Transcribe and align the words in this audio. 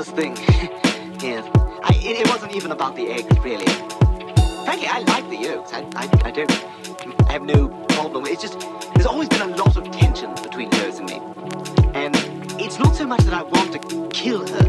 closest 0.00 0.16
thing. 0.16 0.36
yes. 1.20 1.46
I, 1.82 1.92
it, 1.96 2.20
it 2.20 2.28
wasn't 2.28 2.54
even 2.54 2.72
about 2.72 2.96
the 2.96 3.08
eggs, 3.08 3.38
really. 3.40 3.66
Frankly, 4.64 4.86
I 4.86 5.00
like 5.06 5.28
the 5.28 5.36
yolks. 5.36 5.72
I, 5.72 5.80
I, 5.94 6.08
I 6.24 6.30
don't 6.30 6.50
I 7.28 7.32
have 7.32 7.42
no 7.42 7.68
problem. 7.90 8.24
It's 8.26 8.42
just, 8.42 8.58
there's 8.94 9.06
always 9.06 9.28
been 9.28 9.42
a 9.42 9.56
lot 9.56 9.76
of 9.76 9.90
tension 9.90 10.34
between 10.42 10.70
Rose 10.70 10.98
and 10.98 11.08
me. 11.08 11.20
And 11.94 12.16
it's 12.58 12.78
not 12.78 12.96
so 12.96 13.06
much 13.06 13.20
that 13.22 13.34
I 13.34 13.42
want 13.42 13.72
to 13.72 14.08
kill 14.08 14.46
her. 14.46 14.64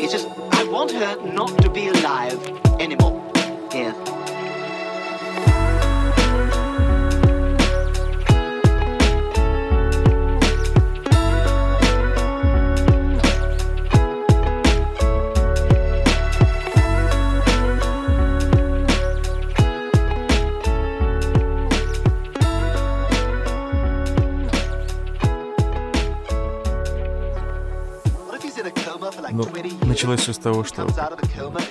It's 0.00 0.12
just, 0.12 0.28
I 0.52 0.64
want 0.64 0.92
her 0.92 1.16
not 1.32 1.56
to 1.62 1.70
be 1.70 1.88
alive 1.88 2.40
anymore. 2.80 3.22
Yes. 3.72 4.15
Ну, 29.36 29.46
началось 29.82 30.20
все 30.20 30.32
с 30.32 30.38
того, 30.38 30.64
что 30.64 30.86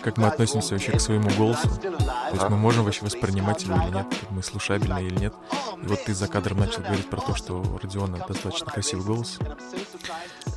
как 0.04 0.18
мы 0.18 0.28
относимся 0.28 0.76
вообще 0.76 0.92
к 0.92 1.02
своему 1.02 1.32
голосу. 1.32 1.68
То 1.80 2.32
есть 2.34 2.50
мы 2.50 2.58
можем 2.58 2.84
вообще 2.84 3.04
воспринимать 3.04 3.64
его 3.64 3.76
или 3.76 3.96
нет, 3.96 4.06
мы 4.30 4.44
слушабельно 4.44 5.00
или 5.00 5.16
нет. 5.16 5.34
И 5.82 5.88
вот 5.88 6.04
ты 6.06 6.14
за 6.14 6.28
кадром 6.28 6.60
начал 6.60 6.84
говорить 6.84 7.10
про 7.10 7.20
то, 7.22 7.34
что 7.34 7.62
у 7.62 7.78
Родиона 7.80 8.24
достаточно 8.28 8.68
красивый 8.68 9.04
голос. 9.04 9.40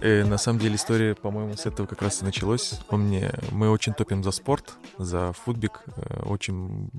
И 0.03 0.07
э, 0.07 0.25
на 0.25 0.37
самом 0.37 0.59
деле 0.59 0.75
история, 0.75 1.15
по-моему, 1.15 1.57
с 1.57 1.65
этого 1.65 1.87
как 1.87 2.03
раз 2.03 2.21
и 2.21 2.27
началась. 2.27 2.75
Он 2.91 3.05
мне, 3.05 3.33
мы 3.53 3.71
очень 3.71 3.95
топим 3.95 4.23
за 4.23 4.31
спорт, 4.31 4.75
за 4.99 5.33
футбик, 5.33 5.81
э, 5.97 6.23
очень 6.25 6.91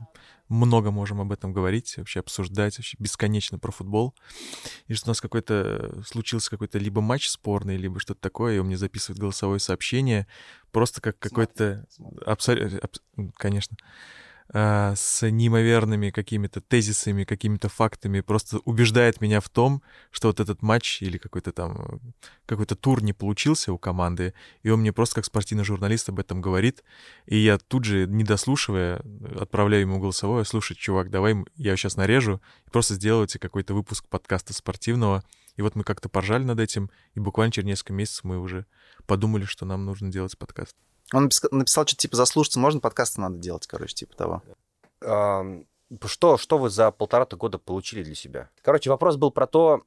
много 0.49 0.91
можем 0.91 1.21
об 1.21 1.31
этом 1.31 1.53
говорить, 1.53 1.95
вообще 1.97 2.19
обсуждать, 2.19 2.77
вообще 2.77 2.97
бесконечно 2.99 3.59
про 3.59 3.71
футбол. 3.71 4.15
И 4.87 4.93
что 4.93 5.09
у 5.09 5.11
нас 5.11 5.21
какой-то 5.21 6.03
случился 6.05 6.49
какой-то 6.49 6.79
либо 6.79 7.01
матч 7.01 7.29
спорный, 7.29 7.77
либо 7.77 7.99
что-то 7.99 8.19
такое, 8.19 8.55
и 8.55 8.59
он 8.59 8.65
мне 8.65 8.77
записывает 8.77 9.19
голосовое 9.19 9.59
сообщение, 9.59 10.27
просто 10.71 11.01
как 11.01 11.17
какой-то... 11.19 11.85
Абсолютно... 12.25 12.79
Аб... 12.79 12.97
Конечно 13.35 13.77
э, 14.53 14.93
с 14.95 15.29
неимоверными 15.29 16.09
какими-то 16.09 16.61
тезисами, 16.61 17.23
какими-то 17.23 17.69
фактами, 17.69 18.21
просто 18.21 18.59
убеждает 18.65 19.21
меня 19.21 19.41
в 19.41 19.49
том, 19.49 19.81
что 20.11 20.29
вот 20.29 20.39
этот 20.39 20.61
матч 20.61 21.01
или 21.01 21.17
какой-то 21.17 21.51
там 21.51 22.01
какой-то 22.45 22.75
тур 22.75 23.03
не 23.03 23.13
получился 23.13 23.71
у 23.71 23.77
команды, 23.77 24.33
и 24.63 24.69
он 24.69 24.81
мне 24.81 24.91
просто 24.91 25.15
как 25.15 25.25
спортивный 25.25 25.63
журналист 25.63 26.09
об 26.09 26.19
этом 26.19 26.41
говорит, 26.41 26.83
и 27.25 27.37
я 27.37 27.57
тут 27.57 27.85
же, 27.85 28.07
не 28.07 28.23
дослушивая, 28.23 29.01
отправляю 29.39 29.81
ему 29.81 29.99
голосовое, 29.99 30.45
слушай, 30.45 30.75
чувак, 30.75 31.09
давай 31.09 31.35
я 31.55 31.75
сейчас 31.75 31.95
нарежу, 31.95 32.41
и 32.65 32.69
просто 32.69 32.95
сделайте 32.95 33.39
какой-то 33.39 33.73
выпуск 33.73 34.07
подкаста 34.07 34.53
спортивного, 34.53 35.23
и 35.57 35.61
вот 35.61 35.75
мы 35.75 35.83
как-то 35.83 36.09
поржали 36.09 36.43
над 36.43 36.59
этим, 36.59 36.89
и 37.15 37.19
буквально 37.19 37.51
через 37.51 37.67
несколько 37.67 37.93
месяцев 37.93 38.23
мы 38.23 38.39
уже 38.39 38.65
подумали, 39.05 39.45
что 39.45 39.65
нам 39.65 39.85
нужно 39.85 40.11
делать 40.11 40.37
подкаст. 40.37 40.75
Он 41.13 41.29
написал 41.51 41.85
что-то 41.85 42.01
типа 42.01 42.15
заслушаться 42.15 42.59
можно, 42.59 42.79
подкасты 42.79 43.21
надо 43.21 43.37
делать, 43.37 43.67
короче, 43.67 43.95
типа 43.95 44.15
того. 44.15 44.43
Что, 46.05 46.37
что 46.37 46.57
вы 46.59 46.69
за 46.69 46.91
полтора-то 46.91 47.35
года 47.35 47.57
получили 47.57 48.03
для 48.03 48.15
себя? 48.15 48.49
Короче, 48.61 48.91
вопрос 48.91 49.15
был 49.15 49.31
про 49.31 49.47
то, 49.47 49.83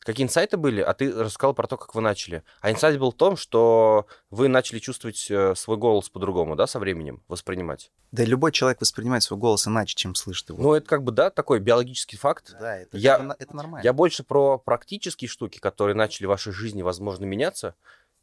какие 0.00 0.26
инсайты 0.26 0.56
были, 0.56 0.80
а 0.80 0.92
ты 0.94 1.12
рассказал 1.12 1.54
про 1.54 1.66
то, 1.66 1.76
как 1.76 1.94
вы 1.94 2.00
начали. 2.00 2.42
А 2.60 2.70
инсайт 2.70 2.98
был 2.98 3.12
в 3.12 3.16
том, 3.16 3.36
что 3.36 4.06
вы 4.30 4.48
начали 4.48 4.78
чувствовать 4.78 5.30
э, 5.30 5.54
свой 5.54 5.76
голос 5.76 6.08
по-другому, 6.08 6.56
да, 6.56 6.66
со 6.66 6.78
временем 6.78 7.22
воспринимать. 7.28 7.90
Да, 8.10 8.24
любой 8.24 8.52
человек 8.52 8.80
воспринимает 8.80 9.22
свой 9.22 9.38
голос 9.38 9.66
иначе, 9.66 9.94
чем 9.94 10.14
слышит 10.14 10.50
его. 10.50 10.62
Ну, 10.62 10.74
это 10.74 10.86
как 10.86 11.02
бы, 11.02 11.12
да, 11.12 11.30
такой 11.30 11.60
биологический 11.60 12.16
факт. 12.16 12.54
Да, 12.60 12.76
это, 12.76 12.96
я, 12.96 13.16
это, 13.16 13.36
это 13.38 13.56
нормально. 13.56 13.84
Я 13.84 13.92
больше 13.92 14.22
про 14.22 14.58
практические 14.58 15.28
штуки, 15.28 15.58
которые 15.58 15.94
начали 15.94 16.26
в 16.26 16.30
вашей 16.30 16.52
жизни, 16.52 16.82
возможно, 16.82 17.24
меняться 17.24 17.74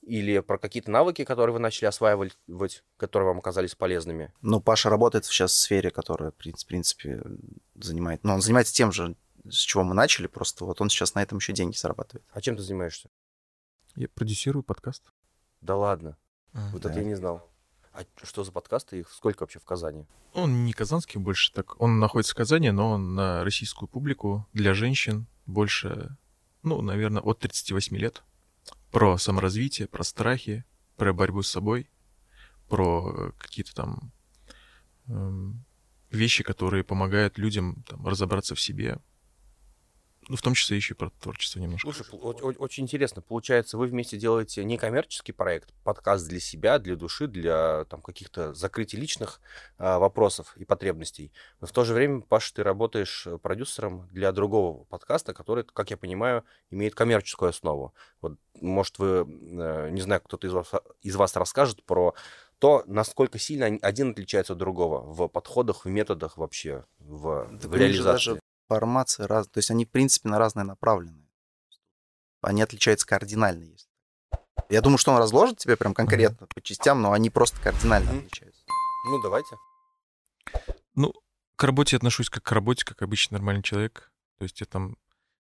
или 0.10 0.40
про 0.40 0.58
какие-то 0.58 0.90
навыки, 0.90 1.24
которые 1.24 1.54
вы 1.54 1.60
начали 1.60 1.86
осваивать, 1.86 2.84
которые 2.98 3.28
вам 3.28 3.38
оказались 3.38 3.76
полезными? 3.76 4.34
Ну, 4.42 4.60
Паша 4.60 4.90
работает 4.90 5.26
сейчас 5.26 5.52
в 5.52 5.56
сфере, 5.56 5.92
которая, 5.92 6.32
в 6.32 6.66
принципе, 6.66 7.24
занимает... 7.76 8.24
Ну, 8.24 8.34
он 8.34 8.42
занимается 8.42 8.74
тем 8.74 8.92
же, 8.92 9.16
с 9.48 9.60
чего 9.60 9.84
мы 9.84 9.94
начали, 9.94 10.26
просто 10.26 10.66
вот 10.66 10.82
он 10.82 10.90
сейчас 10.90 11.14
на 11.14 11.22
этом 11.22 11.38
еще 11.38 11.54
деньги 11.54 11.76
зарабатывает. 11.76 12.26
А 12.32 12.42
чем 12.42 12.58
ты 12.58 12.64
занимаешься? 12.64 13.10
Я 13.96 14.08
продюсирую 14.10 14.64
подкаст. 14.64 15.04
Да 15.62 15.76
ладно? 15.76 16.18
А, 16.54 16.70
вот 16.72 16.82
да. 16.82 16.90
это 16.90 17.00
я 17.00 17.06
не 17.06 17.16
знал. 17.16 17.48
А 17.94 18.04
что 18.24 18.44
за 18.44 18.52
подкасты? 18.52 19.00
Их 19.00 19.12
сколько 19.12 19.44
вообще 19.44 19.60
в 19.60 19.66
Казани? 19.66 20.08
Он 20.34 20.66
не 20.66 20.74
казанский 20.74 21.20
больше 21.20 21.54
так. 21.54 21.80
Он 21.80 22.00
находится 22.00 22.34
в 22.34 22.38
Казани, 22.38 22.72
но 22.72 22.92
он 22.92 23.14
на 23.14 23.44
российскую 23.44 23.88
публику 23.88 24.48
для 24.54 24.74
женщин 24.74 25.28
больше, 25.46 26.16
ну, 26.64 26.82
наверное, 26.82 27.22
от 27.22 27.40
38 27.40 27.96
лет 27.98 28.24
про 28.92 29.18
саморазвитие, 29.18 29.88
про 29.88 30.04
страхи, 30.04 30.66
про 30.98 31.14
борьбу 31.14 31.42
с 31.42 31.50
собой, 31.50 31.90
про 32.68 33.32
какие-то 33.38 33.74
там 33.76 34.12
э, 35.08 35.52
вещи, 36.12 36.44
которые 36.44 36.84
помогают 36.84 37.38
людям 37.38 37.84
там, 37.88 38.06
разобраться 38.08 38.56
в 38.56 38.62
себе, 38.62 39.00
ну, 40.30 40.36
в 40.36 40.42
том 40.44 40.54
числе 40.54 40.78
еще 40.78 40.94
и 40.94 40.98
про 40.98 41.10
творчество 41.10 41.60
немножко. 41.60 41.92
Слушай, 41.92 42.06
очень 42.12 42.84
интересно. 42.84 43.24
Получается, 43.24 43.78
вы 43.78 43.88
вместе 43.88 44.16
делаете 44.16 44.64
некоммерческий 44.64 45.34
проект, 45.34 45.74
подкаст 45.84 46.28
для 46.28 46.40
себя, 46.40 46.78
для 46.78 46.96
души, 46.96 47.28
для 47.28 47.86
там 47.86 48.02
каких-то 48.02 48.54
закрытий 48.54 48.96
личных 48.96 49.42
а, 49.80 49.98
вопросов 49.98 50.56
и 50.56 50.66
потребностей. 50.66 51.32
Но 51.62 51.68
в 51.68 51.72
то 51.72 51.84
же 51.84 51.96
время, 51.96 52.22
Паша, 52.22 52.54
ты 52.54 52.64
работаешь 52.64 53.28
продюсером 53.42 54.08
для 54.12 54.32
другого 54.32 54.84
подкаста, 54.84 55.34
который, 55.34 55.64
как 55.64 55.90
я 55.90 55.98
понимаю, 55.98 56.46
имеет 56.70 56.94
коммерческую 56.94 57.50
основу. 57.50 57.96
Вот, 58.22 58.38
может, 58.62 59.00
вы, 59.00 59.26
э, 59.28 59.90
не 59.90 60.02
знаю, 60.02 60.22
кто-то 60.22 60.46
из 60.46 60.54
вас, 60.54 60.72
из 61.02 61.16
вас 61.16 61.36
расскажет 61.36 61.84
про 61.84 62.14
то, 62.60 62.84
насколько 62.86 63.40
сильно 63.40 63.66
один 63.82 64.12
отличается 64.12 64.54
от 64.54 64.60
другого 64.60 65.02
в 65.02 65.28
подходах, 65.28 65.86
в 65.86 65.90
методах 65.90 66.38
вообще, 66.38 66.86
в, 67.00 67.48
да 67.52 67.68
в 67.68 67.76
реализации. 67.76 68.32
Даже 68.32 68.39
формации 68.70 69.24
раз, 69.24 69.48
то 69.48 69.58
есть 69.58 69.72
они 69.72 69.86
в 69.86 69.90
принципе 69.90 70.30
на 70.30 70.38
разные 70.38 70.64
направленные. 70.64 71.28
Они 72.42 72.62
отличаются 72.62 73.06
кардинально, 73.06 73.64
если. 73.64 73.90
Я 74.70 74.82
думаю, 74.82 74.98
что 74.98 75.12
он 75.12 75.18
разложит 75.18 75.58
тебе 75.58 75.76
прям 75.76 75.94
конкретно 75.94 76.46
mm-hmm. 76.46 76.54
по 76.54 76.62
частям, 76.62 77.02
но 77.02 77.12
они 77.12 77.30
просто 77.30 77.60
кардинально 77.62 78.10
mm-hmm. 78.12 78.20
отличаются. 78.20 78.62
Ну, 79.08 79.22
давайте. 79.22 79.58
Ну, 80.96 81.14
к 81.56 81.64
работе 81.64 81.98
отношусь 81.98 82.30
как 82.30 82.44
к 82.44 82.52
работе, 82.52 82.86
как 82.86 83.02
обычный 83.02 83.36
нормальный 83.36 83.64
человек. 83.64 84.12
То 84.38 84.44
есть 84.44 84.62
я 84.62 84.68
там 84.68 84.96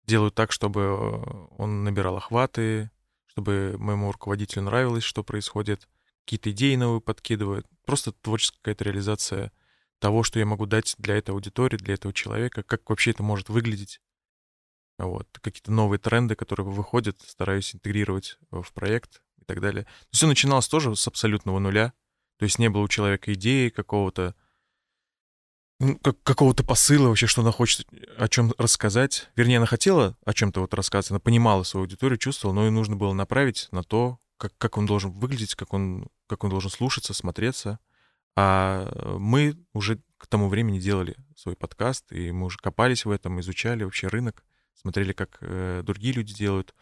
делаю 0.05 0.31
так, 0.31 0.51
чтобы 0.51 1.47
он 1.57 1.83
набирал 1.83 2.17
охваты, 2.17 2.91
чтобы 3.25 3.75
моему 3.79 4.11
руководителю 4.11 4.63
нравилось, 4.63 5.03
что 5.03 5.23
происходит, 5.23 5.87
какие-то 6.25 6.51
идеи 6.51 6.75
новые 6.75 7.01
подкидывают. 7.01 7.65
Просто 7.85 8.11
творческая 8.11 8.57
какая-то 8.59 8.83
реализация 8.83 9.51
того, 10.03 10.23
что 10.23 10.37
я 10.37 10.45
могу 10.45 10.65
дать 10.65 10.95
для 10.97 11.15
этой 11.15 11.29
аудитории, 11.29 11.77
для 11.77 11.93
этого 11.93 12.13
человека, 12.13 12.61
как 12.61 12.89
вообще 12.89 13.11
это 13.11 13.23
может 13.23 13.47
выглядеть. 13.47 14.01
Вот, 14.97 15.29
какие-то 15.41 15.71
новые 15.71 15.97
тренды, 15.97 16.35
которые 16.35 16.65
выходят, 16.65 17.21
стараюсь 17.25 17.73
интегрировать 17.73 18.37
в 18.51 18.73
проект 18.73 19.23
и 19.41 19.45
так 19.45 19.61
далее. 19.61 19.87
Все 20.11 20.27
начиналось 20.27 20.67
тоже 20.67 20.93
с 20.93 21.07
абсолютного 21.07 21.57
нуля. 21.59 21.93
То 22.37 22.43
есть 22.43 22.59
не 22.59 22.69
было 22.69 22.81
у 22.81 22.89
человека 22.89 23.31
идеи 23.33 23.69
какого-то, 23.69 24.35
ну, 25.79 25.97
как, 25.99 26.21
какого-то 26.23 26.65
посыла 26.65 27.07
вообще, 27.07 27.27
что 27.27 27.39
она 27.39 27.53
хочет 27.53 27.87
о 28.17 28.27
чем 28.27 28.53
рассказать. 28.57 29.29
Вернее, 29.37 29.55
она 29.55 29.67
хотела 29.67 30.17
о 30.25 30.33
чем-то 30.33 30.59
вот 30.59 30.73
рассказать, 30.73 31.11
она 31.11 31.21
понимала 31.21 31.63
свою 31.63 31.85
аудиторию, 31.85 32.17
чувствовала, 32.17 32.55
но 32.55 32.63
ей 32.65 32.71
нужно 32.71 32.97
было 32.97 33.13
направить 33.13 33.69
на 33.71 33.83
то, 33.83 34.19
как, 34.35 34.51
как 34.57 34.77
он 34.77 34.85
должен 34.85 35.11
выглядеть, 35.11 35.55
как 35.55 35.71
он, 35.71 36.09
как 36.27 36.43
он 36.43 36.49
должен 36.49 36.69
слушаться, 36.69 37.13
смотреться. 37.13 37.79
А 38.35 39.17
мы 39.19 39.55
уже 39.73 40.01
к 40.17 40.27
тому 40.27 40.49
времени 40.49 40.79
делали 40.79 41.15
свой 41.35 41.55
подкаст, 41.55 42.11
и 42.11 42.31
мы 42.31 42.45
уже 42.47 42.57
копались 42.57 43.05
в 43.05 43.11
этом, 43.11 43.39
изучали 43.39 43.83
вообще 43.83 44.07
рынок, 44.07 44.43
смотрели, 44.73 45.13
как 45.13 45.37
э, 45.41 45.81
другие 45.83 46.13
люди 46.13 46.33
делают. 46.33 46.73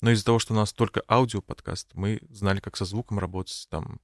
Но 0.00 0.10
из-за 0.10 0.24
того, 0.24 0.38
что 0.38 0.52
у 0.52 0.56
нас 0.56 0.72
только 0.72 1.02
аудиоподкаст, 1.08 1.94
мы 1.94 2.20
знали, 2.28 2.60
как 2.60 2.76
со 2.76 2.84
звуком 2.84 3.18
работать, 3.18 3.66
там, 3.70 4.00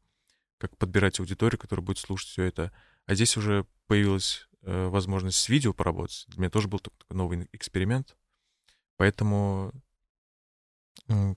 как 0.58 0.76
подбирать 0.76 1.20
аудиторию, 1.20 1.58
которая 1.58 1.84
будет 1.84 1.98
слушать 1.98 2.30
все 2.30 2.44
это. 2.44 2.72
А 3.06 3.14
здесь 3.14 3.36
уже 3.36 3.66
появилась 3.86 4.48
э, 4.62 4.86
возможность 4.88 5.38
с 5.38 5.48
видео 5.48 5.72
поработать. 5.72 6.24
Для 6.28 6.40
меня 6.40 6.50
тоже 6.50 6.68
был 6.68 6.80
такой 6.80 6.96
новый 7.10 7.48
эксперимент. 7.52 8.16
Поэтому 8.96 9.72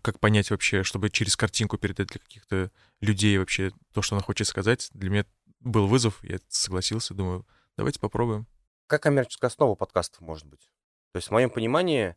как 0.02 0.20
понять 0.20 0.52
вообще, 0.52 0.84
чтобы 0.84 1.10
через 1.10 1.36
картинку 1.36 1.78
передать 1.78 2.10
для 2.10 2.20
каких-то 2.20 2.72
людей 3.02 3.38
вообще 3.38 3.72
то, 3.94 4.02
что 4.02 4.16
она 4.16 4.24
хочет 4.24 4.48
сказать, 4.48 4.90
для 4.94 5.10
меня 5.10 5.26
был 5.64 5.88
вызов, 5.88 6.24
я 6.24 6.40
согласился, 6.48 7.14
думаю, 7.14 7.46
давайте 7.78 8.00
попробуем. 8.00 8.48
Как 8.88 9.04
коммерческая 9.04 9.50
основа 9.50 9.76
подкастов 9.76 10.22
может 10.22 10.46
быть? 10.46 10.70
То 11.12 11.18
есть, 11.18 11.30
в 11.30 11.32
моем 11.32 11.50
понимании, 11.50 12.16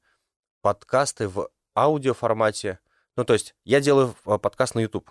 подкасты 0.62 1.28
в 1.28 1.48
аудиоформате, 1.74 2.80
ну, 3.16 3.24
то 3.24 3.32
есть, 3.32 3.54
я 3.64 3.80
делаю 3.80 4.14
а, 4.24 4.38
подкаст 4.38 4.74
на 4.74 4.80
YouTube. 4.80 5.10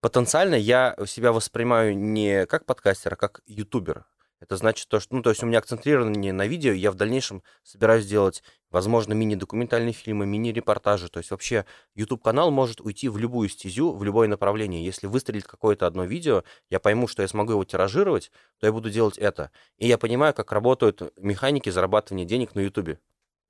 потенциально 0.00 0.54
я 0.54 0.96
себя 1.06 1.32
воспринимаю 1.32 1.96
не 1.96 2.46
как 2.46 2.64
подкастер, 2.64 3.14
а 3.14 3.16
как 3.16 3.40
ютубер. 3.46 4.06
Это 4.40 4.56
значит 4.56 4.88
то, 4.88 5.00
что, 5.00 5.14
ну, 5.14 5.22
то 5.22 5.30
есть 5.30 5.42
у 5.42 5.46
меня 5.46 5.58
акцентрирование 5.58 6.32
на 6.32 6.46
видео, 6.46 6.72
я 6.72 6.90
в 6.90 6.94
дальнейшем 6.94 7.42
собираюсь 7.62 8.06
делать, 8.06 8.42
возможно, 8.70 9.12
мини-документальные 9.12 9.92
фильмы, 9.92 10.24
мини-репортажи. 10.24 11.10
То 11.10 11.18
есть 11.18 11.30
вообще 11.30 11.66
YouTube-канал 11.94 12.50
может 12.50 12.80
уйти 12.80 13.10
в 13.10 13.18
любую 13.18 13.50
стезю, 13.50 13.92
в 13.92 14.02
любое 14.02 14.28
направление. 14.28 14.82
Если 14.82 15.06
выстрелит 15.06 15.46
какое-то 15.46 15.86
одно 15.86 16.04
видео, 16.04 16.42
я 16.70 16.80
пойму, 16.80 17.06
что 17.06 17.20
я 17.20 17.28
смогу 17.28 17.52
его 17.52 17.64
тиражировать, 17.64 18.32
то 18.58 18.66
я 18.66 18.72
буду 18.72 18.88
делать 18.88 19.18
это. 19.18 19.50
И 19.76 19.86
я 19.86 19.98
понимаю, 19.98 20.32
как 20.32 20.52
работают 20.52 21.12
механики 21.18 21.68
зарабатывания 21.68 22.24
денег 22.24 22.54
на 22.54 22.60
YouTube 22.60 22.98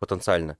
потенциально. 0.00 0.58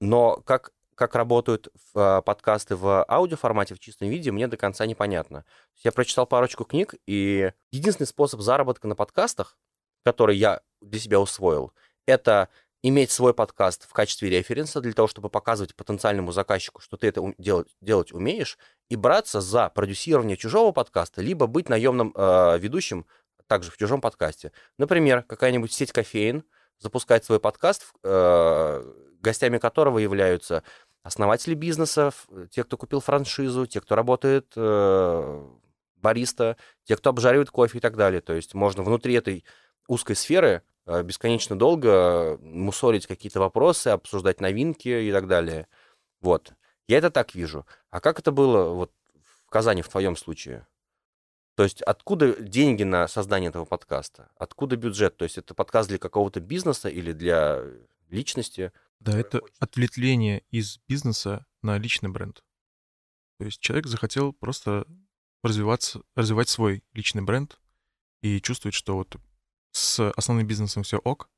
Но 0.00 0.36
как 0.36 0.72
как 0.94 1.14
работают 1.14 1.68
а, 1.94 2.20
подкасты 2.22 2.76
в 2.76 3.04
аудиоформате, 3.08 3.74
в 3.74 3.80
чистом 3.80 4.08
виде, 4.08 4.30
мне 4.30 4.48
до 4.48 4.56
конца 4.56 4.86
непонятно. 4.86 5.44
Я 5.82 5.92
прочитал 5.92 6.26
парочку 6.26 6.64
книг, 6.64 6.94
и 7.06 7.52
единственный 7.70 8.06
способ 8.06 8.40
заработка 8.40 8.88
на 8.88 8.94
подкастах, 8.94 9.58
который 10.04 10.36
я 10.36 10.60
для 10.80 11.00
себя 11.00 11.20
усвоил, 11.20 11.72
это 12.06 12.48
иметь 12.82 13.10
свой 13.10 13.32
подкаст 13.32 13.88
в 13.88 13.92
качестве 13.92 14.28
референса 14.28 14.80
для 14.80 14.92
того, 14.92 15.06
чтобы 15.06 15.28
показывать 15.30 15.74
потенциальному 15.74 16.32
заказчику, 16.32 16.80
что 16.80 16.96
ты 16.96 17.06
это 17.06 17.32
делать, 17.38 17.68
делать 17.80 18.12
умеешь, 18.12 18.58
и 18.88 18.96
браться 18.96 19.40
за 19.40 19.68
продюсирование 19.68 20.36
чужого 20.36 20.72
подкаста, 20.72 21.22
либо 21.22 21.46
быть 21.46 21.68
наемным 21.68 22.12
э, 22.14 22.58
ведущим 22.58 23.06
также 23.46 23.70
в 23.70 23.76
чужом 23.76 24.00
подкасте. 24.00 24.52
Например, 24.78 25.22
какая-нибудь 25.22 25.72
сеть 25.72 25.92
кофеин 25.92 26.44
запускает 26.78 27.24
свой 27.24 27.38
подкаст, 27.38 27.92
э, 28.02 28.92
гостями 29.22 29.58
которого 29.58 29.98
являются 29.98 30.62
основатели 31.02 31.54
бизнеса, 31.54 32.12
те, 32.50 32.64
кто 32.64 32.76
купил 32.76 33.00
франшизу, 33.00 33.66
те, 33.66 33.80
кто 33.80 33.94
работает 33.96 34.52
э, 34.56 35.48
бариста, 35.96 36.56
те, 36.84 36.96
кто 36.96 37.10
обжаривает 37.10 37.50
кофе 37.50 37.78
и 37.78 37.80
так 37.80 37.96
далее. 37.96 38.20
То 38.20 38.34
есть 38.34 38.54
можно 38.54 38.82
внутри 38.82 39.14
этой 39.14 39.44
узкой 39.88 40.16
сферы 40.16 40.62
э, 40.86 41.02
бесконечно 41.02 41.58
долго 41.58 42.38
мусорить 42.40 43.06
какие-то 43.06 43.40
вопросы, 43.40 43.88
обсуждать 43.88 44.40
новинки 44.40 44.88
и 44.88 45.12
так 45.12 45.26
далее. 45.26 45.66
Вот. 46.20 46.52
Я 46.88 46.98
это 46.98 47.10
так 47.10 47.34
вижу. 47.34 47.66
А 47.90 48.00
как 48.00 48.18
это 48.18 48.32
было 48.32 48.68
вот 48.74 48.92
в 49.46 49.50
Казани 49.50 49.82
в 49.82 49.88
твоем 49.88 50.16
случае? 50.16 50.66
То 51.54 51.64
есть 51.64 51.82
откуда 51.82 52.34
деньги 52.40 52.82
на 52.82 53.06
создание 53.08 53.50
этого 53.50 53.64
подкаста? 53.64 54.30
Откуда 54.36 54.76
бюджет? 54.76 55.16
То 55.16 55.24
есть 55.24 55.36
это 55.36 55.54
подкаст 55.54 55.88
для 55.88 55.98
какого-то 55.98 56.40
бизнеса 56.40 56.88
или 56.88 57.12
для 57.12 57.62
личности? 58.08 58.72
Да, 59.02 59.18
это 59.18 59.42
ответвление 59.58 60.44
из 60.52 60.78
бизнеса 60.86 61.44
на 61.60 61.76
личный 61.76 62.08
бренд. 62.08 62.44
То 63.40 63.46
есть 63.46 63.58
человек 63.58 63.88
захотел 63.88 64.32
просто 64.32 64.86
развиваться, 65.42 66.02
развивать 66.14 66.48
свой 66.48 66.84
личный 66.92 67.22
бренд 67.22 67.58
и 68.20 68.40
чувствует, 68.40 68.74
что 68.74 68.94
вот 68.94 69.16
с 69.72 70.08
основным 70.12 70.46
бизнесом 70.46 70.84
все 70.84 70.98
ок, 70.98 71.28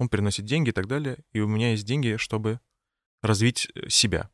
он 0.00 0.08
приносит 0.08 0.44
деньги 0.44 0.70
и 0.70 0.72
так 0.72 0.88
далее, 0.88 1.18
и 1.30 1.38
у 1.38 1.46
меня 1.46 1.70
есть 1.70 1.84
деньги, 1.84 2.16
чтобы 2.16 2.58
развить 3.22 3.68
э, 3.76 3.88
себя. 3.90 4.24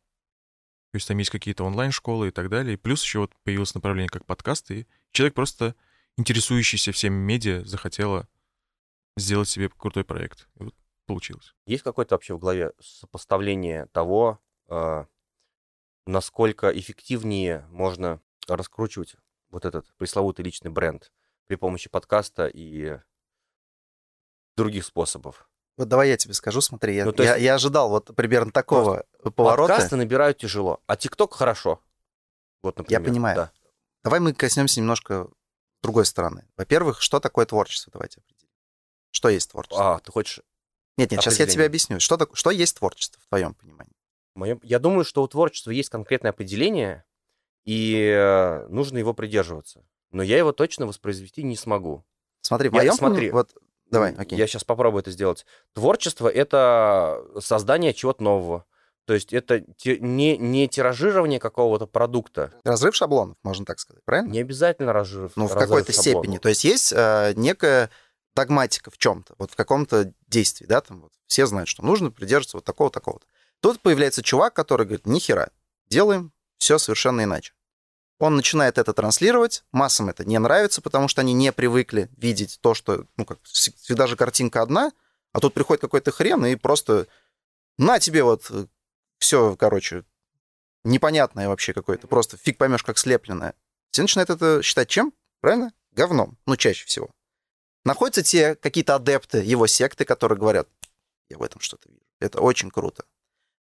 То 0.93 0.97
есть 0.97 1.06
там 1.06 1.19
есть 1.19 1.31
какие-то 1.31 1.65
онлайн-школы 1.65 2.29
и 2.29 2.31
так 2.31 2.49
далее. 2.49 2.75
И 2.75 2.79
плюс 2.79 3.05
еще 3.05 3.19
вот 3.19 3.35
появилось 3.44 3.75
направление 3.75 4.09
как 4.09 4.25
подкаст, 4.25 4.71
и 4.71 4.87
человек 5.12 5.35
просто, 5.35 5.76
интересующийся 6.17 6.93
всеми 6.93 7.17
медиа, 7.17 7.62
захотела 7.67 8.26
сделать 9.19 9.50
себе 9.50 9.69
крутой 9.69 10.05
проект. 10.05 10.49
И 10.59 10.62
вот 10.62 10.75
получилось. 11.12 11.55
Есть 11.67 11.83
какое-то 11.83 12.15
вообще 12.15 12.35
в 12.35 12.39
голове 12.39 12.73
сопоставление 12.81 13.87
того, 13.87 14.39
э, 14.69 15.05
насколько 16.07 16.71
эффективнее 16.71 17.67
можно 17.71 18.21
раскручивать 18.47 19.17
вот 19.51 19.65
этот 19.65 19.93
пресловутый 19.97 20.45
личный 20.45 20.71
бренд 20.71 21.12
при 21.47 21.57
помощи 21.57 21.91
подкаста 21.91 22.47
и 22.47 23.01
других 24.57 24.85
способов? 24.85 25.49
Вот 25.77 25.89
давай 25.89 26.11
я 26.11 26.17
тебе 26.17 26.35
скажу, 26.35 26.61
смотри, 26.61 26.95
я, 26.95 27.05
ну, 27.07 27.11
есть, 27.12 27.25
я, 27.25 27.37
я 27.37 27.55
ожидал 27.55 27.89
вот 27.89 28.15
примерно 28.15 28.53
такого 28.53 29.05
поворота. 29.35 29.73
Подкасты 29.73 29.97
набирают 29.97 30.39
тяжело, 30.39 30.81
а 30.87 30.97
ТикТок 30.97 31.35
хорошо. 31.35 31.81
Вот, 32.62 32.77
например. 32.77 33.01
Я 33.01 33.09
понимаю. 33.09 33.37
Да. 33.37 33.53
Давай 34.05 34.21
мы 34.21 34.33
коснемся 34.35 34.81
немножко 34.81 35.29
другой 35.83 36.05
стороны. 36.05 36.47
Во-первых, 36.57 37.01
что 37.01 37.19
такое 37.19 37.47
творчество? 37.47 37.91
Давайте 37.93 38.21
определим. 38.21 38.51
Что 39.11 39.29
есть 39.29 39.51
творчество? 39.51 39.95
А, 39.95 39.99
ты 39.99 40.12
хочешь 40.12 40.41
нет, 41.00 41.11
нет, 41.11 41.23
сейчас 41.23 41.38
я 41.38 41.47
тебе 41.47 41.64
объясню. 41.64 42.00
Что, 42.00 42.17
так, 42.17 42.31
что 42.35 42.50
есть 42.50 42.76
творчество 42.76 43.20
в 43.23 43.29
твоем 43.29 43.55
понимании? 43.55 43.93
Моем, 44.35 44.61
я 44.62 44.79
думаю, 44.79 45.05
что 45.05 45.23
у 45.23 45.29
творчества 45.29 45.70
есть 45.70 45.88
конкретное 45.88 46.31
определение, 46.31 47.05
и 47.64 48.12
э, 48.14 48.67
нужно 48.69 48.99
его 48.99 49.12
придерживаться. 49.14 49.85
Но 50.12 50.23
я 50.23 50.38
его 50.38 50.52
точно 50.52 50.87
воспроизвести 50.87 51.43
не 51.43 51.56
смогу. 51.56 52.05
Смотри, 52.43 52.69
в 52.69 52.73
моем 52.73 52.94
смотри, 52.94 53.31
вот 53.31 53.55
давай, 53.91 54.14
окей. 54.14 54.38
Я 54.38 54.47
сейчас 54.47 54.64
попробую 54.64 55.02
это 55.02 55.11
сделать. 55.11 55.47
Творчество 55.73 56.29
это 56.29 57.25
создание 57.41 57.93
чего-то 57.93 58.23
нового. 58.23 58.64
То 59.06 59.14
есть 59.14 59.32
это 59.32 59.64
не, 59.85 60.37
не 60.37 60.69
тиражирование 60.69 61.41
какого-то 61.41 61.87
продукта. 61.87 62.52
Разрыв 62.64 62.94
шаблонов, 62.94 63.37
можно 63.43 63.64
так 63.64 63.81
сказать, 63.81 64.05
правильно? 64.05 64.31
Не 64.31 64.41
обязательно 64.41 64.93
разрыв. 64.93 65.32
Ну, 65.35 65.49
в 65.49 65.55
какой-то 65.55 65.93
степени. 65.93 66.38
То 66.38 66.49
есть 66.49 66.64
есть 66.64 66.93
э, 66.94 67.32
некая 67.35 67.91
догматика 68.40 68.90
в 68.90 68.96
чем-то, 68.96 69.34
вот 69.38 69.50
в 69.50 69.56
каком-то 69.56 70.14
действии, 70.28 70.64
да, 70.64 70.81
там 70.81 71.02
вот 71.02 71.12
все 71.26 71.46
знают, 71.46 71.69
что 71.69 71.84
нужно 71.84 72.10
придерживаться 72.10 72.56
вот 72.56 72.64
такого, 72.64 72.90
такого-то. 72.90 73.26
Тут 73.60 73.81
появляется 73.81 74.22
чувак, 74.22 74.54
который 74.54 74.87
говорит, 74.87 75.06
нихера, 75.06 75.50
делаем 75.90 76.32
все 76.56 76.78
совершенно 76.78 77.25
иначе. 77.25 77.52
Он 78.19 78.37
начинает 78.37 78.78
это 78.78 78.92
транслировать, 78.94 79.64
массам 79.72 80.08
это 80.08 80.25
не 80.25 80.38
нравится, 80.38 80.81
потому 80.81 81.08
что 81.08 81.20
они 81.20 81.34
не 81.34 81.52
привыкли 81.52 82.08
видеть 82.16 82.58
то, 82.62 82.72
что, 82.75 83.06
ну, 83.16 83.26
как 83.26 83.38
всегда 83.42 84.06
же 84.06 84.16
картинка 84.16 84.62
одна, 84.62 84.92
а 85.32 85.40
тут 85.40 85.52
приходит 85.52 85.82
какой-то 85.82 86.10
хрен 86.10 86.44
и 86.46 86.56
просто 86.56 87.06
на 87.78 87.98
тебе 87.98 88.22
вот 88.22 88.46
э, 88.50 88.66
все, 89.19 89.56
короче, 89.56 90.04
непонятное 90.84 91.48
вообще 91.48 91.75
какое-то, 91.75 92.06
просто 92.08 92.38
фиг 92.38 92.56
поймешь, 92.56 92.82
как 92.82 92.96
слепленное. 92.96 93.54
Все 93.90 94.02
начинают 94.02 94.31
это 94.31 94.62
считать 94.62 94.88
чем? 94.88 95.12
Правильно? 95.40 95.72
Говном. 95.92 96.38
Ну, 96.46 96.56
чаще 96.56 96.87
всего. 96.87 97.10
Находятся 97.85 98.23
те 98.23 98.55
какие-то 98.56 98.94
адепты 98.94 99.38
его 99.38 99.67
секты, 99.67 100.05
которые 100.05 100.38
говорят, 100.38 100.69
я 101.29 101.38
в 101.38 101.43
этом 101.43 101.61
что-то 101.61 101.88
вижу. 101.88 102.00
Это 102.19 102.41
очень 102.41 102.71
круто. 102.71 103.05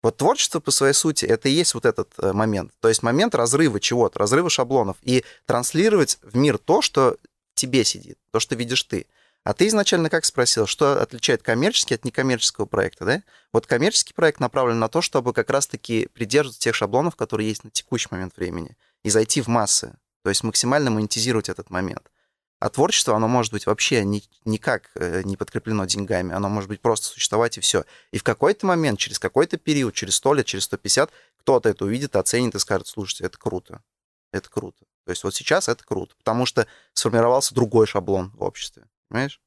Вот 0.01 0.17
творчество 0.17 0.59
по 0.59 0.71
своей 0.71 0.93
сути 0.93 1.25
это 1.25 1.49
и 1.49 1.51
есть 1.51 1.73
вот 1.73 1.85
этот 1.85 2.13
э, 2.19 2.31
момент. 2.31 2.71
То 2.79 2.87
есть 2.87 3.03
момент 3.03 3.35
разрыва 3.35 3.79
чего-то, 3.79 4.19
разрыва 4.19 4.49
шаблонов. 4.49 4.97
И 5.01 5.23
транслировать 5.45 6.19
в 6.21 6.37
мир 6.37 6.57
то, 6.57 6.81
что 6.81 7.17
тебе 7.55 7.83
сидит, 7.83 8.17
то, 8.31 8.39
что 8.39 8.55
видишь 8.55 8.83
ты. 8.83 9.07
А 9.43 9.53
ты 9.53 9.67
изначально 9.67 10.09
как 10.09 10.25
спросил, 10.25 10.67
что 10.67 11.01
отличает 11.01 11.41
коммерческий 11.41 11.95
от 11.95 12.05
некоммерческого 12.05 12.65
проекта, 12.65 13.05
да? 13.05 13.23
Вот 13.53 13.65
коммерческий 13.65 14.13
проект 14.13 14.39
направлен 14.39 14.77
на 14.77 14.89
то, 14.89 15.01
чтобы 15.01 15.33
как 15.33 15.49
раз-таки 15.49 16.07
придерживаться 16.13 16.59
тех 16.59 16.75
шаблонов, 16.75 17.15
которые 17.15 17.47
есть 17.47 17.63
на 17.63 17.69
текущий 17.69 18.09
момент 18.11 18.35
времени, 18.35 18.75
и 19.03 19.09
зайти 19.09 19.41
в 19.41 19.47
массы, 19.47 19.95
то 20.23 20.29
есть 20.29 20.43
максимально 20.43 20.91
монетизировать 20.91 21.47
этот 21.47 21.69
момент. 21.69 22.11
А 22.59 22.69
творчество, 22.69 23.15
оно 23.15 23.27
может 23.27 23.53
быть 23.53 23.67
вообще 23.67 24.03
ни, 24.03 24.23
никак 24.43 24.89
э, 24.95 25.21
не 25.23 25.37
подкреплено 25.37 25.85
деньгами, 25.85 26.33
оно 26.33 26.49
может 26.49 26.67
быть 26.67 26.81
просто 26.81 27.05
существовать 27.05 27.57
и 27.57 27.61
все. 27.61 27.85
И 28.11 28.17
в 28.17 28.23
какой-то 28.23 28.65
момент, 28.65 28.97
через 28.97 29.19
какой-то 29.19 29.57
период, 29.57 29.93
через 29.93 30.15
100 30.15 30.33
лет, 30.33 30.45
через 30.47 30.63
150, 30.63 31.11
кто-то 31.37 31.69
это 31.69 31.85
увидит, 31.85 32.15
оценит 32.15 32.55
и 32.55 32.59
скажет, 32.59 32.87
слушайте, 32.87 33.25
это 33.25 33.37
круто, 33.37 33.83
это 34.31 34.49
круто. 34.49 34.85
То 35.05 35.11
есть 35.11 35.23
вот 35.23 35.35
сейчас 35.35 35.69
это 35.69 35.83
круто, 35.85 36.15
потому 36.17 36.47
что 36.47 36.65
сформировался 36.93 37.53
другой 37.53 37.85
шаблон 37.85 38.31
в 38.31 38.41
обществе, 38.41 38.87
понимаешь? 39.07 39.39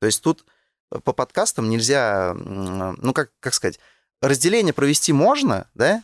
То 0.00 0.06
есть 0.06 0.22
тут 0.22 0.46
э, 0.90 1.00
по 1.00 1.12
подкастам 1.12 1.68
нельзя, 1.68 2.32
ну 2.34 3.12
как, 3.12 3.30
как 3.40 3.52
сказать, 3.52 3.78
разделение 4.22 4.72
провести 4.72 5.12
можно, 5.12 5.68
да, 5.74 6.02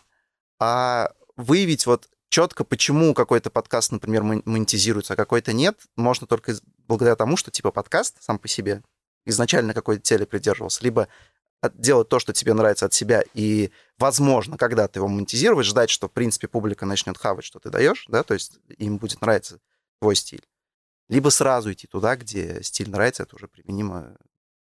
а 0.58 1.10
выявить 1.36 1.86
вот 1.86 2.10
четко, 2.30 2.64
почему 2.64 3.12
какой-то 3.12 3.50
подкаст, 3.50 3.92
например, 3.92 4.22
монетизируется, 4.22 5.12
а 5.12 5.16
какой-то 5.16 5.52
нет, 5.52 5.78
можно 5.96 6.26
только 6.26 6.54
благодаря 6.88 7.16
тому, 7.16 7.36
что 7.36 7.50
типа 7.50 7.70
подкаст 7.70 8.16
сам 8.20 8.38
по 8.38 8.48
себе 8.48 8.82
изначально 9.26 9.74
какой-то 9.74 10.02
цели 10.02 10.24
придерживался, 10.24 10.82
либо 10.82 11.08
делать 11.74 12.08
то, 12.08 12.18
что 12.18 12.32
тебе 12.32 12.54
нравится 12.54 12.86
от 12.86 12.94
себя, 12.94 13.22
и, 13.34 13.70
возможно, 13.98 14.56
когда 14.56 14.88
ты 14.88 15.00
его 15.00 15.08
монетизируешь, 15.08 15.66
ждать, 15.66 15.90
что, 15.90 16.08
в 16.08 16.12
принципе, 16.12 16.48
публика 16.48 16.86
начнет 16.86 17.18
хавать, 17.18 17.44
что 17.44 17.58
ты 17.58 17.68
даешь, 17.68 18.06
да, 18.08 18.22
то 18.22 18.32
есть 18.32 18.58
им 18.78 18.96
будет 18.96 19.20
нравиться 19.20 19.60
твой 20.00 20.16
стиль. 20.16 20.42
Либо 21.08 21.28
сразу 21.28 21.70
идти 21.72 21.86
туда, 21.86 22.16
где 22.16 22.62
стиль 22.62 22.88
нравится, 22.88 23.24
это 23.24 23.36
уже 23.36 23.46
применимо 23.46 24.16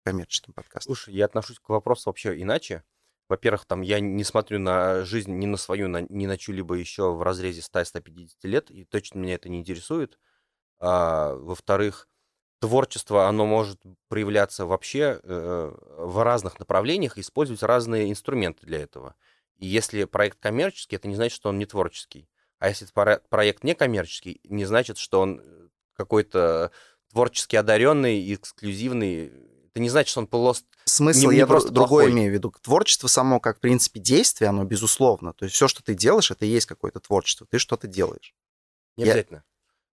коммерческим 0.04 0.54
подкастам. 0.54 0.96
Слушай, 0.96 1.14
я 1.14 1.26
отношусь 1.26 1.60
к 1.60 1.70
вопросу 1.70 2.10
вообще 2.10 2.42
иначе. 2.42 2.84
Во-первых, 3.30 3.66
там 3.66 3.82
я 3.82 4.00
не 4.00 4.24
смотрю 4.24 4.60
на 4.60 5.06
жизнь 5.06 5.32
ни 5.32 5.46
на 5.46 5.56
свою, 5.56 5.88
на, 5.88 6.02
ни 6.02 6.26
на 6.26 6.38
чью-либо 6.38 6.76
еще 6.76 7.14
в 7.14 7.22
разрезе 7.22 7.62
100-150 7.62 8.30
лет, 8.44 8.72
и 8.72 8.84
точно 8.84 9.20
меня 9.20 9.36
это 9.36 9.50
не 9.50 9.60
интересует. 9.60 10.18
А, 10.80 11.36
во-вторых, 11.36 12.08
творчество, 12.60 13.28
оно 13.28 13.46
может 13.46 13.80
проявляться 14.08 14.66
вообще 14.66 15.20
э, 15.22 15.76
в 15.98 16.24
разных 16.24 16.60
направлениях, 16.60 17.18
использовать 17.18 17.64
разные 17.64 18.10
инструменты 18.10 18.66
для 18.66 18.80
этого. 18.80 19.16
И 19.58 19.68
если 19.68 20.06
проект 20.06 20.40
коммерческий, 20.40 20.96
это 20.96 21.08
не 21.08 21.16
значит, 21.16 21.36
что 21.36 21.50
он 21.50 21.60
не 21.60 21.66
творческий. 21.66 22.28
А 22.58 22.68
если 22.68 22.88
проект 23.30 23.64
некоммерческий, 23.64 24.42
не 24.44 24.66
значит, 24.66 24.98
что 24.98 25.22
он 25.22 25.40
э, 25.40 25.68
какой-то 25.94 26.72
творчески 27.12 27.56
одаренный, 27.56 28.34
эксклюзивный. 28.34 29.32
Это 29.80 29.84
не 29.84 29.90
значит, 29.90 30.10
что 30.10 30.20
он 30.20 30.28
просто... 30.28 30.66
Смысл 30.84 31.30
не, 31.30 31.38
я 31.38 31.44
не 31.44 31.48
просто 31.48 31.72
другое 31.72 32.08
плохой. 32.08 32.12
имею 32.12 32.32
в 32.32 32.34
виду. 32.34 32.54
Творчество 32.62 33.08
само, 33.08 33.40
как 33.40 33.60
в 33.60 33.60
принципе 33.62 34.02
действие, 34.02 34.50
оно 34.50 34.66
безусловно. 34.66 35.32
То 35.32 35.46
есть 35.46 35.56
все, 35.56 35.70
что 35.70 35.82
ты 35.82 35.96
делаешь, 35.96 36.32
это 36.32 36.46
и 36.46 36.50
есть 36.50 36.66
какое-то 36.66 37.00
творчество. 37.00 37.48
Ты 37.50 37.60
что-то 37.60 37.88
делаешь. 37.88 38.36
Не 38.98 39.06
Я- 39.06 39.14
обязательно. 39.14 39.44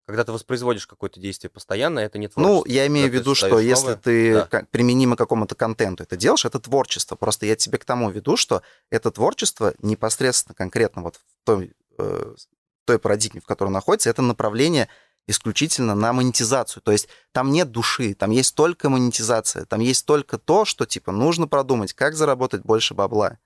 Когда 0.05 0.25
ты 0.25 0.33
воспроизводишь 0.33 0.87
какое-то 0.87 1.21
действие 1.21 1.49
постоянно, 1.49 1.99
это 1.99 2.17
не 2.17 2.27
творчество. 2.27 2.65
Ну, 2.65 2.65
я 2.65 2.85
имею 2.87 3.09
в 3.09 3.13
виду, 3.13 3.33
что 3.33 3.47
создаёшь 3.47 3.69
если 3.69 3.87
новое, 3.87 3.95
ты 3.97 4.33
да. 4.33 4.65
применимо 4.71 5.15
какому-то 5.15 5.55
контенту 5.55 6.03
это 6.03 6.17
делаешь, 6.17 6.43
это 6.43 6.59
творчество. 6.59 7.15
Просто 7.15 7.45
я 7.45 7.55
тебе 7.55 7.77
к 7.77 7.85
тому 7.85 8.09
веду, 8.09 8.35
что 8.35 8.61
это 8.89 9.09
творчество 9.11 9.73
непосредственно, 9.81 10.53
конкретно 10.53 11.01
вот 11.01 11.15
в 11.15 11.21
той, 11.45 11.73
э, 11.97 12.35
той 12.83 12.99
парадигме, 12.99 13.39
в 13.39 13.45
которой 13.45 13.69
находится, 13.69 14.09
это 14.09 14.21
направление 14.21 14.89
исключительно 15.27 15.93
на 15.93 16.13
монетизацию. 16.13 16.81
То 16.81 16.91
есть 16.91 17.09
там 17.31 17.51
нет 17.51 17.71
души, 17.71 18.13
там 18.13 18.31
есть 18.31 18.55
только 18.55 18.89
монетизация, 18.89 19.65
там 19.65 19.81
есть 19.81 20.05
только 20.05 20.37
то, 20.37 20.65
что 20.65 20.85
типа 20.85 21.11
нужно 21.11 21.47
продумать, 21.47 21.93
как 21.93 22.15
заработать 22.15 22.63
больше 22.63 22.93
бабла. 22.93 23.37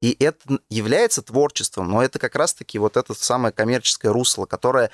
И 0.00 0.16
это 0.18 0.60
является 0.70 1.20
творчеством, 1.20 1.90
но 1.90 2.02
это 2.02 2.18
как 2.18 2.34
раз-таки 2.34 2.78
вот 2.78 2.96
это 2.96 3.12
самое 3.12 3.52
коммерческое 3.52 4.12
русло, 4.12 4.46
которое 4.46 4.90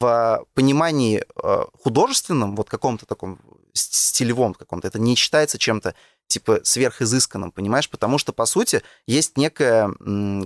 в 0.00 0.44
понимании 0.54 1.24
э, 1.42 1.64
художественном, 1.82 2.54
вот 2.56 2.68
каком-то 2.68 3.06
таком 3.06 3.40
стилевом 3.72 4.54
каком-то, 4.54 4.88
это 4.88 4.98
не 4.98 5.14
считается 5.14 5.58
чем-то 5.58 5.94
типа 6.26 6.60
сверхизысканным, 6.62 7.52
понимаешь? 7.52 7.88
Потому 7.88 8.18
что, 8.18 8.32
по 8.32 8.46
сути, 8.46 8.82
есть 9.06 9.36
некая 9.36 9.90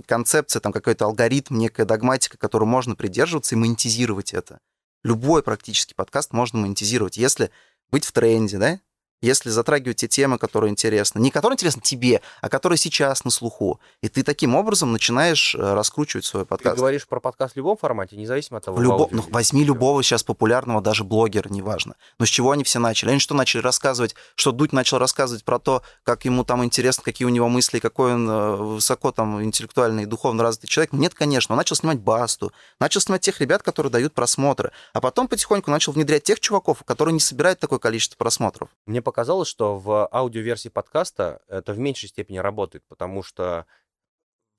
концепция, 0.05 0.59
там 0.59 0.71
какой-то 0.71 1.05
алгоритм, 1.05 1.57
некая 1.57 1.85
догматика, 1.85 2.37
которую 2.37 2.69
можно 2.69 2.95
придерживаться 2.95 3.55
и 3.55 3.57
монетизировать 3.57 4.33
это. 4.33 4.59
Любой 5.03 5.43
практически 5.43 5.93
подкаст 5.93 6.31
можно 6.31 6.59
монетизировать, 6.59 7.17
если 7.17 7.51
быть 7.91 8.05
в 8.05 8.11
тренде, 8.13 8.57
да? 8.57 8.79
Если 9.23 9.49
затрагивать 9.49 9.95
те 9.97 10.09
темы, 10.09 10.37
которые 10.37 10.69
интересны. 10.69 11.17
Не 11.19 11.31
которые 11.31 11.55
интересны 11.55 11.81
тебе, 11.81 12.21
а 12.41 12.49
которые 12.49 12.77
сейчас 12.77 13.23
на 13.23 13.31
слуху. 13.31 13.79
И 14.01 14.09
ты 14.09 14.21
таким 14.21 14.53
образом 14.53 14.91
начинаешь 14.91 15.55
э, 15.55 15.73
раскручивать 15.73 16.25
свой 16.25 16.43
Ты 16.43 16.49
подкаст. 16.49 16.77
говоришь 16.77 17.07
про 17.07 17.21
подкаст 17.21 17.53
в 17.53 17.57
любом 17.57 17.77
формате, 17.77 18.17
независимо 18.17 18.57
от 18.57 18.65
того, 18.65 18.75
В 18.75 18.81
ну, 18.81 19.25
возьми 19.29 19.63
любого 19.63 20.03
сейчас 20.03 20.23
популярного, 20.23 20.81
даже 20.81 21.05
блогера, 21.05 21.47
неважно. 21.47 21.95
Но 22.19 22.25
с 22.25 22.29
чего 22.29 22.51
они 22.51 22.65
все 22.65 22.79
начали? 22.79 23.11
Они 23.11 23.19
что 23.19 23.33
начали 23.33 23.61
рассказывать? 23.61 24.13
Что 24.35 24.51
Дудь 24.51 24.73
начал 24.73 24.97
рассказывать 24.97 25.45
про 25.45 25.57
то, 25.57 25.83
как 26.03 26.25
ему 26.25 26.43
там 26.43 26.61
интересно, 26.61 27.01
какие 27.03 27.25
у 27.25 27.29
него 27.29 27.47
мысли, 27.47 27.79
какой 27.79 28.15
он 28.15 28.29
э, 28.29 28.55
высоко 28.57 29.13
там 29.13 29.41
интеллектуальный 29.41 30.03
и 30.03 30.05
духовно 30.05 30.43
развитый 30.43 30.67
человек? 30.67 30.91
Нет, 30.91 31.13
конечно. 31.13 31.53
Он 31.53 31.57
начал 31.57 31.77
снимать 31.77 31.99
Басту, 31.99 32.51
начал 32.77 32.99
снимать 32.99 33.21
тех 33.21 33.39
ребят, 33.39 33.63
которые 33.63 33.89
дают 33.89 34.13
просмотры. 34.13 34.73
А 34.91 34.99
потом 34.99 35.29
потихоньку 35.29 35.71
начал 35.71 35.93
внедрять 35.93 36.23
тех 36.23 36.41
чуваков, 36.41 36.83
которые 36.83 37.13
не 37.13 37.21
собирают 37.21 37.61
такое 37.61 37.79
количество 37.79 38.17
просмотров. 38.17 38.67
Мне 38.85 39.01
показалось, 39.13 39.47
что 39.47 39.77
в 39.77 40.09
аудиоверсии 40.11 40.69
подкаста 40.69 41.43
это 41.47 41.73
в 41.73 41.77
меньшей 41.77 42.09
степени 42.09 42.39
работает, 42.39 42.83
потому 42.87 43.21
что 43.21 43.67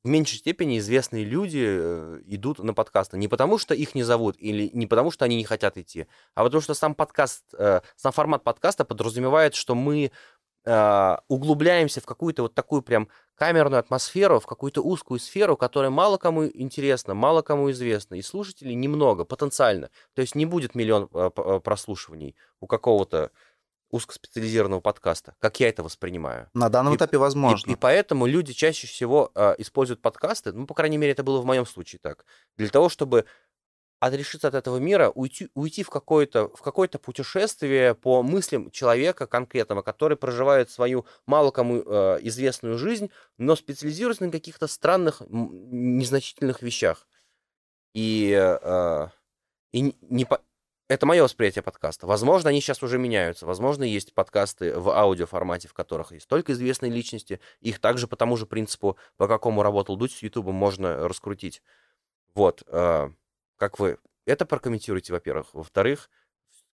в 0.04 0.08
меньшей 0.08 0.36
степени 0.38 0.78
известные 0.78 1.24
люди 1.24 1.64
э, 1.66 2.20
идут 2.26 2.60
на 2.60 2.72
подкасты. 2.72 3.18
Не 3.18 3.26
потому, 3.26 3.58
что 3.58 3.74
их 3.74 3.96
не 3.96 4.04
зовут, 4.04 4.36
или 4.38 4.70
не 4.72 4.86
потому, 4.86 5.10
что 5.10 5.24
они 5.24 5.36
не 5.36 5.44
хотят 5.44 5.76
идти, 5.76 6.06
а 6.36 6.44
потому 6.44 6.60
что 6.60 6.74
сам 6.74 6.94
подкаст, 6.94 7.42
э, 7.58 7.80
сам 7.96 8.12
формат 8.12 8.44
подкаста 8.44 8.84
подразумевает, 8.84 9.56
что 9.56 9.74
мы 9.74 10.12
э, 10.66 11.16
углубляемся 11.26 12.00
в 12.00 12.06
какую-то 12.06 12.42
вот 12.42 12.54
такую 12.54 12.82
прям 12.82 13.08
камерную 13.34 13.80
атмосферу, 13.80 14.38
в 14.38 14.46
какую-то 14.46 14.82
узкую 14.82 15.18
сферу, 15.18 15.56
которая 15.56 15.90
мало 15.90 16.18
кому 16.18 16.46
интересна, 16.46 17.14
мало 17.14 17.42
кому 17.42 17.72
известна, 17.72 18.14
и 18.14 18.22
слушателей 18.22 18.74
немного, 18.74 19.24
потенциально. 19.24 19.90
То 20.12 20.20
есть 20.20 20.36
не 20.36 20.46
будет 20.46 20.76
миллион 20.76 21.08
прослушиваний 21.62 22.36
у 22.60 22.68
какого-то 22.68 23.32
узкоспециализированного 23.94 24.80
подкаста, 24.80 25.34
как 25.38 25.60
я 25.60 25.68
это 25.68 25.82
воспринимаю. 25.82 26.48
На 26.54 26.68
данном 26.68 26.94
И- 26.94 26.96
этапе 26.96 27.16
И, 27.16 27.20
возможно. 27.20 27.70
и 27.70 27.76
поэтому 27.76 28.26
люди 28.26 28.52
чаще 28.52 28.86
всего 28.86 29.30
э, 29.34 29.54
используют 29.58 30.02
подкасты, 30.02 30.52
ну, 30.52 30.66
по 30.66 30.74
крайней 30.74 30.98
мере, 30.98 31.12
это 31.12 31.22
было 31.22 31.40
в 31.40 31.44
моем 31.44 31.66
случае 31.66 32.00
так, 32.02 32.24
для 32.56 32.68
того, 32.68 32.88
чтобы 32.88 33.24
отрешиться 34.00 34.48
от 34.48 34.54
этого 34.54 34.76
мира, 34.78 35.08
уйти, 35.14 35.48
уйти 35.54 35.82
в 35.82 35.88
какое-то 35.88 36.48
в 36.48 36.60
какое-то 36.60 36.98
путешествие 36.98 37.94
по 37.94 38.22
мыслям 38.22 38.70
человека 38.70 39.26
конкретного, 39.26 39.80
который 39.82 40.16
проживает 40.18 40.70
свою 40.70 41.06
мало 41.26 41.50
кому 41.52 41.82
э, 41.86 42.18
известную 42.22 42.76
жизнь, 42.76 43.10
но 43.38 43.56
специализируется 43.56 44.24
на 44.24 44.30
каких-то 44.32 44.66
странных, 44.66 45.22
незначительных 45.28 46.60
вещах. 46.62 47.06
И, 47.94 48.32
э, 48.62 49.08
и 49.72 49.94
не 50.02 50.24
по- 50.26 50.40
это 50.88 51.06
мое 51.06 51.22
восприятие 51.22 51.62
подкаста. 51.62 52.06
Возможно, 52.06 52.50
они 52.50 52.60
сейчас 52.60 52.82
уже 52.82 52.98
меняются. 52.98 53.46
Возможно, 53.46 53.84
есть 53.84 54.12
подкасты 54.12 54.78
в 54.78 54.90
аудиоформате, 54.90 55.68
в 55.68 55.72
которых 55.72 56.12
есть 56.12 56.28
только 56.28 56.52
известные 56.52 56.92
личности. 56.92 57.40
Их 57.60 57.78
также 57.80 58.06
по 58.06 58.16
тому 58.16 58.36
же 58.36 58.46
принципу, 58.46 58.98
по 59.16 59.26
какому 59.26 59.62
работал 59.62 59.96
Дудь 59.96 60.12
с 60.12 60.22
Ютубом, 60.22 60.54
можно 60.54 61.08
раскрутить. 61.08 61.62
Вот. 62.34 62.62
э, 62.66 63.10
Как 63.56 63.78
вы 63.78 63.98
это 64.26 64.44
прокомментируете, 64.46 65.12
во-первых. 65.12 65.54
Во-вторых, 65.54 66.10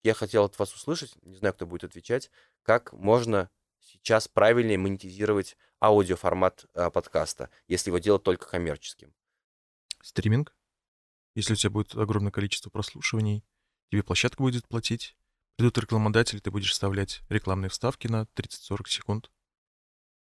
я 0.02 0.14
хотел 0.14 0.44
от 0.44 0.58
вас 0.58 0.74
услышать, 0.74 1.14
не 1.22 1.36
знаю, 1.36 1.54
кто 1.54 1.66
будет 1.66 1.84
отвечать, 1.84 2.30
как 2.62 2.92
можно 2.92 3.50
сейчас 3.80 4.28
правильнее 4.28 4.78
монетизировать 4.78 5.56
аудиоформат 5.80 6.66
э, 6.74 6.90
подкаста, 6.90 7.50
если 7.68 7.90
его 7.90 7.98
делать 7.98 8.22
только 8.22 8.48
коммерческим. 8.48 9.14
Стриминг. 10.02 10.54
Если 11.34 11.52
у 11.52 11.56
тебя 11.56 11.70
будет 11.70 11.94
огромное 11.94 12.32
количество 12.32 12.70
прослушиваний, 12.70 13.44
тебе 13.90 14.02
площадка 14.02 14.42
будет 14.42 14.66
платить. 14.68 15.16
Придут 15.56 15.78
рекламодатели, 15.78 16.38
ты 16.38 16.50
будешь 16.50 16.70
вставлять 16.70 17.22
рекламные 17.28 17.68
вставки 17.68 18.06
на 18.08 18.26
30-40 18.34 18.88
секунд. 18.88 19.30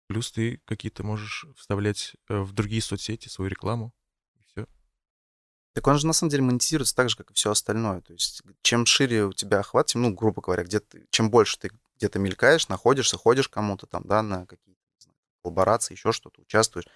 Плюс 0.08 0.30
ты 0.30 0.60
какие-то 0.66 1.04
можешь 1.04 1.46
вставлять 1.56 2.14
э, 2.28 2.40
в 2.40 2.52
другие 2.52 2.82
соцсети 2.82 3.28
свою 3.28 3.48
рекламу. 3.48 3.94
И 4.34 4.42
все. 4.44 4.66
Так 5.72 5.86
он 5.86 5.98
же 5.98 6.06
на 6.06 6.12
самом 6.12 6.30
деле 6.30 6.42
монетизируется 6.42 6.94
так 6.94 7.08
же, 7.08 7.16
как 7.16 7.30
и 7.30 7.34
все 7.34 7.50
остальное. 7.50 8.02
То 8.02 8.12
есть 8.12 8.42
чем 8.60 8.84
шире 8.84 9.24
у 9.24 9.32
тебя 9.32 9.60
охват, 9.60 9.86
тем, 9.86 10.02
ну, 10.02 10.12
грубо 10.12 10.42
говоря, 10.42 10.64
где 10.64 10.80
ты, 10.80 11.06
чем 11.10 11.30
больше 11.30 11.58
ты 11.58 11.70
где-то 11.96 12.18
мелькаешь, 12.18 12.68
находишься, 12.68 13.16
ходишь 13.16 13.48
кому-то 13.48 13.86
там, 13.86 14.02
да, 14.04 14.22
на 14.22 14.44
какие-то 14.44 14.80
не 14.80 15.02
знаю, 15.02 15.16
коллаборации, 15.42 15.94
еще 15.94 16.12
что-то, 16.12 16.42
участвуешь, 16.42 16.86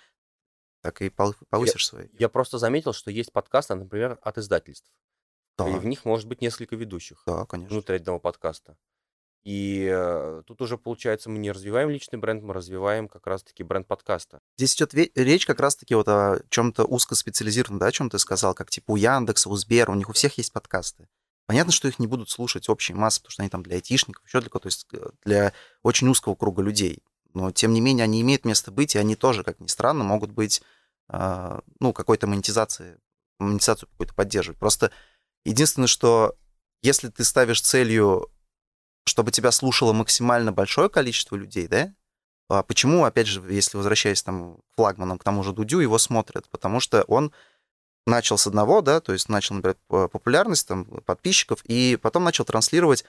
так 0.83 1.01
и 1.01 1.09
повысишь 1.09 1.87
свои. 1.87 2.09
Я 2.19 2.29
просто 2.29 2.59
заметил, 2.59 2.93
что 2.93 3.11
есть 3.11 3.33
подкасты, 3.33 3.77
например, 3.77 4.19
от 4.21 4.37
издательств. 4.37 4.91
Да, 5.59 5.69
И 5.69 5.75
в 5.79 5.87
них 5.87 6.05
может 6.05 6.27
быть 6.29 6.41
несколько 6.41 6.77
ведущих 6.77 7.23
да, 7.27 7.47
конечно. 7.47 7.73
внутри 7.73 7.97
одного 7.97 8.19
подкаста. 8.19 8.77
И 9.45 9.89
э, 9.89 10.43
тут 10.45 10.61
уже, 10.61 10.77
получается, 10.77 11.31
мы 11.31 11.39
не 11.39 11.53
развиваем 11.53 11.89
личный 11.89 12.19
бренд, 12.19 12.43
мы 12.43 12.53
развиваем 12.53 13.09
как 13.09 13.29
раз-таки 13.29 13.63
бренд 13.63 13.87
подкаста. 13.87 14.41
Здесь 14.59 14.75
идет 14.75 14.93
речь 15.15 15.47
как 15.47 15.61
раз-таки 15.61 15.95
вот 15.95 16.09
о 16.09 16.41
чем-то 16.49 16.85
узкоспециализированном, 16.85 17.79
да, 17.79 17.87
о 17.87 17.93
чем 17.93 18.11
ты 18.11 18.19
сказал, 18.19 18.55
как 18.55 18.71
типа 18.71 18.91
у 18.91 18.97
Яндекса, 18.97 19.49
у 19.49 19.55
Сбера, 19.55 19.93
у 19.93 19.95
них 19.95 20.09
у 20.09 20.13
всех 20.13 20.37
есть 20.37 20.53
подкасты. 20.53 21.09
Понятно, 21.47 21.71
что 21.71 21.87
их 21.87 22.01
не 22.01 22.09
будут 22.09 22.29
слушать 22.29 22.69
общие 22.69 22.97
массы, 22.97 23.21
потому 23.21 23.31
что 23.31 23.43
они 23.45 23.51
там 23.51 23.63
для 23.63 23.77
айтишников, 23.77 24.27
еще 24.27 24.41
для 24.41 24.51
то 24.51 24.61
есть 24.65 24.89
э, 24.93 25.11
для 25.25 25.53
очень 25.85 26.09
узкого 26.09 26.35
круга 26.35 26.63
людей. 26.63 27.05
Но, 27.33 27.53
тем 27.53 27.73
не 27.73 27.81
менее, 27.81 28.03
они 28.03 28.21
имеют 28.23 28.45
место 28.45 28.73
быть, 28.73 28.97
и 28.97 28.99
они 28.99 29.15
тоже, 29.15 29.45
как 29.45 29.61
ни 29.61 29.69
странно, 29.69 30.03
могут 30.03 30.33
быть, 30.33 30.61
а, 31.07 31.61
ну, 31.79 31.93
какой-то 31.93 32.27
монетизации, 32.27 32.99
монетизацию 33.39 33.89
какую-то 33.91 34.15
поддерживать. 34.15 34.59
Просто 34.59 34.91
единственное, 35.49 35.87
что 35.87 36.37
если 36.83 37.09
ты 37.09 37.25
ставишь 37.25 37.63
целью, 37.63 38.31
чтобы 39.07 39.31
тебя 39.31 39.51
слушало 39.51 39.93
максимально 39.93 40.53
большое 40.53 40.89
количество 40.89 41.37
людей, 41.37 41.69
да, 41.69 41.95
а 42.49 42.63
почему, 42.63 43.05
опять 43.05 43.27
же, 43.27 43.43
если 43.53 43.77
возвращаясь 43.77 44.23
там 44.23 44.59
к 44.59 44.77
флагманам, 44.77 45.19
к 45.19 45.25
тому 45.25 45.43
же 45.43 45.53
Дудю, 45.53 45.81
его 45.81 45.99
смотрят? 45.99 46.49
Потому 46.49 46.79
что 46.81 47.03
он 47.05 47.33
начал 48.07 48.39
с 48.39 48.47
одного, 48.47 48.83
да, 48.83 49.01
то 49.01 49.13
есть 49.13 49.29
начал 49.29 49.57
набирать 49.57 49.79
популярность, 49.89 50.69
там, 50.69 50.85
подписчиков, 50.85 51.65
и 51.65 51.99
потом 52.01 52.23
начал 52.23 52.45
транслировать 52.45 53.05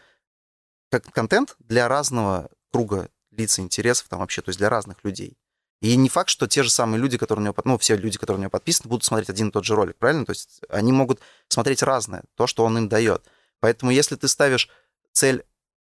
как 0.89 1.03
контент 1.11 1.55
для 1.59 1.87
разного 1.87 2.49
круга 2.71 3.09
лиц 3.31 3.59
и 3.59 3.61
интересов 3.61 4.07
там 4.07 4.19
вообще, 4.19 4.41
то 4.41 4.49
есть 4.49 4.57
для 4.57 4.69
разных 4.69 5.03
людей. 5.03 5.37
И 5.81 5.95
не 5.95 6.09
факт, 6.09 6.29
что 6.29 6.47
те 6.47 6.63
же 6.63 6.69
самые 6.69 6.99
люди, 6.99 7.17
которые 7.17 7.43
у 7.43 7.45
него, 7.45 7.55
ну, 7.63 7.77
все 7.77 7.95
люди, 7.95 8.17
которые 8.17 8.39
у 8.39 8.41
него 8.41 8.49
подписаны, 8.49 8.89
будут 8.89 9.03
смотреть 9.03 9.29
один 9.29 9.49
и 9.49 9.51
тот 9.51 9.63
же 9.63 9.75
ролик, 9.75 9.95
правильно? 9.97 10.25
То 10.25 10.31
есть 10.31 10.61
они 10.69 10.91
могут 10.91 11.19
смотреть 11.49 11.83
разное, 11.83 12.23
то, 12.35 12.47
что 12.47 12.65
он 12.65 12.77
им 12.77 12.89
дает. 12.89 13.23
Поэтому 13.59 13.91
если 13.91 14.15
ты 14.15 14.27
ставишь 14.27 14.69
цель 15.11 15.43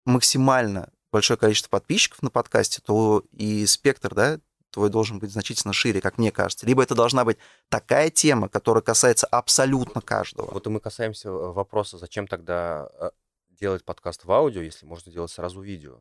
максимально 0.06 0.90
большое 1.12 1.38
количество 1.38 1.68
подписчиков 1.68 2.22
на 2.22 2.30
подкасте, 2.30 2.80
то 2.84 3.24
и 3.32 3.66
спектр, 3.66 4.14
да, 4.14 4.40
твой 4.70 4.90
должен 4.90 5.18
быть 5.20 5.30
значительно 5.30 5.72
шире, 5.72 6.00
как 6.00 6.18
мне 6.18 6.32
кажется. 6.32 6.66
Либо 6.66 6.82
это 6.82 6.94
должна 6.94 7.24
быть 7.24 7.38
такая 7.68 8.10
тема, 8.10 8.48
которая 8.48 8.82
касается 8.82 9.26
абсолютно 9.26 10.00
каждого. 10.00 10.50
Вот 10.50 10.66
и 10.66 10.70
мы 10.70 10.80
касаемся 10.80 11.28
э, 11.28 11.30
вопроса, 11.30 11.96
зачем 11.98 12.26
тогда 12.26 12.88
э, 12.98 13.10
делать 13.50 13.84
подкаст 13.84 14.24
в 14.24 14.32
аудио, 14.32 14.62
если 14.62 14.84
можно 14.84 15.12
делать 15.12 15.30
сразу 15.30 15.60
видео. 15.60 16.00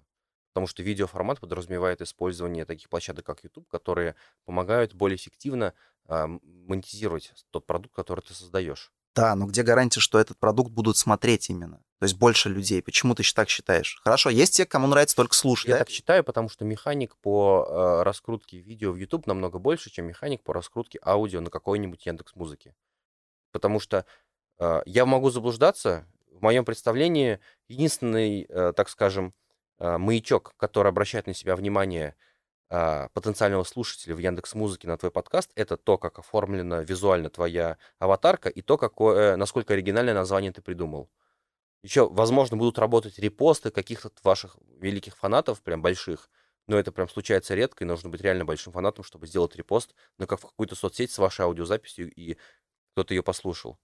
Потому 0.53 0.67
что 0.67 0.83
видеоформат 0.83 1.39
подразумевает 1.39 2.01
использование 2.01 2.65
таких 2.65 2.88
площадок, 2.89 3.25
как 3.25 3.43
YouTube, 3.43 3.67
которые 3.69 4.15
помогают 4.45 4.93
более 4.93 5.15
эффективно 5.17 5.74
м- 6.07 6.39
монетизировать 6.43 7.33
тот 7.50 7.65
продукт, 7.65 7.95
который 7.95 8.22
ты 8.22 8.33
создаешь. 8.36 8.91
Да, 9.15 9.36
но 9.36 9.45
где 9.45 9.62
гарантия, 9.63 10.00
что 10.00 10.19
этот 10.19 10.38
продукт 10.38 10.72
будут 10.72 10.98
смотреть 10.98 11.50
именно? 11.50 11.77
То 12.00 12.05
есть 12.05 12.15
больше 12.17 12.50
людей. 12.50 12.81
Почему 12.81 13.13
ты 13.15 13.24
так 13.33 13.48
считаешь? 13.48 14.00
Хорошо, 14.03 14.29
есть 14.29 14.55
те, 14.55 14.65
кому 14.65 14.88
нравится 14.88 15.15
только 15.15 15.36
слушать, 15.36 15.67
Я 15.69 15.74
да? 15.75 15.79
так 15.79 15.89
считаю, 15.89 16.24
потому 16.24 16.50
что 16.50 16.65
механик 16.65 17.15
по 17.17 17.65
э, 17.67 18.03
раскрутке 18.03 18.57
видео 18.57 18.91
в 18.91 18.95
YouTube 18.98 19.27
намного 19.27 19.60
больше, 19.60 19.89
чем 19.89 20.05
механик 20.07 20.43
по 20.43 20.53
раскрутке 20.53 21.00
аудио 21.03 21.41
на 21.41 21.50
какой-нибудь 21.50 22.05
Яндекс 22.05 22.36
Музыке. 22.36 22.75
Потому 23.51 23.79
что 23.79 24.05
э, 24.60 24.81
я 24.86 25.05
могу 25.05 25.29
заблуждаться. 25.29 26.07
В 26.31 26.41
моем 26.41 26.65
представлении 26.65 27.39
единственный, 27.67 28.45
э, 28.50 28.74
так 28.75 28.89
скажем, 28.89 29.27
э, 29.27 29.31
маячок, 29.80 30.53
который 30.58 30.89
обращает 30.89 31.27
на 31.27 31.34
себя 31.34 31.56
внимание 31.56 32.15
э, 32.70 33.08
потенциального 33.13 33.63
слушателя 33.63 34.15
в 34.15 34.20
Яндекс 34.20 34.56
Музыке 34.56 34.88
на 34.88 34.98
твой 34.98 35.12
подкаст, 35.12 35.51
это 35.56 35.77
то, 35.77 35.98
как 35.98 36.20
оформлена 36.20 36.84
визуально 36.84 37.30
твоя 37.30 37.77
аватарка 38.00 38.50
и 38.50 38.62
то, 38.62 38.77
какое, 38.77 39.36
насколько 39.38 39.74
оригинальное 39.74 40.13
название 40.13 40.51
ты 40.51 40.62
придумал. 40.62 41.10
Еще, 41.84 42.08
возможно, 42.08 42.56
будут 42.56 42.80
работать 42.80 43.20
репосты 43.20 43.70
каких-то 43.70 44.12
ваших 44.24 44.58
великих 44.80 45.18
фанатов, 45.18 45.62
прям 45.62 45.82
больших, 45.82 46.30
но 46.68 46.77
это 46.77 46.92
прям 46.94 47.10
случается 47.10 47.56
редко, 47.56 47.84
и 47.84 47.88
нужно 47.88 48.10
быть 48.10 48.22
реально 48.22 48.46
большим 48.46 48.72
фанатом, 48.72 49.03
чтобы 49.03 49.27
сделать 49.27 49.56
репост 49.56 49.94
на 50.18 50.27
как 50.27 50.39
в 50.39 50.44
какую-то 50.44 50.75
соцсеть 50.75 51.12
с 51.12 51.18
вашей 51.18 51.42
аудиозаписью, 51.42 52.12
и 52.13 52.38
кто-то 52.94 53.13
ее 53.13 53.22
послушал. 53.22 53.80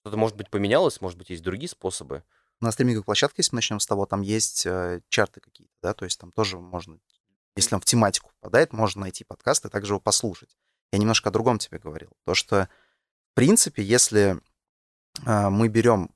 Что-то, 0.00 0.16
может 0.16 0.36
быть, 0.36 0.50
поменялось, 0.50 1.00
может 1.00 1.18
быть, 1.18 1.30
есть 1.30 1.42
другие 1.42 1.68
способы. 1.68 2.24
На 2.60 2.72
стриминговой 2.72 3.04
площадке, 3.04 3.36
если 3.38 3.54
мы 3.54 3.58
начнем 3.58 3.80
с 3.80 3.86
того, 3.86 4.06
там 4.06 4.20
есть 4.20 4.66
э, 4.66 5.00
чарты 5.08 5.40
какие-то, 5.40 5.72
да, 5.82 5.94
то 5.94 6.04
есть 6.04 6.18
там 6.18 6.32
тоже 6.32 6.58
можно, 6.58 6.98
если 7.56 7.74
он 7.74 7.80
в 7.80 7.84
тематику 7.84 8.32
попадает, 8.40 8.72
можно 8.72 9.02
найти 9.02 9.24
подкаст 9.24 9.64
и 9.64 9.68
также 9.68 9.92
его 9.92 10.00
послушать. 10.00 10.56
Я 10.92 10.98
немножко 10.98 11.28
о 11.28 11.32
другом 11.32 11.58
тебе 11.58 11.78
говорил. 11.78 12.10
То, 12.24 12.34
что, 12.34 12.68
в 13.32 13.34
принципе, 13.34 13.82
если 13.82 14.40
э, 15.24 15.48
мы 15.50 15.68
берем 15.68 16.10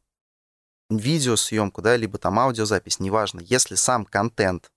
видеосъемку, 0.91 1.83
да, 1.83 1.97
либо 1.97 2.19
там 2.19 2.39
аудиозапись, 2.39 3.01
неважно, 3.01 3.41
если 3.41 3.75
сам 3.75 4.05
контент 4.05 4.73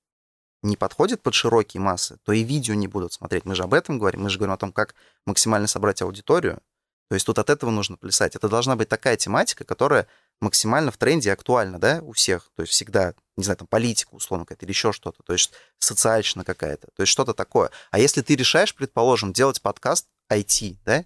не 0.61 0.77
подходит 0.77 1.21
под 1.21 1.33
широкие 1.33 1.81
массы, 1.81 2.17
то 2.23 2.31
и 2.31 2.43
видео 2.43 2.73
не 2.73 2.87
будут 2.87 3.13
смотреть. 3.13 3.45
Мы 3.45 3.55
же 3.55 3.63
об 3.63 3.73
этом 3.73 3.99
говорим, 3.99 4.23
мы 4.23 4.29
же 4.29 4.37
говорим 4.37 4.53
о 4.53 4.57
том, 4.57 4.71
как 4.71 4.95
максимально 5.25 5.67
собрать 5.67 6.01
аудиторию. 6.01 6.61
То 7.07 7.15
есть 7.15 7.25
тут 7.25 7.37
от 7.37 7.49
этого 7.49 7.69
нужно 7.69 7.97
плясать. 7.97 8.35
Это 8.35 8.49
должна 8.49 8.75
быть 8.75 8.89
такая 8.89 9.15
тематика, 9.15 9.63
которая 9.63 10.07
максимально 10.41 10.91
в 10.91 10.97
тренде 10.97 11.29
и 11.29 11.33
актуальна, 11.33 11.79
да, 11.79 11.99
у 12.01 12.11
всех. 12.11 12.51
То 12.55 12.61
есть 12.61 12.73
всегда, 12.73 13.13
не 13.37 13.43
знаю, 13.43 13.57
там 13.57 13.67
политика 13.67 14.13
условно 14.13 14.45
какая-то 14.45 14.65
или 14.65 14.71
еще 14.71 14.91
что-то. 14.91 15.23
То 15.23 15.33
есть 15.33 15.51
социальщина 15.79 16.43
какая-то. 16.43 16.87
То 16.95 17.01
есть 17.01 17.11
что-то 17.11 17.33
такое. 17.33 17.71
А 17.91 17.99
если 17.99 18.21
ты 18.21 18.35
решаешь, 18.35 18.75
предположим, 18.75 19.33
делать 19.33 19.61
подкаст 19.61 20.07
IT, 20.31 20.77
да, 20.85 21.05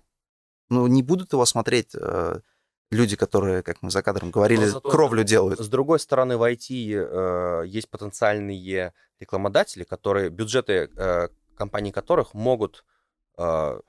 ну 0.70 0.88
не 0.88 1.04
будут 1.04 1.34
его 1.34 1.46
смотреть 1.46 1.92
э, 1.94 2.40
люди, 2.92 3.16
которые, 3.16 3.64
как 3.64 3.82
мы 3.82 3.92
за 3.92 4.02
кадром 4.02 4.32
говорили, 4.32 4.66
зато 4.66 4.90
кровлю 4.90 5.24
делают. 5.24 5.60
С 5.60 5.68
другой 5.68 6.00
стороны, 6.00 6.38
в 6.38 6.44
IT 6.44 6.68
э, 6.72 7.64
есть 7.68 7.90
потенциальные 7.90 8.94
рекламодатели, 9.20 9.84
которые, 9.84 10.30
бюджеты 10.30 10.90
э, 10.96 11.30
компаний 11.56 11.92
которых 11.92 12.34
могут, 12.34 12.86
э, 13.38 13.80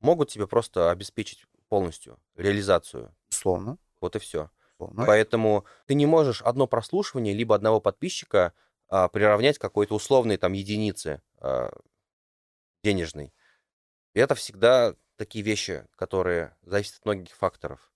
могут 0.00 0.28
тебе 0.28 0.46
просто 0.46 0.90
обеспечить 0.90 1.46
полностью 1.68 2.18
реализацию. 2.36 3.14
Условно. 3.30 3.78
Вот 4.00 4.16
и 4.16 4.18
все. 4.18 4.50
Условно. 4.78 5.04
Поэтому 5.06 5.64
ты 5.86 5.94
не 5.94 6.06
можешь 6.06 6.42
одно 6.42 6.66
прослушивание 6.66 7.34
либо 7.34 7.54
одного 7.54 7.80
подписчика 7.80 8.52
а, 8.88 9.08
приравнять 9.08 9.58
к 9.58 9.60
какой-то 9.60 9.94
условной 9.94 10.36
там 10.36 10.52
единице 10.52 11.22
а, 11.38 11.70
денежной. 12.82 13.32
И 14.14 14.20
это 14.20 14.34
всегда 14.34 14.94
такие 15.16 15.44
вещи, 15.44 15.86
которые 15.96 16.56
зависят 16.62 16.98
от 16.98 17.04
многих 17.06 17.34
факторов. 17.34 17.92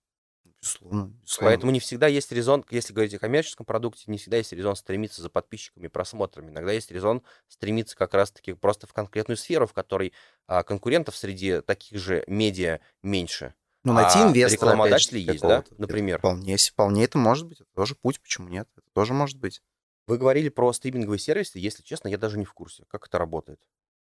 Безусловно, 0.61 1.13
безусловно. 1.21 1.51
Поэтому 1.51 1.71
не 1.71 1.79
всегда 1.79 2.07
есть 2.07 2.31
резон, 2.31 2.65
если 2.69 2.93
говорить 2.93 3.13
о 3.13 3.19
коммерческом 3.19 3.65
продукте, 3.65 4.05
не 4.07 4.17
всегда 4.17 4.37
есть 4.37 4.51
резон 4.51 4.75
стремиться 4.75 5.21
за 5.21 5.29
подписчиками 5.29 5.87
просмотрами. 5.87 6.49
Иногда 6.49 6.73
есть 6.73 6.91
резон 6.91 7.23
стремиться 7.47 7.95
как 7.95 8.13
раз-таки 8.13 8.53
просто 8.53 8.87
в 8.87 8.93
конкретную 8.93 9.37
сферу, 9.37 9.67
в 9.67 9.73
которой 9.73 10.13
а, 10.47 10.63
конкурентов 10.63 11.15
среди 11.15 11.61
таких 11.61 11.99
же 11.99 12.23
медиа 12.27 12.81
меньше. 13.01 13.53
Ну, 13.83 13.93
найти 13.93 14.19
а 14.19 14.27
инвестора, 14.27 14.81
опять 14.81 15.01
же, 15.01 15.17
есть, 15.17 15.41
да, 15.41 15.63
например? 15.77 16.19
Вполне, 16.19 16.57
вполне 16.57 17.03
это 17.05 17.17
может 17.17 17.47
быть. 17.47 17.61
Это 17.61 17.69
тоже 17.73 17.95
путь, 17.95 18.19
почему 18.19 18.49
нет? 18.49 18.67
Это 18.75 18.87
тоже 18.93 19.13
может 19.13 19.37
быть. 19.37 19.61
Вы 20.07 20.17
говорили 20.17 20.49
про 20.49 20.73
стриминговые 20.73 21.19
сервисы, 21.19 21.59
если 21.59 21.83
честно, 21.83 22.07
я 22.07 22.17
даже 22.17 22.37
не 22.37 22.45
в 22.45 22.53
курсе, 22.53 22.83
как 22.87 23.07
это 23.07 23.17
работает. 23.17 23.59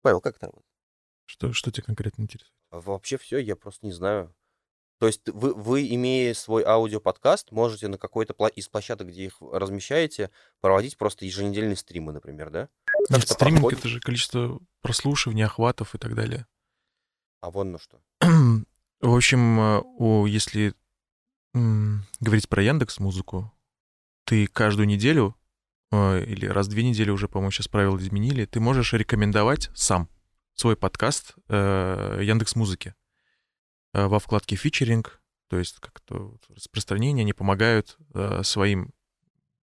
Павел, 0.01 0.21
как 0.21 0.35
это 0.35 0.47
работает? 0.47 0.73
Что, 1.25 1.53
что 1.53 1.71
тебя 1.71 1.83
конкретно 1.83 2.23
интересует? 2.23 2.53
А 2.71 2.81
Вообще 2.81 3.17
все, 3.17 3.37
я 3.37 3.55
просто 3.55 3.85
не 3.85 3.93
знаю. 3.93 4.35
То 4.99 5.07
есть 5.07 5.27
вы, 5.29 5.53
вы, 5.53 5.87
имея 5.87 6.33
свой 6.33 6.63
аудиоподкаст, 6.63 7.51
можете 7.51 7.87
на 7.87 7.97
какой-то 7.97 8.33
пла- 8.33 8.51
из 8.51 8.67
площадок, 8.69 9.07
где 9.07 9.25
их 9.25 9.37
размещаете, 9.41 10.31
проводить 10.61 10.97
просто 10.97 11.25
еженедельные 11.25 11.75
стримы, 11.75 12.11
например, 12.13 12.49
да? 12.49 12.69
Как 12.85 13.09
Нет, 13.09 13.23
это 13.23 13.33
стриминг 13.33 13.61
проходит? 13.61 13.79
это 13.79 13.87
же 13.87 13.99
количество 13.99 14.59
прослушиваний, 14.81 15.45
охватов 15.45 15.95
и 15.95 15.97
так 15.97 16.15
далее. 16.15 16.47
А 17.41 17.51
вон 17.51 17.71
на 17.73 17.79
что. 17.79 18.01
В 19.03 19.13
общем, 19.13 19.59
э, 19.59 19.81
о, 19.99 20.27
если 20.27 20.73
м, 21.53 22.05
говорить 22.21 22.47
про 22.47 22.63
Яндекс 22.63 22.99
Музыку, 22.99 23.53
ты 24.23 24.47
каждую 24.47 24.87
неделю 24.87 25.35
э, 25.91 26.23
или 26.23 26.45
раз 26.45 26.67
в 26.67 26.69
две 26.69 26.83
недели 26.83 27.09
уже, 27.09 27.27
по-моему, 27.27 27.51
сейчас 27.51 27.67
правила 27.67 27.97
изменили, 27.97 28.45
ты 28.45 28.61
можешь 28.61 28.93
рекомендовать 28.93 29.69
сам 29.75 30.07
свой 30.55 30.77
подкаст 30.77 31.35
Яндекс 31.49 32.55
Музыки 32.55 32.95
во 33.91 34.19
вкладке 34.19 34.55
фичеринг, 34.55 35.21
то 35.49 35.59
есть 35.59 35.79
как-то 35.81 36.37
распространение, 36.47 37.23
они 37.23 37.33
помогают 37.33 37.97
э, 38.13 38.41
своим 38.43 38.93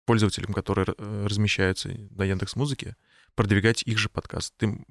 пользователям, 0.04 0.52
которые 0.52 0.84
э, 0.86 1.26
размещаются 1.26 1.88
на 2.10 2.24
Яндекс 2.24 2.56
Музыке, 2.56 2.94
продвигать 3.34 3.84
их 3.84 3.96
же 3.96 4.10
подкаст. 4.10 4.52
Ты 4.58 4.84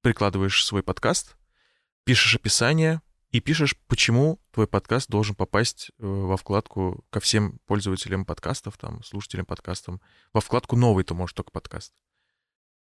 прикладываешь 0.00 0.64
свой 0.64 0.82
подкаст, 0.82 1.36
пишешь 2.04 2.36
описание 2.36 3.02
и 3.34 3.40
пишешь, 3.40 3.76
почему 3.88 4.38
твой 4.52 4.68
подкаст 4.68 5.10
должен 5.10 5.34
попасть 5.34 5.90
э, 5.98 6.06
во 6.06 6.36
вкладку 6.36 7.04
ко 7.10 7.18
всем 7.18 7.58
пользователям 7.66 8.24
подкастов, 8.24 8.78
там, 8.78 9.02
слушателям 9.02 9.44
подкастов. 9.44 9.98
Во 10.32 10.40
вкладку 10.40 10.76
«Новый» 10.76 11.02
ты 11.02 11.14
можешь 11.14 11.34
только 11.34 11.50
подкаст. 11.50 11.92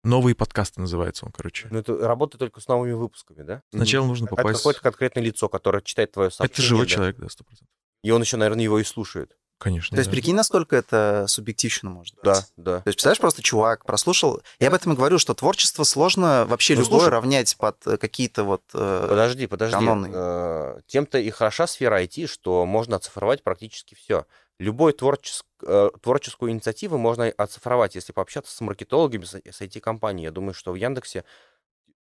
Новые 0.04 0.36
подкасты 0.36 0.82
называется 0.82 1.26
он, 1.26 1.32
короче. 1.32 1.68
Ну, 1.72 1.80
это 1.80 1.98
работает 1.98 2.42
только 2.42 2.62
с 2.62 2.68
новыми 2.68 2.92
выпусками, 2.92 3.42
да? 3.42 3.64
Сначала 3.74 4.06
нужно 4.06 4.26
Это 4.26 4.36
попасть... 4.36 4.60
какое-то 4.60 4.82
конкретное 4.82 5.24
лицо, 5.24 5.50
которое 5.50 5.82
читает 5.82 6.12
твое 6.12 6.30
сообщение. 6.30 6.54
Это 6.54 6.62
живой 6.62 6.86
да. 6.86 6.92
человек, 6.92 7.18
да, 7.18 7.28
сто 7.28 7.44
процентов. 7.44 7.74
И 8.04 8.12
он 8.12 8.22
еще, 8.22 8.38
наверное, 8.38 8.64
его 8.64 8.78
и 8.78 8.84
слушает. 8.84 9.36
Конечно. 9.66 9.96
То 9.96 10.00
есть, 10.00 10.12
да. 10.12 10.16
прикинь, 10.16 10.36
насколько 10.36 10.76
это 10.76 11.26
субъективно 11.28 11.90
может 11.90 12.14
быть. 12.16 12.24
Да, 12.24 12.46
да. 12.56 12.72
То 12.82 12.88
есть, 12.90 12.98
представляешь, 12.98 13.20
просто 13.20 13.42
чувак 13.42 13.84
прослушал. 13.84 14.42
Я 14.60 14.68
об 14.68 14.76
этом 14.76 14.94
и 14.94 14.96
говорю, 14.96 15.18
что 15.18 15.34
творчество 15.34 15.84
сложно 15.84 16.46
вообще 16.48 16.76
Ну, 16.76 16.82
любое 16.82 17.00
слушай. 17.00 17.12
равнять 17.12 17.58
под 17.58 17.76
э, 17.88 17.98
какие-то 17.98 18.44
вот... 18.44 18.62
э, 18.76 19.06
Подожди, 19.10 19.48
подожди. 19.48 19.74
канонный. 19.76 20.12
Э, 20.14 20.80
Тем-то 20.86 21.18
и 21.18 21.30
хороша 21.32 21.66
сфера 21.66 22.04
IT, 22.04 22.28
что 22.28 22.64
можно 22.68 22.98
оцифровать 22.98 23.42
практически 23.42 23.96
все. 23.96 24.28
Любой 24.60 24.94
творчес- 24.94 25.44
э, 25.66 25.90
творческую 26.00 26.52
инициативу 26.52 27.00
можно 27.00 27.26
оцифровать, 27.36 27.96
если 27.96 28.14
пообщаться 28.14 28.56
с 28.56 28.62
маркетологами, 28.62 29.26
с 29.26 29.34
с 29.34 29.62
IT-компанией. 29.62 30.26
Я 30.26 30.32
думаю, 30.32 30.54
что 30.54 30.74
в 30.74 30.76
Яндексе 30.76 31.24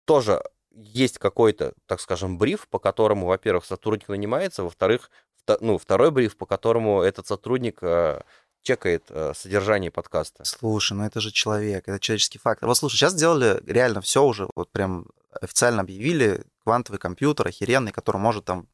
тоже 0.07 0.43
есть 0.77 1.19
какой-то, 1.19 1.73
так 1.87 2.01
скажем, 2.01 2.37
бриф, 2.37 2.67
по 2.69 2.81
которому, 2.81 3.27
во-первых, 3.29 3.64
сотрудник 3.64 4.09
нанимается, 4.09 4.64
во-вторых, 4.64 5.09
вто- 5.09 5.34
ну, 5.61 5.78
второй 5.78 6.11
бриф, 6.11 6.37
по 6.37 6.46
которому 6.46 7.02
этот 7.02 7.26
сотрудник 7.26 7.78
э, 7.83 8.20
чекает 8.62 9.04
э, 9.11 9.33
содержание 9.37 9.90
подкаста. 9.90 10.44
Слушай, 10.44 10.94
ну 10.94 11.04
это 11.04 11.20
же 11.20 11.30
человек, 11.30 11.88
это 11.88 12.00
человеческий 12.00 12.38
фактор. 12.38 12.68
Вот 12.68 12.76
слушай, 12.76 12.96
сейчас 12.96 13.12
сделали 13.12 13.62
реально 13.66 14.00
все 14.00 14.24
уже, 14.24 14.48
вот 14.54 14.70
прям 14.70 15.07
официально 15.40 15.83
объявили 15.83 16.44
квантовый 16.64 16.98
компьютер 16.98 17.46
охеренный, 17.48 17.92
который 17.92 18.16
может 18.16 18.44
там 18.44 18.66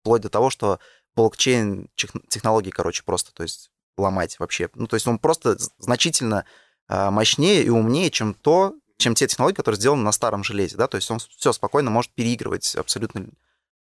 вплоть 0.00 0.22
до 0.22 0.28
того, 0.28 0.50
что 0.50 0.78
блокчейн 1.16 1.88
тех- 1.94 2.12
технологии, 2.28 2.70
короче, 2.70 3.02
просто, 3.04 3.32
то 3.32 3.42
есть 3.42 3.70
ломать 3.96 4.38
вообще. 4.38 4.68
Ну, 4.74 4.86
то 4.86 4.94
есть 4.94 5.06
он 5.06 5.18
просто 5.18 5.56
значительно 5.78 6.44
а, 6.88 7.10
мощнее 7.10 7.62
и 7.62 7.70
умнее, 7.70 8.10
чем 8.10 8.34
то, 8.34 8.74
чем 8.98 9.14
те 9.14 9.26
технологии, 9.26 9.56
которые 9.56 9.78
сделаны 9.78 10.02
на 10.02 10.12
старом 10.12 10.44
железе, 10.44 10.76
да, 10.76 10.86
то 10.86 10.96
есть 10.96 11.10
он 11.10 11.18
все 11.18 11.52
спокойно 11.52 11.90
может 11.90 12.12
переигрывать 12.12 12.74
абсолютно 12.76 13.28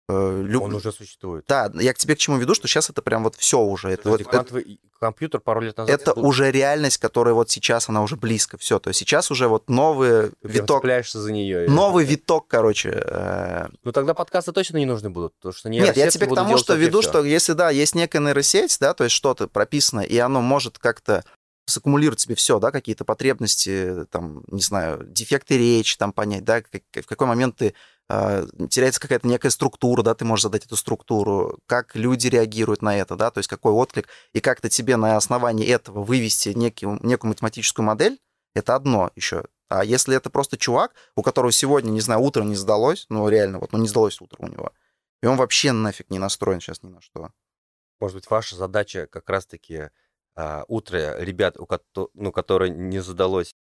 люб- 0.08 0.62
Он 0.62 0.74
уже 0.74 0.92
существует. 0.92 1.44
Да, 1.48 1.70
я 1.74 1.92
к 1.94 1.98
тебе 1.98 2.14
к 2.16 2.18
чему 2.18 2.36
веду, 2.38 2.54
что 2.54 2.68
сейчас 2.68 2.90
это 2.90 3.02
прям 3.02 3.22
вот 3.24 3.36
все 3.36 3.58
уже. 3.60 3.88
Это, 3.90 4.08
вот, 4.10 4.18
Подожди, 4.18 4.22
это- 4.22 4.30
квантовый 4.30 4.80
компьютер 5.00 5.40
пару 5.40 5.60
лет 5.60 5.76
назад... 5.76 6.00
это 6.00 6.14
был- 6.14 6.26
уже 6.26 6.50
реальность, 6.50 6.98
которая 6.98 7.34
вот 7.34 7.50
сейчас, 7.50 7.88
она 7.88 8.02
уже 8.02 8.16
близко. 8.16 8.56
Все, 8.58 8.78
то 8.78 8.88
есть 8.88 9.00
сейчас 9.00 9.30
уже 9.30 9.48
вот 9.48 9.68
новый 9.68 10.30
Ты 10.30 10.34
виток, 10.48 10.78
цепляешься 10.80 11.20
за 11.20 11.32
нее. 11.32 11.68
новый 11.68 12.04
виток, 12.04 12.46
короче. 12.48 12.90
э, 13.04 13.66
Ну 13.84 13.92
тогда 13.92 14.14
подкасты 14.14 14.52
точно 14.52 14.76
не 14.78 14.86
нужны 14.86 15.10
будут, 15.10 15.34
потому 15.36 15.52
что 15.54 15.68
Нет, 15.68 15.96
я 15.96 16.10
тебе 16.10 16.26
к 16.26 16.34
тому, 16.34 16.56
что 16.58 16.74
веду, 16.74 17.00
всё. 17.00 17.10
что 17.10 17.24
если, 17.24 17.52
да, 17.54 17.70
есть 17.70 17.94
некая 17.94 18.20
нейросеть, 18.20 18.76
да, 18.80 18.94
то 18.94 19.04
есть 19.04 19.16
что-то 19.16 19.48
прописано, 19.48 20.00
и 20.00 20.16
оно 20.18 20.40
может 20.40 20.78
как-то 20.78 21.24
саккумулирует 21.72 22.20
себе 22.20 22.34
все, 22.34 22.58
да, 22.58 22.70
какие-то 22.70 23.04
потребности, 23.04 24.06
там, 24.10 24.44
не 24.48 24.60
знаю, 24.60 25.04
дефекты 25.04 25.58
речи, 25.58 25.96
там 25.96 26.12
понять, 26.12 26.44
да, 26.44 26.62
как, 26.62 26.82
в 26.94 27.06
какой 27.06 27.26
момент 27.26 27.56
ты 27.56 27.74
э, 28.08 28.46
теряется 28.70 29.00
какая-то 29.00 29.26
некая 29.26 29.50
структура, 29.50 30.02
да, 30.02 30.14
ты 30.14 30.24
можешь 30.24 30.44
задать 30.44 30.66
эту 30.66 30.76
структуру, 30.76 31.58
как 31.66 31.96
люди 31.96 32.28
реагируют 32.28 32.82
на 32.82 32.96
это, 32.96 33.16
да, 33.16 33.30
то 33.30 33.38
есть 33.38 33.48
какой 33.48 33.72
отклик, 33.72 34.08
и 34.32 34.40
как-то 34.40 34.68
тебе 34.68 34.96
на 34.96 35.16
основании 35.16 35.66
этого 35.66 36.02
вывести 36.02 36.50
некий, 36.50 36.86
некую 36.86 37.30
математическую 37.30 37.84
модель, 37.84 38.18
это 38.54 38.74
одно 38.74 39.10
еще. 39.16 39.44
А 39.68 39.84
если 39.84 40.14
это 40.14 40.28
просто 40.28 40.58
чувак, 40.58 40.92
у 41.16 41.22
которого 41.22 41.50
сегодня, 41.50 41.90
не 41.90 42.00
знаю, 42.00 42.20
утром 42.20 42.48
не 42.48 42.56
сдалось, 42.56 43.06
ну, 43.08 43.28
реально, 43.28 43.58
вот, 43.58 43.72
ну, 43.72 43.78
не 43.78 43.88
сдалось 43.88 44.20
утро 44.20 44.36
у 44.40 44.48
него, 44.48 44.72
и 45.22 45.26
он 45.26 45.36
вообще 45.36 45.72
нафиг 45.72 46.10
не 46.10 46.18
настроен 46.18 46.60
сейчас 46.60 46.82
ни 46.82 46.88
на 46.88 47.00
что. 47.00 47.30
Может 48.00 48.16
быть, 48.16 48.28
ваша 48.28 48.56
задача 48.56 49.06
как 49.06 49.30
раз-таки 49.30 49.90
а, 50.34 50.64
утро 50.68 51.16
ребят, 51.18 51.58
у 51.58 51.66
кото- 51.66 52.08
ну, 52.14 52.32
которые 52.32 52.70
не 52.70 53.00
задалось. 53.00 53.54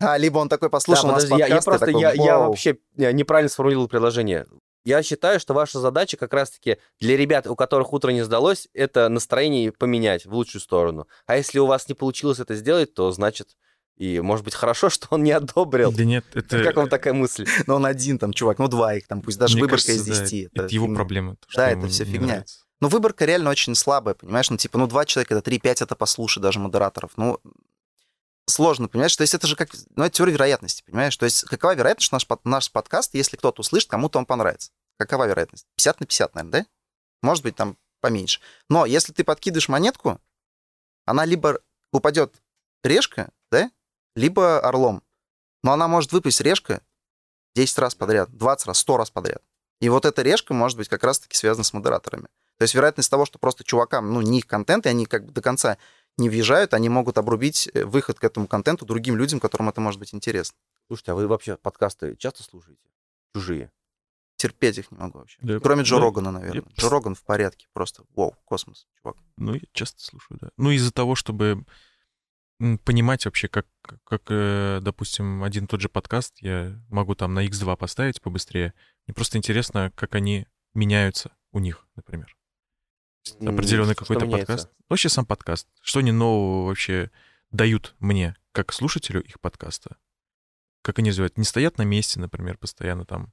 А, 0.00 0.16
либо 0.16 0.38
он 0.38 0.48
такой 0.48 0.70
послушал 0.70 1.08
Да, 1.08 1.12
нас 1.14 1.24
подожди, 1.24 1.40
я, 1.40 1.46
я 1.46 1.54
подкасты, 1.56 1.70
просто, 1.70 1.86
такой, 1.86 2.00
я, 2.00 2.12
я 2.12 2.38
вообще 2.38 2.78
неправильно 2.96 3.48
сформулировал 3.48 3.88
предложение. 3.88 4.46
Я 4.84 5.02
считаю, 5.02 5.38
что 5.38 5.54
ваша 5.54 5.80
задача 5.80 6.16
как 6.16 6.32
раз-таки 6.32 6.78
для 6.98 7.16
ребят, 7.16 7.46
у 7.46 7.54
которых 7.54 7.92
утро 7.92 8.10
не 8.10 8.22
сдалось, 8.22 8.68
это 8.72 9.08
настроение 9.08 9.70
поменять 9.70 10.24
в 10.24 10.32
лучшую 10.32 10.62
сторону. 10.62 11.06
А 11.26 11.36
если 11.36 11.58
у 11.58 11.66
вас 11.66 11.88
не 11.88 11.94
получилось 11.94 12.40
это 12.40 12.54
сделать, 12.54 12.94
то 12.94 13.10
значит, 13.12 13.56
и 13.96 14.20
может 14.20 14.44
быть 14.44 14.54
хорошо, 14.54 14.88
что 14.90 15.08
он 15.10 15.24
не 15.24 15.32
одобрил. 15.32 15.92
Да 15.92 16.04
нет, 16.04 16.24
это... 16.34 16.62
Как 16.62 16.76
вам 16.76 16.88
такая 16.88 17.12
мысль? 17.12 17.46
Ну, 17.66 17.74
он 17.74 17.86
один 17.86 18.18
там, 18.18 18.32
чувак, 18.32 18.58
ну, 18.58 18.68
два 18.68 18.94
их 18.94 19.06
там, 19.06 19.20
пусть 19.20 19.38
даже 19.38 19.54
мне 19.56 19.64
выборка 19.64 19.86
кажется, 19.86 20.10
из 20.10 20.18
да, 20.18 20.24
10. 20.24 20.50
Это, 20.54 20.74
его 20.74 20.94
проблема. 20.94 21.36
то, 21.36 21.46
Да, 21.54 21.70
это 21.70 21.86
всё 21.88 22.04
не 22.04 22.12
фигня. 22.12 22.26
нравится. 22.28 22.60
Ну, 22.80 22.88
выборка 22.88 23.24
реально 23.24 23.50
очень 23.50 23.74
слабая, 23.74 24.14
понимаешь? 24.14 24.50
Ну, 24.50 24.56
типа, 24.56 24.78
ну, 24.78 24.86
два 24.86 25.04
человека, 25.04 25.34
это 25.34 25.50
3-5, 25.50 25.82
это 25.82 25.96
послушай 25.96 26.40
даже 26.40 26.60
модераторов. 26.60 27.12
Ну, 27.16 27.40
сложно, 28.46 28.88
понимаешь? 28.88 29.16
То 29.16 29.22
есть 29.22 29.34
это 29.34 29.46
же 29.46 29.56
как, 29.56 29.70
ну, 29.96 30.04
это 30.04 30.16
теория 30.16 30.32
вероятности, 30.32 30.82
понимаешь? 30.86 31.16
То 31.16 31.24
есть 31.24 31.42
какова 31.44 31.74
вероятность, 31.74 32.06
что 32.06 32.14
наш, 32.14 32.26
наш 32.44 32.70
подкаст, 32.70 33.14
если 33.14 33.36
кто-то 33.36 33.60
услышит, 33.60 33.90
кому-то 33.90 34.18
он 34.18 34.26
понравится? 34.26 34.70
Какова 34.96 35.26
вероятность? 35.26 35.66
50 35.76 36.00
на 36.00 36.06
50, 36.06 36.34
наверное, 36.34 36.62
да? 36.62 36.66
Может 37.22 37.42
быть, 37.42 37.56
там 37.56 37.76
поменьше. 38.00 38.40
Но 38.68 38.86
если 38.86 39.12
ты 39.12 39.24
подкидываешь 39.24 39.68
монетку, 39.68 40.20
она 41.04 41.24
либо 41.24 41.60
упадет 41.92 42.34
решка, 42.84 43.30
да, 43.50 43.70
либо 44.14 44.60
орлом. 44.60 45.02
Но 45.62 45.72
она 45.72 45.88
может 45.88 46.12
выпасть 46.12 46.40
решка 46.40 46.82
10 47.54 47.78
раз 47.78 47.94
подряд, 47.94 48.30
20 48.30 48.66
раз, 48.66 48.78
100 48.78 48.96
раз 48.96 49.10
подряд. 49.10 49.42
И 49.80 49.88
вот 49.88 50.04
эта 50.04 50.22
решка 50.22 50.54
может 50.54 50.78
быть 50.78 50.88
как 50.88 51.02
раз-таки 51.04 51.36
связана 51.36 51.64
с 51.64 51.72
модераторами. 51.72 52.28
То 52.58 52.62
есть 52.64 52.74
вероятность 52.74 53.10
того, 53.10 53.24
что 53.24 53.38
просто 53.38 53.64
чувакам, 53.64 54.12
ну, 54.12 54.20
не 54.20 54.38
их 54.38 54.46
контент, 54.46 54.86
и 54.86 54.88
они 54.88 55.06
как 55.06 55.24
бы 55.26 55.32
до 55.32 55.40
конца 55.40 55.78
не 56.16 56.28
въезжают, 56.28 56.74
они 56.74 56.88
могут 56.88 57.16
обрубить 57.16 57.70
э, 57.72 57.84
выход 57.84 58.18
к 58.18 58.24
этому 58.24 58.48
контенту 58.48 58.84
другим 58.84 59.16
людям, 59.16 59.38
которым 59.40 59.68
это 59.68 59.80
может 59.80 60.00
быть 60.00 60.12
интересно. 60.12 60.58
Слушайте, 60.88 61.12
а 61.12 61.14
вы 61.14 61.28
вообще 61.28 61.56
подкасты 61.56 62.16
часто 62.16 62.42
слушаете? 62.42 62.82
Чужие? 63.34 63.70
Терпеть 64.36 64.78
их 64.78 64.90
не 64.90 64.98
могу 64.98 65.18
вообще. 65.20 65.38
Да, 65.40 65.60
Кроме 65.60 65.82
Джо 65.82 65.96
да, 65.96 66.02
Рогана, 66.02 66.30
наверное. 66.32 66.62
я- 66.62 66.74
Джо 66.76 66.88
Роган 66.88 67.14
в 67.14 67.22
порядке. 67.22 67.66
Просто 67.72 68.02
вау, 68.14 68.36
космос, 68.44 68.86
чувак. 69.00 69.16
Ну, 69.36 69.54
я 69.54 69.60
часто 69.72 70.02
слушаю, 70.02 70.38
да. 70.40 70.50
Ну, 70.56 70.70
из-за 70.70 70.92
того, 70.92 71.14
чтобы 71.14 71.64
понимать 72.84 73.24
вообще, 73.24 73.46
как, 73.46 73.66
как, 74.04 74.22
э, 74.30 74.80
допустим, 74.82 75.44
один 75.44 75.64
и 75.64 75.66
тот 75.68 75.80
же 75.80 75.88
подкаст 75.88 76.34
я 76.40 76.80
могу 76.88 77.14
там 77.14 77.34
на 77.34 77.46
X2 77.46 77.76
поставить 77.76 78.20
побыстрее. 78.20 78.74
Мне 79.06 79.14
просто 79.14 79.38
интересно, 79.38 79.92
как 79.94 80.16
они 80.16 80.46
меняются 80.74 81.30
у 81.52 81.60
них, 81.60 81.86
например. 81.94 82.34
Определенный 83.40 83.94
какой-то 83.94 84.26
подкаст. 84.26 84.70
Вообще 84.88 85.08
сам 85.08 85.26
подкаст. 85.26 85.66
Что 85.82 86.00
они 86.00 86.12
нового 86.12 86.66
вообще 86.68 87.10
дают 87.50 87.94
мне, 87.98 88.36
как 88.52 88.72
слушателю 88.72 89.22
их 89.22 89.40
подкаста? 89.40 89.96
Как 90.82 90.98
они 90.98 91.10
развивают? 91.10 91.36
Не 91.36 91.44
стоят 91.44 91.78
на 91.78 91.82
месте, 91.82 92.20
например, 92.20 92.56
постоянно 92.58 93.04
там 93.04 93.32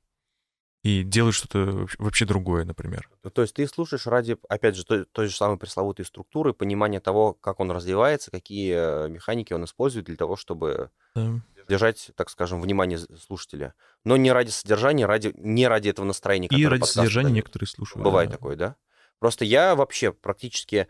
и 0.86 1.02
делают 1.02 1.36
что-то 1.36 1.88
вообще- 1.98 2.26
другое, 2.26 2.64
например. 2.64 3.10
Ну, 3.24 3.32
То 3.32 3.42
есть 3.42 3.56
ты 3.56 3.68
слушаешь 3.68 4.06
ради, 4.06 4.38
опять 4.48 4.76
же, 4.76 4.86
той, 4.86 5.06
той 5.06 5.28
же 5.28 5.36
самой 5.36 5.58
пресловутой 5.58 6.06
структуры, 6.06 6.54
понимания 6.54 7.00
того, 7.00 7.34
как 7.34 7.60
он 7.60 7.72
развивается, 7.72 8.30
какие 8.30 9.06
э, 9.06 9.10
механики 9.10 9.52
он 9.52 9.66
использует 9.66 10.06
для 10.06 10.16
того, 10.16 10.36
чтобы 10.36 10.92
Да. 11.16 11.42
держать, 11.68 12.12
так 12.16 12.30
скажем, 12.30 12.62
внимание 12.62 13.00
слушателя. 13.00 13.74
Но 14.04 14.16
не 14.16 14.32
ради 14.32 14.52
содержания, 14.52 15.08
ради, 15.08 15.34
не 15.38 15.68
ради 15.68 15.90
этого 15.90 16.06
настроения. 16.06 16.50
И 16.52 16.66
ради 16.68 16.84
содержания 16.84 17.30
дает. 17.30 17.36
некоторые 17.38 17.68
слушают. 17.68 18.04
Бывает 18.04 18.30
да. 18.30 18.38
такое, 18.38 18.56
да? 18.56 18.76
Просто 19.20 19.46
я 19.46 19.76
вообще 19.76 20.12
практически, 20.12 20.88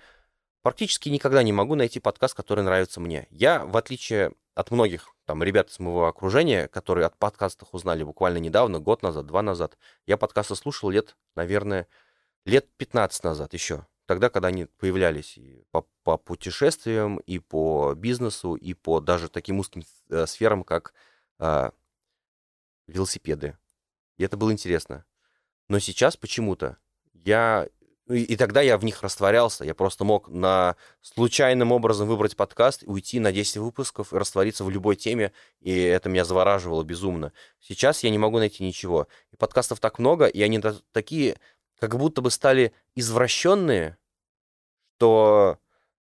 практически 0.62 1.10
никогда 1.10 1.44
не 1.44 1.54
могу 1.54 1.76
найти 1.76 2.00
подкаст, 2.00 2.34
который 2.34 2.64
нравится 2.64 3.00
мне. 3.00 3.28
Я, 3.30 3.66
в 3.66 3.78
отличие 3.78 4.34
от 4.56 4.72
многих 4.72 5.16
там 5.26 5.44
ребят 5.44 5.70
из 5.70 5.80
моего 5.80 6.08
окружения, 6.08 6.68
которые 6.68 7.08
от 7.08 7.18
подкастов 7.18 7.70
узнали 7.74 8.04
буквально 8.04 8.38
недавно, 8.38 8.80
год 8.80 9.02
назад, 9.02 9.26
два 9.26 9.42
назад, 9.42 9.78
я 10.06 10.18
подкасты 10.18 10.56
слушал 10.56 10.90
лет, 10.90 11.16
наверное, 11.36 11.88
лет 12.46 12.68
15 12.78 13.24
назад 13.24 13.54
еще. 13.54 13.86
Тогда, 14.06 14.30
когда 14.30 14.50
они 14.50 14.66
появлялись 14.66 15.38
и 15.38 15.64
по, 15.72 15.88
по 16.04 16.18
путешествиям, 16.18 17.18
и 17.18 17.40
по 17.40 17.94
бизнесу, 17.96 18.54
и 18.54 18.74
по 18.76 19.00
даже 19.00 19.30
таким 19.30 19.60
узким 19.60 19.84
э, 20.10 20.28
сферам, 20.28 20.64
как 20.64 20.94
а, 21.40 21.72
велосипеды. 22.88 23.58
И 24.18 24.24
это 24.24 24.38
было 24.38 24.52
интересно. 24.52 25.06
Но 25.68 25.80
сейчас 25.80 26.18
почему-то 26.18 26.78
я... 27.14 27.68
И, 28.08 28.24
и 28.24 28.36
тогда 28.36 28.62
я 28.62 28.78
в 28.78 28.84
них 28.84 29.02
растворялся. 29.02 29.64
Я 29.64 29.74
просто 29.74 30.04
мог 30.04 30.30
на 30.30 30.76
случайным 31.02 31.72
образом 31.72 32.08
выбрать 32.08 32.36
подкаст, 32.36 32.84
уйти 32.86 33.20
на 33.20 33.32
10 33.32 33.58
выпусков 33.58 34.14
и 34.14 34.18
раствориться 34.18 34.64
в 34.64 34.70
любой 34.70 34.96
теме, 34.96 35.32
и 35.60 35.76
это 35.76 36.10
меня 36.10 36.24
завораживало 36.24 36.84
безумно. 36.84 37.34
Сейчас 37.60 38.04
я 38.04 38.12
не 38.12 38.20
могу 38.20 38.38
найти 38.38 38.64
ничего. 38.64 39.08
И 39.32 39.36
подкастов 39.36 39.80
так 39.80 39.98
много, 39.98 40.28
и 40.28 40.42
они 40.44 40.60
та- 40.60 40.76
такие, 40.92 41.40
как 41.80 41.98
будто 41.98 42.22
бы 42.22 42.30
стали 42.30 42.74
извращенные, 42.94 43.98
что 44.98 45.58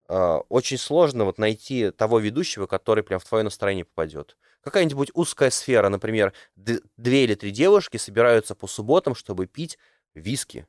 э, 0.07 0.35
очень 0.47 0.77
сложно 0.77 1.25
вот 1.25 1.37
найти 1.37 1.91
того 1.91 2.19
ведущего, 2.19 2.65
который 2.65 3.03
прям 3.03 3.19
в 3.19 3.25
твое 3.25 3.43
настроение 3.43 3.83
попадет. 3.83 4.37
Какая-нибудь 4.61 5.11
узкая 5.13 5.49
сфера, 5.49 5.89
например, 5.89 6.33
две 6.55 7.23
или 7.23 7.35
три 7.35 7.51
девушки 7.51 7.97
собираются 7.97 8.55
по 8.55 8.67
субботам, 8.67 9.15
чтобы 9.15 9.47
пить 9.47 9.77
виски 10.13 10.65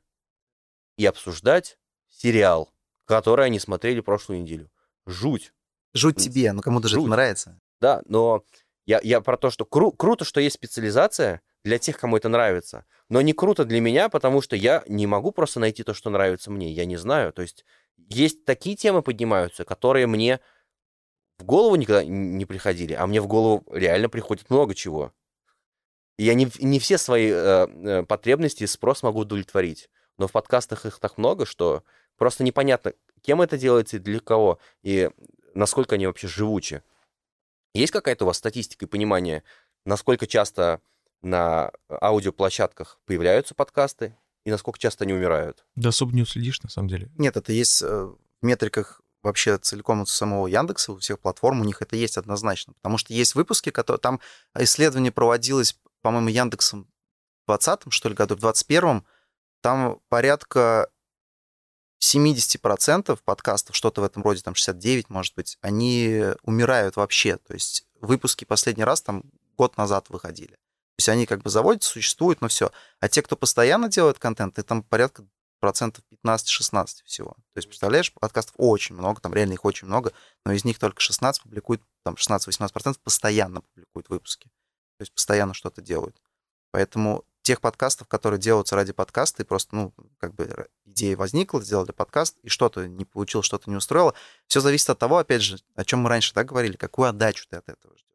и 1.01 1.07
обсуждать 1.07 1.79
сериал, 2.11 2.71
который 3.07 3.47
они 3.47 3.59
смотрели 3.59 4.01
прошлую 4.01 4.43
неделю. 4.43 4.71
Жуть. 5.07 5.55
Жуть 5.95 6.17
тебе, 6.17 6.53
ну 6.53 6.61
кому-то 6.61 6.89
же 6.89 6.97
это 6.97 7.01
Жуть. 7.01 7.11
нравится. 7.11 7.59
Да, 7.81 8.03
но 8.05 8.45
я, 8.85 9.01
я 9.03 9.23
про 9.23 9.39
то, 9.39 9.49
что 9.49 9.65
кру- 9.65 9.97
круто, 9.97 10.27
что 10.27 10.41
есть 10.41 10.57
специализация 10.57 11.41
для 11.65 11.79
тех, 11.79 11.99
кому 11.99 12.19
это 12.19 12.29
нравится, 12.29 12.85
но 13.09 13.23
не 13.23 13.33
круто 13.33 13.65
для 13.65 13.81
меня, 13.81 14.11
потому 14.11 14.43
что 14.43 14.57
я 14.57 14.85
не 14.89 15.07
могу 15.07 15.33
просто 15.33 15.59
найти 15.59 15.85
то, 15.85 15.95
что 15.95 16.11
нравится 16.11 16.51
мне, 16.51 16.71
я 16.71 16.85
не 16.85 16.99
знаю. 16.99 17.33
То 17.33 17.41
есть 17.41 17.65
есть 17.97 18.45
такие 18.45 18.77
темы 18.77 19.01
поднимаются, 19.01 19.65
которые 19.65 20.07
мне 20.07 20.39
в 21.39 21.45
голову 21.45 21.77
никогда 21.77 22.05
не 22.05 22.45
приходили, 22.45 22.93
а 22.93 23.07
мне 23.07 23.23
в 23.23 23.27
голову 23.27 23.65
реально 23.73 24.11
приходит 24.11 24.51
много 24.51 24.75
чего. 24.75 25.15
И 26.19 26.25
я 26.25 26.35
не, 26.35 26.47
не 26.59 26.79
все 26.79 26.99
свои 26.99 27.31
э, 27.31 27.33
э, 27.33 28.03
потребности 28.03 28.65
и 28.65 28.67
спрос 28.67 29.03
могу 29.03 29.21
удовлетворить. 29.21 29.89
Но 30.20 30.28
в 30.28 30.33
подкастах 30.33 30.85
их 30.85 30.98
так 30.98 31.16
много, 31.16 31.46
что 31.46 31.83
просто 32.18 32.44
непонятно, 32.44 32.92
кем 33.22 33.40
это 33.40 33.56
делается 33.56 33.96
и 33.96 34.00
для 34.00 34.20
кого, 34.20 34.59
и 34.83 35.09
насколько 35.54 35.94
они 35.94 36.06
вообще 36.06 36.28
живучи. 36.28 36.83
Есть 37.72 37.90
какая-то 37.90 38.24
у 38.24 38.26
вас 38.26 38.37
статистика 38.37 38.85
и 38.85 38.88
понимание, 38.88 39.44
насколько 39.87 40.26
часто 40.26 40.83
на 41.22 41.72
аудиоплощадках 41.88 43.00
появляются 43.06 43.54
подкасты 43.54 44.14
и 44.44 44.50
насколько 44.50 44.78
часто 44.78 45.04
они 45.04 45.14
умирают? 45.14 45.64
Да 45.74 45.88
особо 45.88 46.12
не 46.12 46.20
уследишь, 46.20 46.62
на 46.62 46.68
самом 46.68 46.88
деле. 46.88 47.11
Нет, 47.16 47.38
это 47.38 47.54
есть 47.54 47.80
э, 47.80 47.87
в 47.87 48.18
метриках 48.42 49.00
вообще 49.22 49.56
целиком 49.56 50.02
у 50.02 50.06
самого 50.06 50.48
Яндекса, 50.48 50.92
у 50.92 50.98
всех 50.98 51.18
платформ, 51.18 51.62
у 51.62 51.64
них 51.64 51.80
это 51.80 51.96
есть 51.96 52.18
однозначно. 52.18 52.74
Потому 52.74 52.98
что 52.98 53.14
есть 53.14 53.35
выпуски, 53.35 53.70
которые... 53.70 54.00
Там 54.00 54.20
исследование 54.59 55.12
проводилось, 55.12 55.78
по-моему, 56.02 56.28
Яндексом 56.28 56.90
в 57.46 57.50
20-м, 57.52 57.90
что 57.90 58.11
ли, 58.11 58.14
году, 58.14 58.37
в 58.37 58.44
21-м. 58.44 59.06
Там 59.61 60.01
порядка 60.09 60.90
70% 62.03 63.18
подкастов, 63.25 63.77
что-то 63.77 64.01
в 64.01 64.05
этом 64.05 64.23
роде, 64.23 64.42
там 64.42 64.55
69, 64.55 65.11
может 65.11 65.35
быть, 65.35 65.59
они 65.61 66.25
умирают 66.42 66.96
вообще. 66.96 67.37
То 67.37 67.55
есть 67.55 67.87
выпуски 68.01 68.44
последний 68.44 68.85
раз 68.85 69.03
там 69.03 69.23
год 69.57 69.77
назад 69.77 70.09
выходили. 70.09 70.53
То 70.53 71.03
есть 71.03 71.09
они 71.09 71.27
как 71.27 71.42
бы 71.42 71.51
заводятся, 71.51 71.90
существуют, 71.90 72.40
но 72.40 72.49
все. 72.49 72.73
А 73.01 73.09
те, 73.09 73.23
кто 73.23 73.37
постоянно 73.37 73.88
делает 73.88 74.18
контент, 74.18 74.59
это 74.59 74.68
там 74.68 74.83
порядка 74.83 75.25
процентов 75.61 76.03
15-16 76.25 77.05
всего. 77.05 77.33
То 77.33 77.59
есть, 77.59 77.68
представляешь, 77.68 78.12
подкастов 78.12 78.55
очень 78.57 78.96
много, 78.96 79.20
там 79.20 79.35
реально 79.35 79.53
их 79.53 79.64
очень 79.64 79.87
много, 79.87 80.12
но 80.44 80.53
из 80.53 80.64
них 80.64 80.79
только 80.79 81.01
16 81.01 81.42
публикуют, 81.42 81.83
там 82.03 82.14
16-18% 82.14 82.99
постоянно 83.03 83.61
публикуют 83.61 84.09
выпуски. 84.09 84.49
То 84.99 85.03
есть 85.03 85.12
постоянно 85.12 85.55
что-то 85.55 85.83
делают. 85.83 86.20
Поэтому 86.73 87.25
тех 87.51 87.61
подкастов, 87.61 88.07
которые 88.07 88.39
делаются 88.39 88.77
ради 88.77 88.93
подкаста, 88.93 89.43
и 89.43 89.45
просто, 89.45 89.75
ну, 89.75 89.93
как 90.19 90.37
бы 90.37 90.69
идея 90.85 91.17
возникла, 91.17 91.61
сделали 91.61 91.91
подкаст, 91.91 92.37
и 92.45 92.49
что-то 92.49 92.87
не 92.87 93.05
получилось, 93.05 93.45
что-то 93.45 93.69
не 93.69 93.75
устроило. 93.75 94.15
Все 94.47 94.61
зависит 94.61 94.89
от 94.89 95.01
того, 95.01 95.19
опять 95.19 95.43
же, 95.43 95.59
о 95.75 95.85
чем 95.85 95.99
мы 95.99 96.11
раньше 96.11 96.33
так 96.33 96.47
говорили, 96.47 96.77
какую 96.77 97.09
отдачу 97.09 97.49
ты 97.51 97.57
от 97.57 97.69
этого 97.69 97.93
ждешь. 97.97 98.07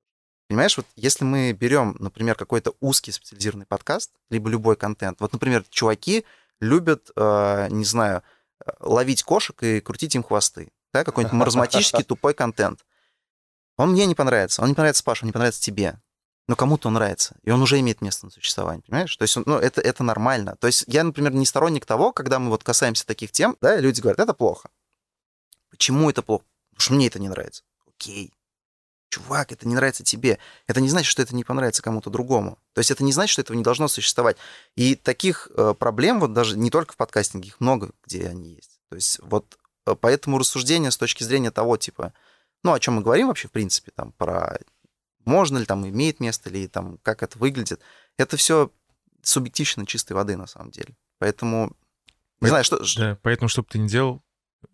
Понимаешь, 0.47 0.77
вот 0.77 0.85
если 0.95 1.25
мы 1.25 1.51
берем, 1.51 1.97
например, 1.99 2.35
какой-то 2.35 2.75
узкий 2.79 3.11
специализированный 3.11 3.65
подкаст, 3.65 4.11
либо 4.29 4.49
любой 4.49 4.77
контент, 4.77 5.19
вот, 5.19 5.33
например, 5.33 5.65
чуваки 5.69 6.23
любят, 6.61 7.11
э, 7.17 7.67
не 7.71 7.83
знаю, 7.83 8.23
э, 8.65 8.71
ловить 8.79 9.23
кошек 9.23 9.61
и 9.63 9.81
крутить 9.81 10.15
им 10.15 10.23
хвосты, 10.23 10.71
да, 10.93 11.03
какой-нибудь 11.03 11.33
маразматический 11.33 12.03
тупой 12.05 12.33
контент. 12.33 12.85
Он 13.75 13.91
мне 13.91 14.05
не 14.05 14.15
понравится, 14.15 14.61
он 14.61 14.69
не 14.69 14.75
понравится 14.75 15.03
Паше, 15.03 15.25
он 15.25 15.27
не 15.27 15.33
понравится 15.33 15.61
тебе 15.61 15.99
но 16.47 16.55
кому-то 16.55 16.89
он 16.89 16.93
нравится, 16.93 17.35
и 17.43 17.49
он 17.49 17.61
уже 17.61 17.79
имеет 17.79 18.01
место 18.01 18.25
на 18.25 18.31
существование, 18.31 18.83
понимаешь? 18.85 19.15
То 19.15 19.23
есть, 19.23 19.35
ну, 19.45 19.57
это, 19.57 19.81
это 19.81 20.03
нормально. 20.03 20.55
То 20.59 20.67
есть 20.67 20.83
я, 20.87 21.03
например, 21.03 21.33
не 21.33 21.45
сторонник 21.45 21.85
того, 21.85 22.11
когда 22.11 22.37
мы 22.39 22.49
вот 22.49 22.63
касаемся 22.63 23.05
таких 23.05 23.31
тем, 23.31 23.57
да, 23.61 23.77
люди 23.77 24.01
говорят, 24.01 24.19
это 24.19 24.33
плохо. 24.33 24.69
Почему 25.71 26.09
это 26.09 26.21
плохо? 26.21 26.45
Потому 26.69 26.81
что 26.81 26.93
мне 26.93 27.07
это 27.07 27.19
не 27.19 27.29
нравится. 27.29 27.63
Окей. 27.87 28.31
Чувак, 29.09 29.51
это 29.51 29.67
не 29.67 29.75
нравится 29.75 30.03
тебе. 30.03 30.39
Это 30.67 30.81
не 30.81 30.89
значит, 30.89 31.09
что 31.09 31.21
это 31.21 31.35
не 31.35 31.43
понравится 31.43 31.81
кому-то 31.81 32.09
другому. 32.09 32.59
То 32.73 32.79
есть 32.79 32.91
это 32.91 33.03
не 33.03 33.13
значит, 33.13 33.33
что 33.33 33.41
этого 33.41 33.55
не 33.55 33.63
должно 33.63 33.87
существовать. 33.87 34.37
И 34.75 34.95
таких 34.95 35.49
э, 35.55 35.73
проблем, 35.77 36.19
вот 36.19 36.33
даже 36.33 36.57
не 36.57 36.69
только 36.69 36.93
в 36.93 36.97
подкастинге, 36.97 37.47
их 37.47 37.59
много, 37.59 37.91
где 38.05 38.27
они 38.27 38.55
есть. 38.55 38.79
То 38.89 38.95
есть 38.95 39.19
вот 39.23 39.57
э, 39.85 39.95
поэтому 39.99 40.37
рассуждение 40.37 40.91
с 40.91 40.97
точки 40.97 41.23
зрения 41.23 41.51
того, 41.51 41.77
типа, 41.77 42.13
ну, 42.63 42.73
о 42.73 42.79
чем 42.79 42.95
мы 42.95 43.01
говорим 43.01 43.27
вообще, 43.27 43.47
в 43.47 43.51
принципе, 43.51 43.91
там, 43.95 44.11
про 44.11 44.59
можно 45.25 45.57
ли 45.57 45.65
там 45.65 45.87
имеет 45.87 46.19
место, 46.19 46.49
или 46.49 46.67
там 46.67 46.97
как 47.03 47.23
это 47.23 47.37
выглядит. 47.37 47.81
Это 48.17 48.37
все 48.37 48.71
субъективно 49.21 49.85
чистой 49.85 50.13
воды 50.13 50.37
на 50.37 50.47
самом 50.47 50.71
деле. 50.71 50.95
Поэтому 51.19 51.75
не 52.41 52.49
знаю, 52.49 52.63
что... 52.63 52.79
Да, 52.97 53.17
поэтому, 53.21 53.49
чтобы 53.49 53.67
ты 53.69 53.79
не 53.79 53.87
делал, 53.87 54.21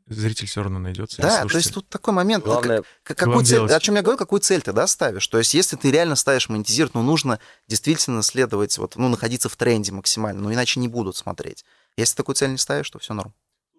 зритель 0.07 0.47
все 0.47 0.63
равно 0.63 0.79
найдется. 0.79 1.21
Да, 1.21 1.45
то 1.45 1.57
есть 1.57 1.73
тут 1.73 1.87
такой 1.89 2.13
момент, 2.13 2.43
Главное, 2.43 2.83
как, 3.03 3.17
какую 3.17 3.45
цель, 3.45 3.65
о 3.71 3.79
чем 3.79 3.95
я 3.95 4.01
говорю, 4.01 4.17
какую 4.17 4.39
цель 4.41 4.61
ты 4.61 4.73
да, 4.73 4.87
ставишь. 4.87 5.27
То 5.27 5.37
есть 5.37 5.53
если 5.53 5.75
ты 5.75 5.91
реально 5.91 6.15
ставишь 6.15 6.49
монетизировать, 6.49 6.95
ну, 6.95 7.01
нужно 7.01 7.39
действительно 7.67 8.23
следовать, 8.23 8.77
вот, 8.77 8.95
ну, 8.95 9.09
находиться 9.09 9.49
в 9.49 9.55
тренде 9.55 9.91
максимально, 9.91 10.41
ну, 10.41 10.53
иначе 10.53 10.79
не 10.79 10.87
будут 10.87 11.15
смотреть. 11.15 11.65
Если 11.97 12.15
такую 12.15 12.35
цель 12.35 12.51
не 12.51 12.57
ставишь, 12.57 12.89
то 12.89 12.99
все 12.99 13.13
норм. 13.13 13.33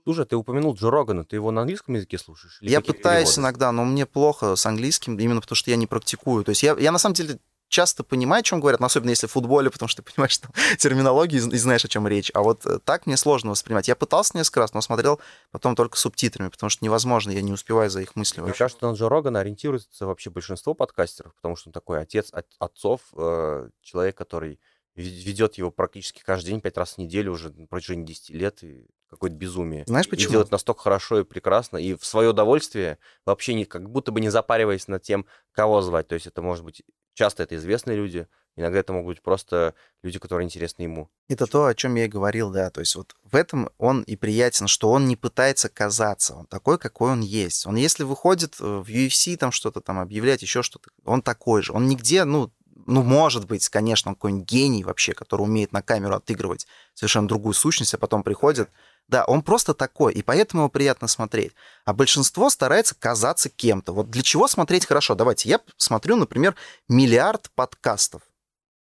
Слушай, 0.05 0.25
ты 0.27 0.37
упомянул 0.37 0.75
Джо 0.75 0.91
Рогана, 0.91 1.25
ты 1.25 1.37
его 1.37 1.51
на 1.51 1.61
английском 1.63 1.95
языке 1.95 2.19
слушаешь? 2.19 2.59
я 2.61 2.81
пытаюсь 2.81 3.31
переводы? 3.31 3.41
иногда, 3.41 3.73
но 3.73 3.85
мне 3.85 4.05
плохо 4.05 4.57
с 4.57 4.67
английским, 4.67 5.19
именно 5.19 5.41
потому 5.41 5.57
что 5.57 5.71
я 5.71 5.77
не 5.77 5.87
практикую. 5.87 6.45
То 6.45 6.51
есть 6.51 6.63
я, 6.63 6.77
я 6.79 6.91
на 6.91 6.99
самом 6.99 7.15
деле 7.15 7.39
часто 7.73 8.05
понимаю, 8.05 8.41
о 8.41 8.43
чем 8.43 8.61
говорят, 8.61 8.81
но 8.81 8.87
особенно 8.87 9.11
если 9.11 9.27
в 9.27 9.33
футболе, 9.33 9.71
потому 9.71 9.89
что 9.89 10.03
ты 10.03 10.13
понимаешь 10.13 10.33
что 10.33 10.49
терминологию 10.79 11.43
и 11.51 11.57
знаешь, 11.57 11.85
о 11.85 11.89
чем 11.89 12.07
речь. 12.07 12.31
А 12.35 12.43
вот 12.43 12.67
э, 12.67 12.79
так 12.85 13.07
мне 13.07 13.17
сложно 13.17 13.51
воспринимать. 13.51 13.89
Я 13.89 13.97
пытался 13.97 14.37
несколько 14.37 14.61
раз, 14.61 14.75
но 14.75 14.81
смотрел 14.81 15.21
потом 15.51 15.75
только 15.75 15.97
субтитрами, 15.97 16.49
потому 16.49 16.69
что 16.71 16.85
невозможно, 16.85 17.31
я 17.31 17.41
не 17.41 17.53
успеваю 17.53 17.91
за 17.91 18.03
их 18.03 18.15
мыслями. 18.15 18.47
Мне 18.47 18.55
кажется, 18.55 18.87
на 18.87 18.95
Джо 18.95 19.09
Рогана 19.09 19.41
ориентируется 19.41 20.07
вообще 20.07 20.31
большинство 20.31 20.75
подкастеров, 20.75 21.35
потому 21.35 21.57
что 21.57 21.71
он 21.71 21.73
такой 21.73 22.01
отец 22.01 22.31
от, 22.33 22.47
отцов, 22.59 23.01
э, 23.17 23.69
человек, 23.81 24.17
который 24.17 24.61
ведет 24.95 25.55
его 25.55 25.71
практически 25.71 26.23
каждый 26.23 26.51
день, 26.51 26.61
пять 26.61 26.77
раз 26.77 26.95
в 26.95 26.99
неделю 26.99 27.33
уже 27.33 27.51
на 27.51 27.67
протяжении 27.67 28.05
10 28.05 28.31
лет, 28.31 28.63
и 28.63 28.87
какое-то 29.09 29.37
безумие. 29.37 29.85
Знаешь 29.87 30.09
почему? 30.09 30.29
И 30.29 30.33
делает 30.33 30.51
настолько 30.51 30.83
хорошо 30.83 31.21
и 31.21 31.25
прекрасно, 31.25 31.77
и 31.77 31.95
в 31.95 32.05
свое 32.05 32.31
удовольствие, 32.31 32.99
вообще 33.27 33.55
не, 33.55 33.65
как 33.65 33.91
будто 33.91 34.11
бы 34.11 34.21
не 34.21 34.31
запариваясь 34.31 34.89
над 34.89 35.03
тем, 35.03 35.27
кого 35.53 35.83
звать. 35.83 36.09
То 36.09 36.15
есть 36.15 36.27
это 36.27 36.41
может 36.41 36.65
быть, 36.65 36.83
часто 37.15 37.43
это 37.43 37.57
известные 37.57 37.97
люди, 37.97 38.27
иногда 38.57 38.79
это 38.79 38.93
могут 38.93 39.17
быть 39.17 39.23
просто 39.23 39.75
люди, 40.03 40.19
которые 40.19 40.47
интересны 40.47 40.83
ему. 40.83 41.11
Это 41.29 41.47
то, 41.47 41.67
о 41.67 41.75
чем 41.75 41.95
я 41.97 42.07
и 42.07 42.09
говорил, 42.09 42.51
да. 42.51 42.71
То 42.71 42.81
есть 42.81 42.95
вот 42.97 43.15
в 43.23 43.37
этом 43.37 43.71
он 43.79 44.03
и 44.03 44.17
приятен, 44.17 44.67
что 44.67 44.91
он 44.91 45.07
не 45.07 45.17
пытается 45.17 45.69
казаться, 45.69 46.35
он 46.35 46.47
такой, 46.47 46.79
какой 46.79 47.13
он 47.13 47.21
есть. 47.21 47.67
Он 47.67 47.77
если 47.77 48.05
выходит 48.05 48.57
э, 48.61 48.65
в 48.65 48.89
UFC 48.89 49.37
там 49.37 49.53
что-то 49.53 49.81
там 49.81 49.99
объявлять, 49.99 50.43
еще 50.43 50.63
что-то, 50.63 50.91
он 51.05 51.23
такой 51.23 51.63
же. 51.63 51.73
Он 51.73 51.87
нигде, 51.87 52.25
ну, 52.25 52.51
ну, 52.87 53.03
может 53.03 53.47
быть, 53.47 53.69
конечно, 53.69 54.11
он 54.11 54.15
какой-нибудь 54.15 54.49
гений 54.49 54.85
вообще, 54.85 55.15
который 55.15 55.43
умеет 55.43 55.73
на 55.73 55.83
камеру 55.83 56.15
отыгрывать 56.15 56.67
совершенно 56.95 57.29
другую 57.29 57.55
сущность, 57.55 57.95
а 57.95 57.99
потом 57.99 58.23
приходит. 58.23 58.71
Да, 59.09 59.25
он 59.25 59.43
просто 59.43 59.75
такой, 59.75 60.13
и 60.15 60.23
поэтому 60.23 60.63
его 60.63 60.71
приятно 60.71 61.09
смотреть. 61.09 61.53
А 61.85 61.93
большинство 61.93 62.51
старается 62.51 62.95
казаться 62.95 63.49
кем-то. 63.49 63.93
Вот 63.93 64.11
для 64.11 64.23
чего 64.23 64.49
смотреть 64.49 64.87
хорошо? 64.87 65.15
Давайте, 65.15 65.49
я 65.49 65.61
смотрю, 65.77 66.17
например, 66.17 66.55
миллиард 66.89 67.51
подкастов. 67.55 68.23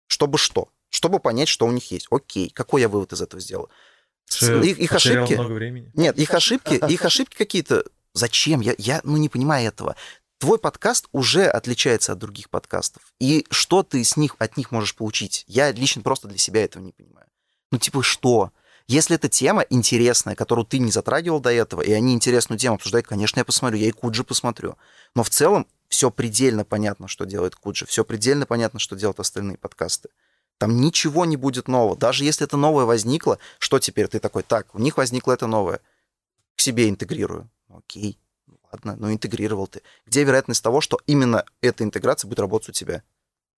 Чтобы 0.09 0.39
что? 0.39 0.69
Чтобы 0.89 1.21
понять, 1.21 1.49
что 1.49 1.67
у 1.67 1.73
них 1.73 1.91
есть. 1.91 2.07
Окей, 2.11 2.51
какой 2.51 2.81
я 2.81 2.89
вывод 2.89 3.13
из 3.13 3.21
этого 3.21 3.41
сделал? 3.41 3.69
их, 4.29 4.79
их 4.79 4.93
ошибки... 4.93 5.35
Много 5.35 5.53
времени. 5.53 5.91
Нет, 5.95 6.19
их 6.19 6.33
ошибки, 6.33 6.75
их 6.89 7.05
ошибки 7.05 7.37
какие-то 7.37 7.85
Зачем? 8.17 8.63
Я, 8.63 8.75
я 8.79 9.03
ну, 9.05 9.19
не 9.19 9.29
понимаю 9.29 9.69
этого 9.69 9.95
твой 10.39 10.59
подкаст 10.59 11.09
уже 11.13 11.47
отличается 11.47 12.13
от 12.13 12.19
других 12.19 12.51
подкастов. 12.51 13.03
И 13.19 13.47
что 13.51 13.83
ты 13.83 14.03
с 14.05 14.17
них, 14.17 14.37
от 14.39 14.57
них 14.57 14.71
можешь 14.71 14.95
получить? 14.95 15.45
Я 15.47 15.73
лично 15.73 16.03
просто 16.03 16.29
для 16.29 16.39
себя 16.39 16.65
этого 16.65 16.83
не 16.83 16.93
понимаю. 16.93 17.27
Ну, 17.71 17.79
типа, 17.79 18.03
что? 18.03 18.53
Если 18.87 19.17
эта 19.17 19.29
тема 19.29 19.63
интересная, 19.69 20.37
которую 20.37 20.65
ты 20.65 20.79
не 20.79 20.93
затрагивал 20.93 21.41
до 21.41 21.51
этого, 21.51 21.83
и 21.83 21.93
они 21.93 22.15
интересную 22.15 22.59
тему 22.59 22.77
обсуждают, 22.77 23.07
конечно, 23.07 23.41
я 23.41 23.45
посмотрю, 23.45 23.79
я 23.79 23.89
и 23.89 23.93
Куджи 23.93 24.23
посмотрю. 24.23 24.77
Но 25.15 25.25
в 25.25 25.31
целом 25.31 25.67
все 25.89 26.11
предельно 26.11 26.65
понятно, 26.65 27.09
что 27.09 27.25
делает 27.25 27.57
Куджи, 27.57 27.85
все 27.87 28.05
предельно 28.05 28.47
понятно, 28.47 28.79
что 28.79 28.95
делают 28.95 29.19
остальные 29.19 29.59
подкасты. 29.59 30.11
Там 30.59 30.81
ничего 30.81 31.25
не 31.25 31.37
будет 31.37 31.67
нового. 31.67 31.97
Даже 31.97 32.25
если 32.25 32.47
это 32.47 32.57
новое 32.57 32.85
возникло, 32.85 33.39
что 33.59 33.79
теперь 33.79 34.07
ты 34.07 34.21
такой, 34.21 34.43
так, 34.43 34.73
у 34.75 34.79
них 34.79 34.97
возникло 34.97 35.33
это 35.33 35.47
новое, 35.47 35.81
к 36.55 36.61
себе 36.61 36.89
интегрирую. 36.89 37.51
Окей 37.69 38.19
ладно, 38.73 38.97
но 38.97 39.13
интегрировал 39.13 39.67
ты. 39.67 39.83
Где 40.07 40.25
вероятность 40.25 40.63
того, 40.63 40.81
что 40.81 40.99
именно 41.07 41.45
эта 41.61 41.85
интеграция 41.85 42.29
будет 42.29 42.41
работать 42.41 42.71
у 42.71 42.73
тебя? 42.73 43.03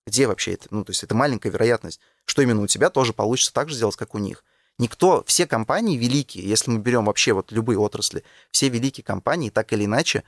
Где 0.06 0.26
вообще 0.26 0.54
это? 0.54 0.68
Ну, 0.70 0.84
то 0.84 0.90
есть 0.90 1.02
это 1.02 1.14
маленькая 1.14 1.50
вероятность, 1.50 2.00
что 2.24 2.42
именно 2.42 2.62
у 2.62 2.66
тебя 2.66 2.90
тоже 2.90 3.12
получится 3.12 3.52
так 3.52 3.68
же 3.68 3.74
сделать, 3.74 3.96
как 3.96 4.14
у 4.14 4.18
них. 4.18 4.44
Никто, 4.78 5.24
все 5.26 5.46
компании 5.46 5.96
великие, 5.96 6.48
если 6.48 6.70
мы 6.70 6.78
берем 6.78 7.06
вообще 7.06 7.32
вот 7.32 7.50
любые 7.50 7.78
отрасли, 7.78 8.22
все 8.50 8.68
великие 8.68 9.04
компании 9.04 9.50
так 9.50 9.72
или 9.72 9.84
иначе 9.84 10.22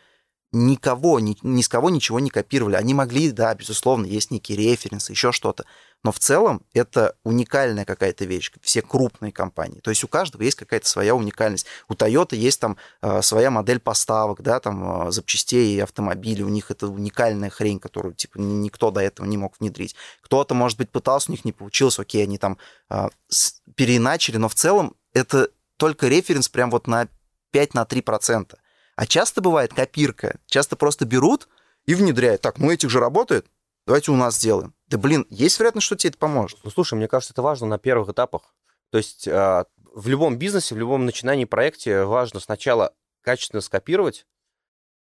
никого, 0.52 1.20
ни, 1.20 1.36
ни 1.42 1.62
с 1.62 1.68
кого 1.68 1.90
ничего 1.90 2.18
не 2.18 2.30
копировали. 2.30 2.74
Они 2.74 2.94
могли, 2.94 3.30
да, 3.30 3.54
безусловно, 3.54 4.06
есть 4.06 4.30
некие 4.30 4.58
референсы, 4.58 5.12
еще 5.12 5.32
что-то. 5.32 5.64
Но 6.02 6.12
в 6.12 6.18
целом 6.18 6.62
это 6.72 7.14
уникальная 7.24 7.84
какая-то 7.84 8.24
вещь, 8.24 8.50
все 8.62 8.82
крупные 8.82 9.32
компании. 9.32 9.80
То 9.80 9.90
есть 9.90 10.02
у 10.02 10.08
каждого 10.08 10.42
есть 10.42 10.56
какая-то 10.56 10.88
своя 10.88 11.14
уникальность. 11.14 11.66
У 11.88 11.94
Toyota 11.94 12.34
есть 12.34 12.58
там 12.58 12.78
э, 13.02 13.22
своя 13.22 13.50
модель 13.50 13.80
поставок, 13.80 14.42
да, 14.42 14.60
там 14.60 15.08
э, 15.08 15.12
запчастей 15.12 15.76
и 15.76 15.80
автомобилей. 15.80 16.42
У 16.42 16.48
них 16.48 16.70
это 16.70 16.88
уникальная 16.88 17.50
хрень, 17.50 17.78
которую 17.78 18.14
типа 18.14 18.38
никто 18.38 18.90
до 18.90 19.00
этого 19.00 19.26
не 19.26 19.36
мог 19.36 19.54
внедрить. 19.60 19.94
Кто-то, 20.22 20.54
может 20.54 20.78
быть, 20.78 20.90
пытался, 20.90 21.30
у 21.30 21.32
них 21.32 21.44
не 21.44 21.52
получилось, 21.52 21.98
окей, 21.98 22.24
они 22.24 22.38
там 22.38 22.56
э, 22.88 23.08
переиначили, 23.76 24.38
но 24.38 24.48
в 24.48 24.54
целом 24.54 24.96
это 25.12 25.50
только 25.76 26.08
референс 26.08 26.48
прям 26.48 26.70
вот 26.70 26.86
на 26.86 27.08
5 27.52 27.74
на 27.74 27.84
3 27.84 28.00
процента. 28.00 28.58
А 29.00 29.06
часто 29.06 29.40
бывает 29.40 29.72
копирка. 29.72 30.38
Часто 30.44 30.76
просто 30.76 31.06
берут 31.06 31.48
и 31.86 31.94
внедряют. 31.94 32.42
Так, 32.42 32.58
ну 32.58 32.70
этих 32.70 32.90
же 32.90 33.00
работает, 33.00 33.46
давайте 33.86 34.10
у 34.10 34.14
нас 34.14 34.36
сделаем. 34.36 34.74
Да 34.88 34.98
блин, 34.98 35.26
есть 35.30 35.58
вероятность, 35.58 35.86
что 35.86 35.96
тебе 35.96 36.10
это 36.10 36.18
поможет. 36.18 36.58
Ну 36.64 36.70
слушай, 36.70 36.96
мне 36.96 37.08
кажется, 37.08 37.32
это 37.32 37.40
важно 37.40 37.66
на 37.66 37.78
первых 37.78 38.10
этапах. 38.10 38.54
То 38.90 38.98
есть 38.98 39.26
а, 39.26 39.64
в 39.94 40.06
любом 40.06 40.36
бизнесе, 40.36 40.74
в 40.74 40.78
любом 40.78 41.06
начинании 41.06 41.46
проекте 41.46 42.04
важно 42.04 42.40
сначала 42.40 42.92
качественно 43.22 43.62
скопировать, 43.62 44.26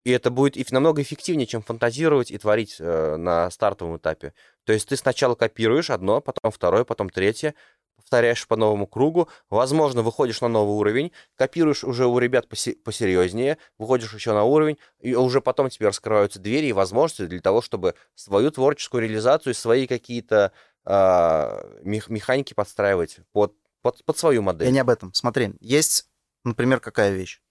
и 0.03 0.11
это 0.11 0.29
будет 0.29 0.71
намного 0.71 1.01
эффективнее, 1.01 1.47
чем 1.47 1.61
фантазировать 1.61 2.31
и 2.31 2.37
творить 2.37 2.75
э, 2.79 3.15
на 3.15 3.49
стартовом 3.49 3.95
этапе. 3.95 4.33
То 4.65 4.73
есть 4.73 4.89
ты 4.89 4.97
сначала 4.97 5.35
копируешь 5.35 5.89
одно, 5.89 6.19
потом 6.19 6.51
второе, 6.51 6.83
потом 6.83 7.09
третье, 7.09 7.55
повторяешь 7.95 8.47
по 8.47 8.55
новому 8.55 8.87
кругу, 8.87 9.29
возможно, 9.49 10.01
выходишь 10.01 10.41
на 10.41 10.47
новый 10.47 10.75
уровень, 10.75 11.11
копируешь 11.35 11.83
уже 11.83 12.05
у 12.05 12.17
ребят 12.19 12.47
посерьезнее, 12.47 13.57
выходишь 13.77 14.13
еще 14.13 14.33
на 14.33 14.43
уровень, 14.43 14.77
и 14.99 15.15
уже 15.15 15.41
потом 15.41 15.69
тебе 15.69 15.87
раскрываются 15.87 16.39
двери 16.39 16.67
и 16.67 16.73
возможности 16.73 17.25
для 17.25 17.41
того, 17.41 17.61
чтобы 17.61 17.95
свою 18.13 18.51
творческую 18.51 19.03
реализацию, 19.03 19.53
свои 19.53 19.87
какие-то 19.87 20.51
э, 20.85 21.79
механики 21.83 22.53
подстраивать 22.53 23.19
под, 23.31 23.55
под, 23.81 24.03
под 24.03 24.17
свою 24.17 24.41
модель. 24.41 24.67
Я 24.67 24.73
не 24.73 24.79
об 24.79 24.89
этом. 24.89 25.13
Смотри, 25.13 25.53
есть, 25.59 26.07
например, 26.43 26.79
какая 26.79 27.11
вещь. 27.11 27.41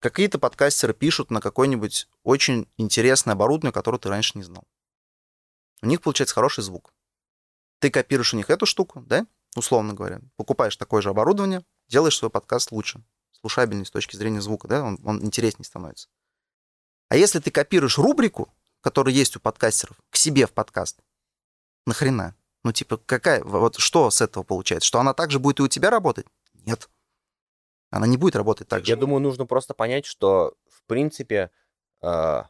Какие-то 0.00 0.38
подкастеры 0.38 0.92
пишут 0.92 1.30
на 1.30 1.40
какой-нибудь 1.40 2.08
очень 2.22 2.68
интересное 2.76 3.32
оборудование, 3.32 3.72
которое 3.72 3.98
ты 3.98 4.08
раньше 4.08 4.32
не 4.34 4.44
знал. 4.44 4.64
У 5.82 5.86
них 5.86 6.00
получается 6.00 6.34
хороший 6.34 6.62
звук. 6.62 6.92
Ты 7.80 7.90
копируешь 7.90 8.34
у 8.34 8.36
них 8.36 8.50
эту 8.50 8.66
штуку, 8.66 9.02
да? 9.06 9.26
Условно 9.56 9.94
говоря, 9.94 10.20
покупаешь 10.36 10.76
такое 10.76 11.02
же 11.02 11.10
оборудование, 11.10 11.64
делаешь 11.88 12.16
свой 12.16 12.30
подкаст 12.30 12.72
лучше, 12.72 13.02
слушабельнее 13.32 13.84
с 13.84 13.90
точки 13.90 14.16
зрения 14.16 14.40
звука, 14.40 14.68
да, 14.68 14.82
он, 14.82 14.98
он 15.04 15.24
интереснее 15.24 15.64
становится. 15.64 16.08
А 17.08 17.16
если 17.16 17.38
ты 17.38 17.50
копируешь 17.50 17.98
рубрику, 17.98 18.52
которая 18.80 19.14
есть 19.14 19.36
у 19.36 19.40
подкастеров, 19.40 19.96
к 20.10 20.16
себе 20.16 20.46
в 20.46 20.52
подкаст, 20.52 21.00
нахрена? 21.86 22.34
Ну, 22.64 22.72
типа, 22.72 22.96
какая, 22.96 23.44
вот 23.44 23.76
что 23.76 24.10
с 24.10 24.20
этого 24.20 24.42
получается? 24.42 24.88
Что 24.88 24.98
она 24.98 25.14
также 25.14 25.38
будет 25.38 25.60
и 25.60 25.62
у 25.62 25.68
тебя 25.68 25.88
работать? 25.88 26.26
Нет. 26.64 26.88
Она 27.90 28.08
не 28.08 28.16
будет 28.16 28.34
работать 28.34 28.66
так 28.66 28.84
же. 28.84 28.90
Я 28.90 28.96
думаю, 28.96 29.20
нужно 29.20 29.46
просто 29.46 29.72
понять, 29.72 30.04
что, 30.04 30.54
в 30.68 30.82
принципе, 30.86 31.52
э, 32.02 32.42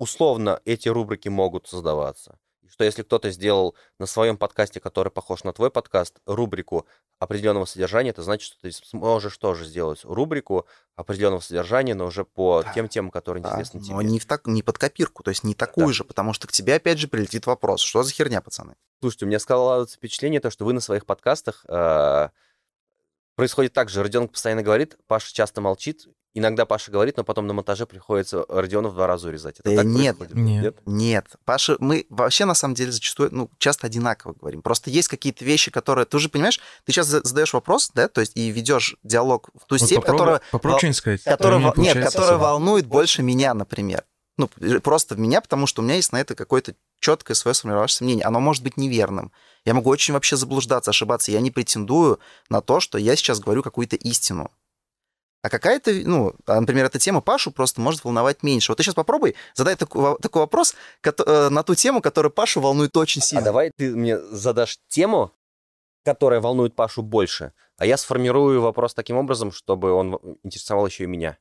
условно 0.00 0.60
эти 0.64 0.88
рубрики 0.88 1.28
могут 1.28 1.68
создаваться. 1.68 2.38
Что 2.70 2.84
если 2.84 3.02
кто-то 3.02 3.30
сделал 3.30 3.74
на 3.98 4.06
своем 4.06 4.36
подкасте, 4.36 4.80
который 4.80 5.10
похож 5.10 5.44
на 5.44 5.52
твой 5.52 5.70
подкаст, 5.70 6.18
рубрику 6.24 6.86
определенного 7.18 7.64
содержания, 7.64 8.10
это 8.10 8.22
значит, 8.22 8.46
что 8.46 8.60
ты 8.60 8.72
сможешь 8.72 9.36
тоже 9.36 9.66
сделать 9.66 10.00
рубрику 10.04 10.66
определенного 10.96 11.40
содержания, 11.40 11.94
но 11.94 12.06
уже 12.06 12.24
по 12.24 12.62
да. 12.62 12.72
тем 12.72 12.88
темам, 12.88 13.10
которые 13.10 13.42
да, 13.42 13.50
интересны 13.50 13.80
тебе. 13.80 13.94
Но 13.94 14.02
не, 14.02 14.18
в 14.18 14.26
так, 14.26 14.46
не 14.46 14.62
под 14.62 14.78
копирку, 14.78 15.22
то 15.22 15.30
есть 15.30 15.44
не 15.44 15.54
такую 15.54 15.88
да. 15.88 15.92
же, 15.92 16.04
потому 16.04 16.32
что 16.32 16.46
к 16.46 16.52
тебе 16.52 16.76
опять 16.76 16.98
же 16.98 17.08
прилетит 17.08 17.46
вопрос, 17.46 17.80
что 17.80 18.02
за 18.02 18.12
херня, 18.12 18.40
пацаны? 18.40 18.76
Слушайте, 19.00 19.24
у 19.24 19.28
меня 19.28 19.38
складывается 19.38 19.96
впечатление, 19.96 20.40
то, 20.40 20.50
что 20.50 20.64
вы 20.64 20.72
на 20.72 20.80
своих 20.80 21.06
подкастах 21.06 21.64
э, 21.68 22.28
происходит 23.40 23.72
так 23.72 23.88
же. 23.88 24.02
Родионов 24.02 24.32
постоянно 24.32 24.62
говорит, 24.62 24.98
Паша 25.06 25.32
часто 25.32 25.62
молчит, 25.62 26.06
Иногда 26.32 26.64
Паша 26.64 26.92
говорит, 26.92 27.16
но 27.16 27.24
потом 27.24 27.48
на 27.48 27.54
монтаже 27.54 27.86
приходится 27.86 28.44
Родиона 28.48 28.88
в 28.88 28.94
два 28.94 29.08
раза 29.08 29.26
урезать. 29.26 29.58
Это 29.58 29.74
да 29.74 29.82
нет, 29.82 30.16
нет, 30.32 30.76
нет. 30.86 31.26
Паша, 31.44 31.76
мы 31.80 32.06
вообще 32.08 32.44
на 32.44 32.54
самом 32.54 32.74
деле 32.74 32.92
зачастую, 32.92 33.30
ну, 33.32 33.50
часто 33.58 33.88
одинаково 33.88 34.34
говорим. 34.34 34.62
Просто 34.62 34.90
есть 34.90 35.08
какие-то 35.08 35.44
вещи, 35.44 35.72
которые... 35.72 36.06
Ты 36.06 36.18
уже 36.18 36.28
понимаешь, 36.28 36.60
ты 36.84 36.92
сейчас 36.92 37.08
задаешь 37.08 37.52
вопрос, 37.52 37.90
да, 37.94 38.06
то 38.06 38.20
есть 38.20 38.36
и 38.36 38.48
ведешь 38.50 38.94
диалог 39.02 39.48
в 39.54 39.66
ту 39.66 39.74
вот 39.74 39.80
степь, 39.80 39.96
попробуй, 39.96 40.18
которая... 40.18 40.40
Попробуй 40.52 40.78
что-нибудь 40.78 40.96
сказать. 40.98 41.22
Которая, 41.24 41.72
нет, 41.76 42.04
которая 42.04 42.38
волнует 42.38 42.86
больше 42.86 43.24
меня, 43.24 43.52
например. 43.52 44.04
Ну, 44.38 44.48
просто 44.82 45.16
меня, 45.16 45.40
потому 45.40 45.66
что 45.66 45.82
у 45.82 45.84
меня 45.84 45.96
есть 45.96 46.12
на 46.12 46.20
это 46.20 46.36
какое-то 46.36 46.74
четкое 47.00 47.34
свое 47.34 47.54
сформировавшееся 47.54 48.04
мнение. 48.04 48.24
Оно 48.24 48.40
может 48.40 48.62
быть 48.62 48.76
неверным. 48.76 49.32
Я 49.64 49.74
могу 49.74 49.90
очень 49.90 50.14
вообще 50.14 50.36
заблуждаться, 50.36 50.90
ошибаться. 50.90 51.32
Я 51.32 51.40
не 51.40 51.50
претендую 51.50 52.20
на 52.48 52.60
то, 52.60 52.80
что 52.80 52.98
я 52.98 53.16
сейчас 53.16 53.40
говорю 53.40 53.62
какую-то 53.62 53.96
истину. 53.96 54.50
А 55.42 55.48
какая-то, 55.48 55.90
ну, 56.04 56.34
а, 56.46 56.60
например, 56.60 56.84
эта 56.84 56.98
тема 56.98 57.22
Пашу 57.22 57.50
просто 57.50 57.80
может 57.80 58.04
волновать 58.04 58.42
меньше. 58.42 58.72
Вот 58.72 58.76
ты 58.76 58.82
сейчас 58.82 58.94
попробуй 58.94 59.36
задай 59.54 59.74
такой, 59.74 60.18
такой 60.18 60.42
вопрос 60.42 60.74
э, 61.02 61.48
на 61.48 61.62
ту 61.62 61.74
тему, 61.74 62.02
которая 62.02 62.30
Пашу 62.30 62.60
волнует 62.60 62.94
очень 62.96 63.22
сильно. 63.22 63.42
А 63.42 63.44
давай 63.44 63.72
ты 63.74 63.96
мне 63.96 64.18
задашь 64.18 64.78
тему, 64.88 65.32
которая 66.04 66.40
волнует 66.40 66.74
Пашу 66.74 67.02
больше, 67.02 67.52
а 67.78 67.86
я 67.86 67.96
сформирую 67.96 68.60
вопрос 68.60 68.92
таким 68.92 69.16
образом, 69.16 69.50
чтобы 69.50 69.92
он 69.92 70.18
интересовал 70.42 70.86
еще 70.86 71.04
и 71.04 71.06
меня. 71.06 71.38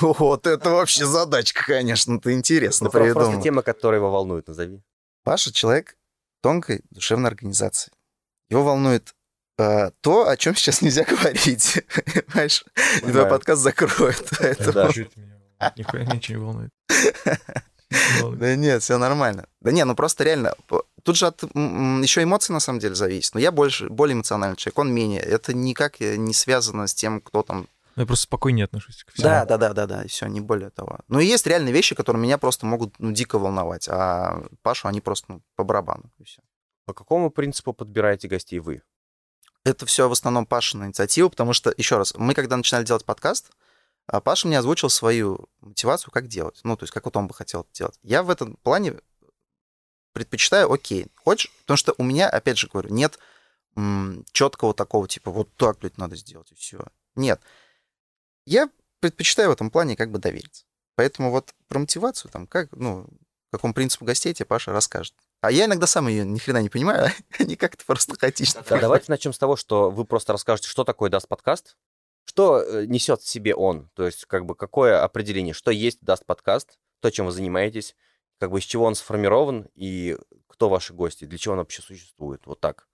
Вот 0.00 0.46
это 0.46 0.70
вообще 0.70 1.06
задачка, 1.06 1.64
конечно, 1.66 2.20
ты 2.20 2.32
интересно 2.32 2.86
ну, 2.86 2.90
придумал. 2.90 3.14
Просто 3.14 3.42
тема, 3.42 3.62
которая 3.62 4.00
его 4.00 4.10
волнует, 4.10 4.46
назови. 4.46 4.82
Паша 5.24 5.52
человек 5.52 5.96
тонкой 6.42 6.82
душевной 6.90 7.30
организации. 7.30 7.92
Его 8.50 8.62
волнует 8.62 9.14
а, 9.58 9.90
то, 10.00 10.28
о 10.28 10.36
чем 10.36 10.54
сейчас 10.54 10.82
нельзя 10.82 11.04
говорить. 11.04 11.82
Понимаешь? 12.26 12.64
И 12.98 13.10
твой 13.10 13.28
подкаст 13.28 13.62
закроют. 13.62 14.30
Да. 15.60 15.72
Нихуя 15.76 16.06
ничего 16.06 16.38
не 16.38 16.44
волнует. 16.44 16.70
Да 18.38 18.56
нет, 18.56 18.82
все 18.82 18.96
нормально. 18.96 19.46
Да 19.60 19.72
не, 19.72 19.84
ну 19.84 19.94
просто 19.94 20.24
реально, 20.24 20.54
тут 21.02 21.16
же 21.16 21.26
от 21.26 21.42
еще 21.42 22.22
эмоций 22.22 22.54
на 22.54 22.60
самом 22.60 22.78
деле 22.78 22.94
зависит. 22.94 23.34
Но 23.34 23.40
я 23.40 23.52
больше, 23.52 23.90
более 23.90 24.14
эмоциональный 24.14 24.56
человек, 24.56 24.78
он 24.78 24.94
менее. 24.94 25.20
Это 25.20 25.52
никак 25.52 26.00
не 26.00 26.32
связано 26.32 26.86
с 26.86 26.94
тем, 26.94 27.20
кто 27.20 27.42
там 27.42 27.66
я 27.96 28.06
просто 28.06 28.24
спокойнее 28.24 28.64
отношусь 28.64 29.04
к 29.04 29.12
всему. 29.12 29.24
Да, 29.24 29.44
да, 29.44 29.56
да, 29.58 29.72
да, 29.72 29.86
да, 29.86 30.06
все, 30.06 30.26
не 30.26 30.40
более 30.40 30.70
того. 30.70 31.00
Ну, 31.08 31.18
и 31.18 31.26
есть 31.26 31.46
реальные 31.46 31.72
вещи, 31.72 31.94
которые 31.94 32.22
меня 32.22 32.38
просто 32.38 32.66
могут 32.66 32.98
ну, 32.98 33.12
дико 33.12 33.38
волновать, 33.38 33.88
а 33.88 34.42
Пашу 34.62 34.88
они 34.88 35.00
просто 35.00 35.32
ну, 35.32 35.42
по 35.56 35.64
барабану, 35.64 36.10
и 36.18 36.24
все. 36.24 36.42
По 36.86 36.94
какому 36.94 37.30
принципу 37.30 37.72
подбираете 37.72 38.28
гостей 38.28 38.58
вы? 38.58 38.82
это 39.64 39.86
все 39.86 40.08
в 40.08 40.12
основном 40.12 40.46
Пашина 40.46 40.84
инициатива, 40.84 41.28
потому 41.28 41.52
что, 41.52 41.72
еще 41.76 41.98
раз, 41.98 42.14
мы 42.16 42.34
когда 42.34 42.56
начинали 42.56 42.84
делать 42.84 43.04
подкаст, 43.04 43.50
а, 44.06 44.20
Паша 44.20 44.48
мне 44.48 44.58
озвучил 44.58 44.88
свою 44.88 45.48
мотивацию, 45.60 46.10
как 46.12 46.28
делать. 46.28 46.60
Ну, 46.64 46.76
то 46.76 46.84
есть, 46.84 46.92
как 46.92 47.04
вот 47.04 47.16
он 47.16 47.26
бы 47.26 47.34
хотел 47.34 47.60
это 47.60 47.70
делать. 47.72 47.98
Я 48.02 48.22
в 48.22 48.30
этом 48.30 48.56
плане 48.62 48.96
предпочитаю, 50.12 50.72
окей, 50.72 51.06
хочешь? 51.16 51.52
Потому 51.62 51.76
что 51.76 51.94
у 51.98 52.02
меня, 52.02 52.28
опять 52.28 52.58
же 52.58 52.68
говорю, 52.68 52.92
нет 52.92 53.18
м- 53.76 54.24
четкого 54.32 54.74
такого, 54.74 55.06
типа, 55.06 55.30
вот 55.30 55.54
так, 55.56 55.78
блядь, 55.78 55.98
надо 55.98 56.16
сделать, 56.16 56.50
и 56.52 56.54
все. 56.54 56.80
Нет. 57.14 57.40
Я 58.46 58.70
предпочитаю 59.00 59.50
в 59.50 59.52
этом 59.52 59.70
плане 59.70 59.96
как 59.96 60.10
бы 60.10 60.18
довериться. 60.18 60.64
Поэтому 60.96 61.30
вот 61.30 61.54
про 61.68 61.78
мотивацию, 61.78 62.30
там, 62.30 62.46
как, 62.46 62.72
ну, 62.72 63.06
какому 63.50 63.74
принципу 63.74 64.04
гостей 64.04 64.34
тебе 64.34 64.46
Паша 64.46 64.72
расскажет. 64.72 65.14
А 65.40 65.50
я 65.50 65.64
иногда 65.64 65.86
сам 65.86 66.08
ее 66.08 66.24
ни 66.24 66.38
хрена 66.38 66.62
не 66.62 66.68
понимаю, 66.68 67.10
они 67.38 67.56
как-то 67.56 67.84
просто 67.84 68.18
хаотично. 68.18 68.62
Да, 68.68 68.78
давайте 68.78 69.06
начнем 69.08 69.32
с 69.32 69.38
того, 69.38 69.56
что 69.56 69.90
вы 69.90 70.04
просто 70.04 70.32
расскажете, 70.32 70.68
что 70.68 70.84
такое 70.84 71.10
даст 71.10 71.28
подкаст, 71.28 71.76
что 72.24 72.62
э, 72.62 72.86
несет 72.86 73.22
в 73.22 73.28
себе 73.28 73.54
он, 73.54 73.88
то 73.94 74.04
есть 74.06 74.26
как 74.26 74.44
бы 74.44 74.54
какое 74.54 75.02
определение, 75.02 75.54
что 75.54 75.70
есть 75.70 76.00
даст 76.02 76.26
подкаст, 76.26 76.78
то, 77.00 77.10
чем 77.10 77.26
вы 77.26 77.32
занимаетесь, 77.32 77.96
как 78.38 78.50
бы 78.50 78.58
из 78.58 78.64
чего 78.64 78.84
он 78.84 78.94
сформирован 78.94 79.68
и 79.74 80.16
кто 80.46 80.68
ваши 80.68 80.92
гости, 80.92 81.24
для 81.24 81.38
чего 81.38 81.52
он 81.52 81.58
вообще 81.58 81.82
существует, 81.82 82.42
вот 82.46 82.60
так. 82.60 82.86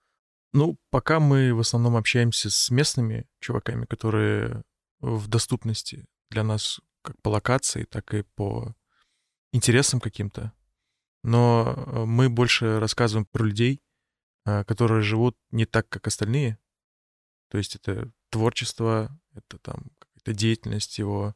Ну, 0.52 0.78
пока 0.90 1.20
мы 1.20 1.52
в 1.52 1.60
основном 1.60 1.96
общаемся 1.96 2.50
с 2.50 2.70
местными 2.70 3.26
чуваками, 3.40 3.84
которые 3.84 4.62
в 5.00 5.28
доступности 5.28 6.06
для 6.30 6.42
нас 6.42 6.80
как 7.02 7.20
по 7.22 7.28
локации, 7.28 7.84
так 7.84 8.14
и 8.14 8.22
по 8.22 8.74
интересам 9.52 10.00
каким-то 10.00 10.52
но 11.26 11.74
э, 11.76 12.04
мы 12.04 12.28
больше 12.28 12.78
рассказываем 12.78 13.26
про 13.26 13.44
людей, 13.44 13.82
э, 14.44 14.62
которые 14.62 15.02
живут 15.02 15.36
не 15.50 15.66
так, 15.66 15.88
как 15.88 16.06
остальные. 16.06 16.56
То 17.50 17.58
есть 17.58 17.74
это 17.74 18.12
творчество, 18.30 19.10
это 19.34 19.58
там 19.58 19.90
какая-то 19.98 20.32
деятельность 20.32 20.98
его, 20.98 21.34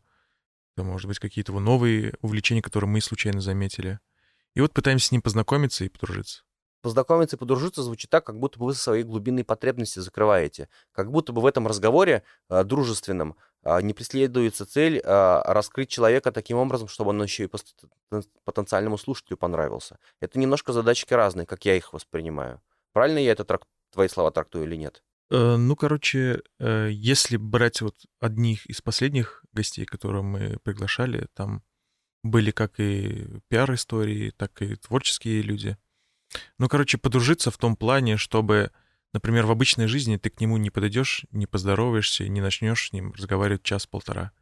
это, 0.76 0.84
может 0.84 1.08
быть, 1.08 1.18
какие-то 1.18 1.50
его 1.50 1.58
новые 1.58 2.14
увлечения, 2.20 2.62
которые 2.62 2.88
мы 2.88 3.00
случайно 3.00 3.40
заметили. 3.40 3.98
И 4.54 4.60
вот 4.60 4.72
пытаемся 4.72 5.08
с 5.08 5.12
ним 5.12 5.22
познакомиться 5.22 5.84
и 5.84 5.88
подружиться. 5.88 6.44
Познакомиться 6.82 7.34
и 7.34 7.38
подружиться 7.40 7.82
звучит 7.82 8.10
так, 8.10 8.24
как 8.24 8.38
будто 8.38 8.60
бы 8.60 8.66
вы 8.66 8.74
свои 8.74 9.02
глубинные 9.02 9.44
потребности 9.44 9.98
закрываете. 9.98 10.68
Как 10.92 11.10
будто 11.10 11.32
бы 11.32 11.42
в 11.42 11.46
этом 11.46 11.66
разговоре 11.66 12.22
э, 12.48 12.62
дружественном 12.62 13.36
не 13.64 13.92
преследуется 13.92 14.64
цель 14.66 15.00
а, 15.04 15.42
раскрыть 15.52 15.90
человека 15.90 16.32
таким 16.32 16.56
образом, 16.56 16.88
чтобы 16.88 17.10
он 17.10 17.22
еще 17.22 17.44
и 17.44 17.50
потенциальному 18.44 18.98
слушателю 18.98 19.36
понравился. 19.36 19.98
Это 20.20 20.38
немножко 20.38 20.72
задачки 20.72 21.12
разные, 21.14 21.46
как 21.46 21.64
я 21.64 21.76
их 21.76 21.92
воспринимаю. 21.92 22.60
Правильно 22.92 23.18
я 23.18 23.32
это 23.32 23.44
трак... 23.44 23.62
твои 23.92 24.08
слова 24.08 24.30
трактую 24.30 24.64
или 24.64 24.76
нет? 24.76 25.02
Э, 25.30 25.56
ну, 25.56 25.76
короче, 25.76 26.42
э, 26.58 26.88
если 26.90 27.36
брать 27.36 27.82
вот 27.82 27.94
одних 28.20 28.66
из 28.66 28.80
последних 28.80 29.44
гостей, 29.52 29.84
которые 29.84 30.22
мы 30.22 30.58
приглашали, 30.62 31.28
там 31.34 31.62
были 32.22 32.50
как 32.50 32.80
и 32.80 33.28
пиар-истории, 33.48 34.30
так 34.30 34.60
и 34.62 34.76
творческие 34.76 35.42
люди. 35.42 35.76
Ну, 36.58 36.68
короче, 36.68 36.98
подружиться 36.98 37.50
в 37.50 37.58
том 37.58 37.76
плане, 37.76 38.16
чтобы 38.16 38.70
Например, 39.12 39.46
в 39.46 39.50
обычной 39.50 39.88
жизни 39.88 40.16
ты 40.16 40.30
к 40.30 40.40
нему 40.40 40.56
не 40.56 40.70
подойдешь, 40.70 41.26
не 41.32 41.46
поздороваешься, 41.46 42.28
не 42.28 42.40
начнешь 42.40 42.88
с 42.88 42.92
ним 42.92 43.12
разговаривать 43.12 43.62
час-полтора. 43.62 44.32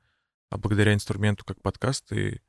А 0.51 0.59
благодаря 0.59 0.95
инструменту, 0.95 1.45
как 1.45 1.61
подкаст, 1.63 2.07
ты, 2.09 2.43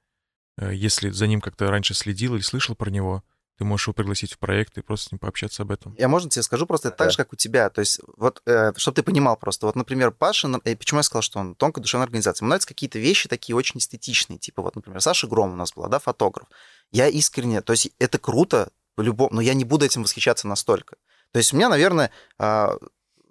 э, 0.58 0.74
если 0.74 1.10
за 1.10 1.28
ним 1.28 1.42
как-то 1.42 1.70
раньше 1.70 1.94
следил 1.94 2.36
или 2.36 2.42
слышал 2.42 2.76
про 2.76 2.90
него, 2.90 3.24
ты 3.58 3.66
можешь 3.66 3.88
его 3.88 3.94
пригласить 3.94 4.34
в 4.34 4.40
проект 4.40 4.78
и 4.78 4.82
просто 4.82 5.10
с 5.10 5.12
ним 5.12 5.20
пообщаться 5.20 5.64
об 5.64 5.72
этом. 5.72 5.94
Я, 5.98 6.08
можно 6.08 6.30
тебе 6.30 6.44
скажу, 6.44 6.66
просто 6.66 6.90
это 6.90 6.98
да. 6.98 7.04
так 7.04 7.12
же, 7.12 7.18
как 7.18 7.34
у 7.34 7.36
тебя. 7.36 7.70
То 7.70 7.82
есть, 7.82 8.00
вот, 8.16 8.42
э, 8.46 8.72
чтобы 8.78 8.96
ты 8.96 9.04
понимал 9.04 9.36
просто. 9.36 9.66
Вот, 9.66 9.76
например, 9.76 10.12
Паша, 10.12 10.50
э, 10.64 10.76
почему 10.78 11.00
я 11.00 11.04
сказал, 11.04 11.22
что 11.22 11.40
он 11.40 11.56
тонкая 11.56 11.82
душевная 11.82 12.06
организация? 12.06 12.44
Ему 12.44 12.50
нравятся 12.50 12.70
какие-то 12.70 13.00
вещи 13.00 13.28
такие 13.28 13.56
очень 13.56 13.80
эстетичные. 13.80 14.40
Типа, 14.40 14.62
вот, 14.62 14.76
например, 14.76 15.02
Саша 15.02 15.28
Гром 15.28 15.54
у 15.54 15.56
нас 15.56 15.74
была, 15.74 15.88
да, 15.88 16.00
фотограф. 16.00 16.48
Я 16.92 17.08
искренне, 17.08 17.62
то 17.62 17.74
есть, 17.74 17.92
это 18.00 18.18
круто, 18.18 18.72
по-любому, 18.96 19.36
но 19.36 19.42
я 19.42 19.54
не 19.54 19.64
буду 19.64 19.86
этим 19.86 20.04
восхищаться 20.04 20.48
настолько. 20.48 20.98
То 21.32 21.38
есть 21.38 21.54
у 21.54 21.58
меня, 21.58 21.70
наверное, 21.70 22.12
а, 22.38 22.78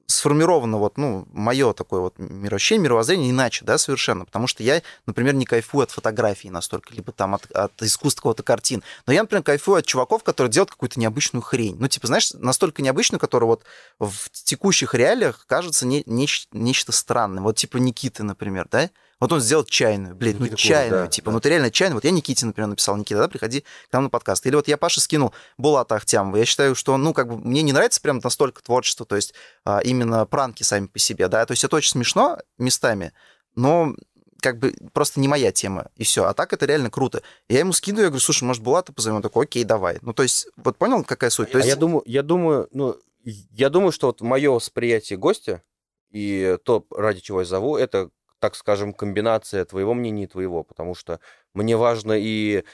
сформировано 0.09 0.79
вот, 0.79 0.97
ну, 0.97 1.29
мое 1.33 1.75
такое 1.75 2.01
вот 2.01 2.19
мироощущение, 2.19 2.85
мировоззрение 2.85 3.31
иначе, 3.31 3.67
да, 3.67 3.77
совершенно, 3.77 4.25
потому 4.25 4.47
что 4.47 4.63
я, 4.63 4.83
например, 5.05 5.35
не 5.35 5.45
кайфую 5.45 5.83
от 5.83 5.91
фотографии 5.91 6.49
настолько, 6.49 6.95
либо 6.95 7.13
там 7.13 7.35
от, 7.35 7.51
от 7.51 7.83
искусства 7.83 8.21
какого-то 8.21 8.43
картин, 8.43 8.83
но 9.07 9.13
я, 9.13 9.21
например, 9.21 9.43
кайфую 9.43 9.77
от 9.77 9.87
чуваков, 9.87 10.25
которые 10.25 10.51
делают 10.51 10.71
какую-то 10.71 10.99
необычную 10.99 11.43
хрень, 11.43 11.77
ну, 11.79 11.89
типа, 11.89 12.07
знаешь, 12.07 12.33
настолько 12.33 12.81
необычную, 12.81 13.21
которая 13.21 13.49
вот 13.49 13.65
в 13.99 14.31
текущих 14.31 14.95
реалиях 14.95 15.45
кажется 15.47 15.87
не, 15.87 16.03
не, 16.07 16.27
нечто 16.53 16.91
странным, 16.93 17.45
вот 17.45 17.57
типа 17.57 17.77
Никиты, 17.77 18.23
например, 18.23 18.67
да, 18.71 18.89
вот 19.21 19.33
он 19.33 19.41
сделал 19.41 19.65
чайную, 19.65 20.15
блядь, 20.15 20.39
ну 20.39 20.47
Никита 20.47 20.57
чайную, 20.61 21.05
да, 21.05 21.09
типа, 21.09 21.27
да. 21.27 21.33
ну 21.33 21.41
ты 21.41 21.49
реально 21.49 21.71
чайную. 21.71 21.97
Вот 21.97 22.05
я 22.05 22.11
Никите, 22.11 22.47
например, 22.47 22.69
написал, 22.69 22.97
Никита, 22.97 23.21
да, 23.21 23.29
приходи 23.29 23.61
к 23.61 23.93
нам 23.93 24.05
на 24.05 24.11
подкаст. 24.11 24.47
Или 24.47 24.55
вот 24.55 24.69
я 24.69 24.77
Паше 24.77 25.01
скинул 25.01 25.35
Булата 25.57 25.97
Ахтямова. 25.97 26.37
Я 26.37 26.45
считаю, 26.45 26.75
что, 26.75 26.97
ну, 26.97 27.13
как 27.13 27.29
бы, 27.29 27.39
мне 27.39 27.63
не 27.63 27.73
нравится 27.73 28.01
прям 28.01 28.21
настолько 28.23 28.63
творчество, 28.63 29.05
то 29.05 29.17
есть 29.17 29.35
а, 29.65 29.81
именно 29.81 30.25
пранки 30.27 30.63
сами 30.63 30.87
по 30.87 30.99
себе, 30.99 31.29
да, 31.29 31.45
то 31.47 31.53
есть 31.53 31.65
это 31.65 31.77
очень 31.77 31.91
смешно 31.91 32.39
местами, 32.59 33.13
но 33.55 33.95
как 34.41 34.59
бы 34.59 34.73
просто 34.93 35.21
не 35.21 35.29
моя 35.29 35.53
тема, 35.53 35.91
и 35.97 36.05
все. 36.05 36.25
А 36.25 36.35
так 36.35 36.53
это 36.53 36.67
реально 36.67 36.91
круто. 36.91 37.23
Я 37.49 37.61
ему 37.61 37.73
скидываю, 37.73 38.05
я 38.05 38.11
говорю, 38.11 38.23
слушай, 38.23 38.45
может, 38.45 38.63
Булата 38.63 38.93
позовем? 38.93 39.17
Он 39.17 39.23
такой, 39.23 39.45
окей, 39.45 39.65
давай. 39.65 39.99
Ну, 40.03 40.13
то 40.13 40.23
есть, 40.23 40.49
вот 40.57 40.77
понял, 40.77 41.03
какая 41.05 41.31
суть? 41.31 41.51
То 41.51 41.59
А 41.59 41.61
есть, 41.61 41.69
я 41.69 41.77
думаю, 41.77 42.03
я 42.07 42.23
думаю, 42.23 42.69
ну, 42.73 42.97
я 43.25 43.69
думаю, 43.69 43.93
что 43.93 44.07
вот 44.07 44.21
мое 44.21 44.51
восприятие 44.51 45.19
гостя 45.19 45.63
и 46.11 46.57
то, 46.65 46.87
ради 46.91 47.21
чего 47.21 47.41
я 47.41 47.47
зову, 47.47 47.77
это, 47.77 48.11
так 48.41 48.55
скажем, 48.55 48.93
комбинация 48.93 49.65
твоего 49.65 49.95
мнения 49.95 50.25
и 50.25 50.29
твоего, 50.29 50.63
потому 50.63 50.95
что 50.95 51.21
мне 51.55 51.77
важно 51.77 52.13
и, 52.13 52.65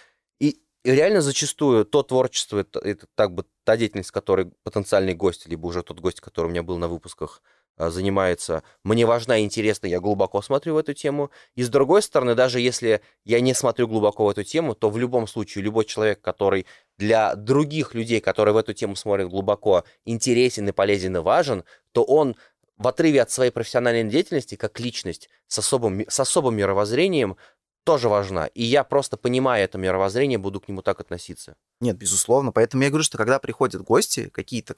и, 0.40 0.60
и 0.84 0.90
реально 0.90 1.20
зачастую 1.20 1.84
то 1.84 2.02
творчество, 2.02 2.58
это, 2.58 2.78
это 2.80 3.06
так 3.14 3.32
бы 3.32 3.44
та 3.64 3.76
деятельность, 3.76 4.10
которой 4.10 4.52
потенциальный 4.62 5.14
гость, 5.14 5.46
либо 5.46 5.66
уже 5.66 5.82
тот 5.82 6.00
гость, 6.00 6.20
который 6.20 6.46
у 6.46 6.50
меня 6.50 6.62
был 6.62 6.78
на 6.78 6.88
выпусках, 6.88 7.42
а, 7.76 7.90
занимается, 7.90 8.62
мне 8.84 9.04
важна 9.04 9.38
и 9.38 9.44
интересна, 9.44 9.88
я 9.88 9.98
глубоко 9.98 10.40
смотрю 10.42 10.74
в 10.74 10.78
эту 10.78 10.94
тему. 10.94 11.30
И 11.56 11.62
с 11.64 11.68
другой 11.68 12.02
стороны, 12.02 12.36
даже 12.36 12.60
если 12.60 13.00
я 13.24 13.40
не 13.40 13.52
смотрю 13.52 13.88
глубоко 13.88 14.26
в 14.26 14.28
эту 14.28 14.44
тему, 14.44 14.74
то 14.76 14.90
в 14.90 14.98
любом 14.98 15.26
случае 15.26 15.64
любой 15.64 15.84
человек, 15.84 16.20
который 16.20 16.66
для 16.98 17.34
других 17.34 17.94
людей, 17.94 18.20
которые 18.20 18.54
в 18.54 18.58
эту 18.58 18.74
тему 18.74 18.94
смотрят 18.94 19.28
глубоко, 19.28 19.84
интересен 20.04 20.68
и 20.68 20.72
полезен 20.72 21.16
и 21.16 21.20
важен, 21.20 21.64
то 21.90 22.04
он 22.04 22.36
в 22.76 22.88
отрыве 22.88 23.22
от 23.22 23.30
своей 23.30 23.50
профессиональной 23.50 24.10
деятельности, 24.10 24.56
как 24.56 24.80
личность 24.80 25.28
с 25.46 25.58
особым, 25.58 26.04
с 26.08 26.20
особым 26.20 26.56
мировоззрением, 26.56 27.36
тоже 27.84 28.08
важна. 28.08 28.46
И 28.46 28.64
я 28.64 28.82
просто, 28.82 29.16
понимая 29.16 29.64
это 29.64 29.78
мировоззрение, 29.78 30.38
буду 30.38 30.60
к 30.60 30.68
нему 30.68 30.82
так 30.82 31.00
относиться. 31.00 31.56
Нет, 31.80 31.96
безусловно. 31.96 32.50
Поэтому 32.50 32.82
я 32.82 32.88
говорю, 32.88 33.04
что 33.04 33.18
когда 33.18 33.38
приходят 33.38 33.82
гости, 33.82 34.30
какие-то 34.30 34.74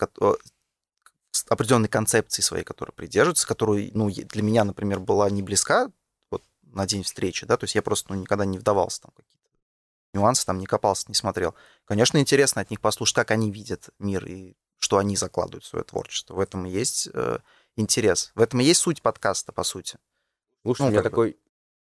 с 1.31 1.45
определенной 1.49 1.89
концепции 1.89 2.43
своей, 2.43 2.65
которые 2.65 2.95
придерживаются, 2.95 3.47
которую, 3.47 3.91
ну, 3.95 4.11
для 4.11 4.43
меня, 4.43 4.65
например, 4.65 5.01
была 5.01 5.31
не 5.31 5.43
близка 5.43 5.91
вот, 6.31 6.43
на 6.63 6.87
день 6.87 7.03
встречи, 7.03 7.47
да, 7.47 7.57
то 7.57 7.65
есть 7.65 7.75
я 7.75 7.83
просто 7.83 8.13
ну, 8.13 8.21
никогда 8.21 8.45
не 8.45 8.59
вдавался 8.59 9.03
там 9.03 9.13
какие-то 9.15 9.37
нюансы, 10.15 10.47
там 10.47 10.59
не 10.59 10.67
копался, 10.67 11.05
не 11.09 11.15
смотрел. 11.15 11.55
Конечно, 11.85 12.19
интересно 12.19 12.63
от 12.63 12.71
них 12.71 12.81
послушать, 12.81 13.15
как 13.15 13.31
они 13.31 13.51
видят 13.51 13.91
мир 13.99 14.25
и 14.27 14.57
что 14.79 14.99
они 14.99 15.17
закладывают 15.17 15.65
в 15.65 15.69
свое 15.69 15.85
творчество. 15.85 16.35
В 16.35 16.41
этом 16.41 16.67
и 16.67 16.71
есть 16.71 17.09
э, 17.13 17.39
интерес. 17.77 18.33
В 18.35 18.41
этом 18.41 18.61
и 18.61 18.65
есть 18.65 18.81
суть 18.81 19.03
подкаста, 19.03 19.53
по 19.53 19.63
сути. 19.63 19.99
Слушай, 20.63 20.83
Ну, 20.83 20.87
у 20.89 20.91
меня 20.91 21.01
бы. 21.01 21.09
такой 21.09 21.37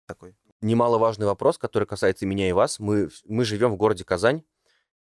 Такой. 0.06 0.34
немаловажный 0.60 1.26
вопрос, 1.26 1.58
который 1.58 1.84
касается 1.84 2.24
и 2.24 2.28
меня 2.28 2.48
и 2.48 2.52
вас. 2.52 2.78
Мы, 2.78 3.10
мы 3.26 3.44
живем 3.44 3.70
в 3.70 3.76
городе 3.76 4.04
Казань, 4.04 4.42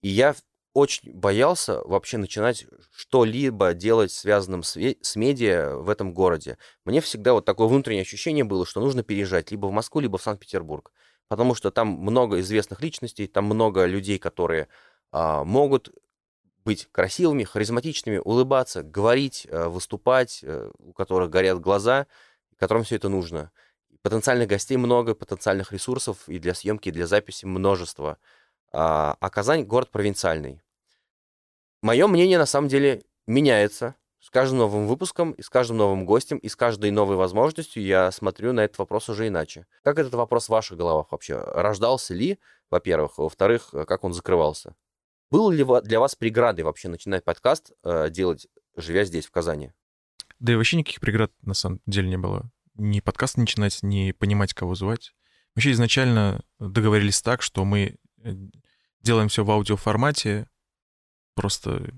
и 0.03 0.09
я 0.09 0.35
очень 0.73 1.13
боялся 1.13 1.81
вообще 1.85 2.17
начинать 2.17 2.67
что-либо 2.93 3.73
делать 3.75 4.13
связанным 4.13 4.63
с, 4.63 4.77
с 4.77 5.17
медиа 5.17 5.77
в 5.77 5.89
этом 5.89 6.15
городе. 6.15 6.59
Мне 6.85 7.01
всегда 7.01 7.33
вот 7.33 7.45
такое 7.45 7.67
внутреннее 7.67 8.03
ощущение 8.03 8.45
было, 8.45 8.65
что 8.65 8.81
нужно 8.81 9.03
переезжать 9.03 9.51
либо 9.51 9.67
в 9.67 9.73
Москву, 9.73 10.01
либо 10.01 10.19
в 10.19 10.23
Санкт-Петербург. 10.23 10.93
Потому 11.29 11.55
что 11.55 11.71
там 11.71 11.89
много 11.89 12.41
известных 12.41 12.83
личностей, 12.83 13.27
там 13.27 13.45
много 13.47 13.85
людей, 13.87 14.19
которые 14.19 14.69
а, 15.13 15.45
могут 15.45 15.93
быть 16.65 16.89
красивыми, 16.93 17.45
харизматичными, 17.45 18.19
улыбаться, 18.19 18.83
говорить, 18.83 19.47
э, 19.51 19.69
выступать, 19.69 20.41
э, 20.43 20.71
у 20.79 20.93
которых 20.93 21.31
горят 21.31 21.61
глаза, 21.61 22.07
которым 22.59 22.85
все 22.85 22.97
это 22.97 23.09
нужно. 23.09 23.51
Потенциальных 24.03 24.49
гостей 24.49 24.77
много, 24.77 25.15
потенциальных 25.15 25.73
ресурсов 25.73 26.29
и 26.29 26.39
для 26.39 26.55
съемки, 26.55 26.89
и 26.89 26.93
для 26.93 27.07
записи 27.07 27.47
множество. 27.47 28.19
А, 28.73 29.17
а 29.21 29.31
Казань 29.31 29.65
город 29.65 29.91
провинциальный. 29.91 30.63
Мое 31.83 32.07
мнение 32.07 32.39
на 32.39 32.47
самом 32.47 32.69
деле 32.69 33.03
меняется 33.27 33.95
с 34.21 34.29
каждым 34.29 34.59
новым 34.59 34.87
выпуском, 34.87 35.33
и 35.33 35.43
с 35.43 35.49
каждым 35.49 35.79
новым 35.79 36.05
гостем, 36.05 36.37
и 36.37 36.49
с 36.49 36.57
каждой 36.57 36.91
новой 36.91 37.17
возможностью 37.17 37.83
я 37.83 38.13
смотрю 38.13 38.53
на 38.53 38.61
этот 38.61 38.79
вопрос 38.79 39.09
уже 39.09 39.29
иначе. 39.29 39.67
Как 39.83 39.99
этот 39.99 40.13
вопрос 40.15 40.47
в 40.47 40.51
ваших 40.51 40.77
головах 40.77 41.11
вообще? 41.11 41.39
Рождался 41.39 42.13
ли, 42.13 42.39
во-первых? 42.71 43.17
Во-вторых, 43.17 43.71
э, 43.73 43.87
как 43.87 44.05
он 44.05 44.13
закрывался? 44.13 44.75
Был 45.31 45.51
ли 45.51 45.65
для 45.85 46.01
вас 46.01 46.17
преградой 46.17 46.65
вообще 46.65 46.89
начинать 46.89 47.25
подкаст 47.25 47.73
э, 47.85 48.11
делать, 48.11 48.49
живя 48.77 49.05
здесь, 49.05 49.27
в 49.27 49.31
Казани? 49.31 49.73
Да 50.41 50.53
и 50.53 50.57
вообще 50.57 50.77
никаких 50.77 51.01
преград 51.01 51.33
на 51.43 51.55
самом 51.55 51.81
деле 51.87 52.09
не 52.09 52.19
было. 52.19 52.51
Ни 52.75 53.01
подкаст 53.01 53.37
начинать, 53.37 53.79
ни 53.83 54.11
понимать, 54.11 54.55
кого 54.55 54.75
звать. 54.75 55.15
Вообще 55.55 55.73
изначально 55.73 56.43
договорились 56.59 57.23
так, 57.23 57.43
что 57.43 57.65
мы 57.65 57.97
э, 58.25 58.35
делаем 59.03 59.29
все 59.29 59.45
в 59.45 59.51
аудиоформате, 59.51 60.49
просто 61.35 61.93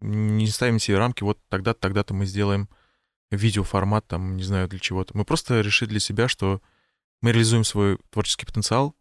не 0.00 0.46
ставим 0.48 0.78
себе 0.78 0.98
рамки, 0.98 1.22
вот 1.22 1.38
тогда-то, 1.48 1.80
тогда-то 1.80 2.14
мы 2.14 2.24
сделаем 2.24 2.68
видеоформат, 3.30 4.06
там, 4.06 4.36
не 4.36 4.42
знаю, 4.42 4.68
для 4.68 4.78
чего-то. 4.78 5.16
Мы 5.16 5.24
просто 5.24 5.60
решили 5.60 5.90
для 5.90 6.00
себя, 6.00 6.26
что 6.26 6.62
мы 7.20 7.32
реализуем 7.32 7.64
свой 7.64 7.98
творческий 8.10 8.46
потенциал, 8.46 8.96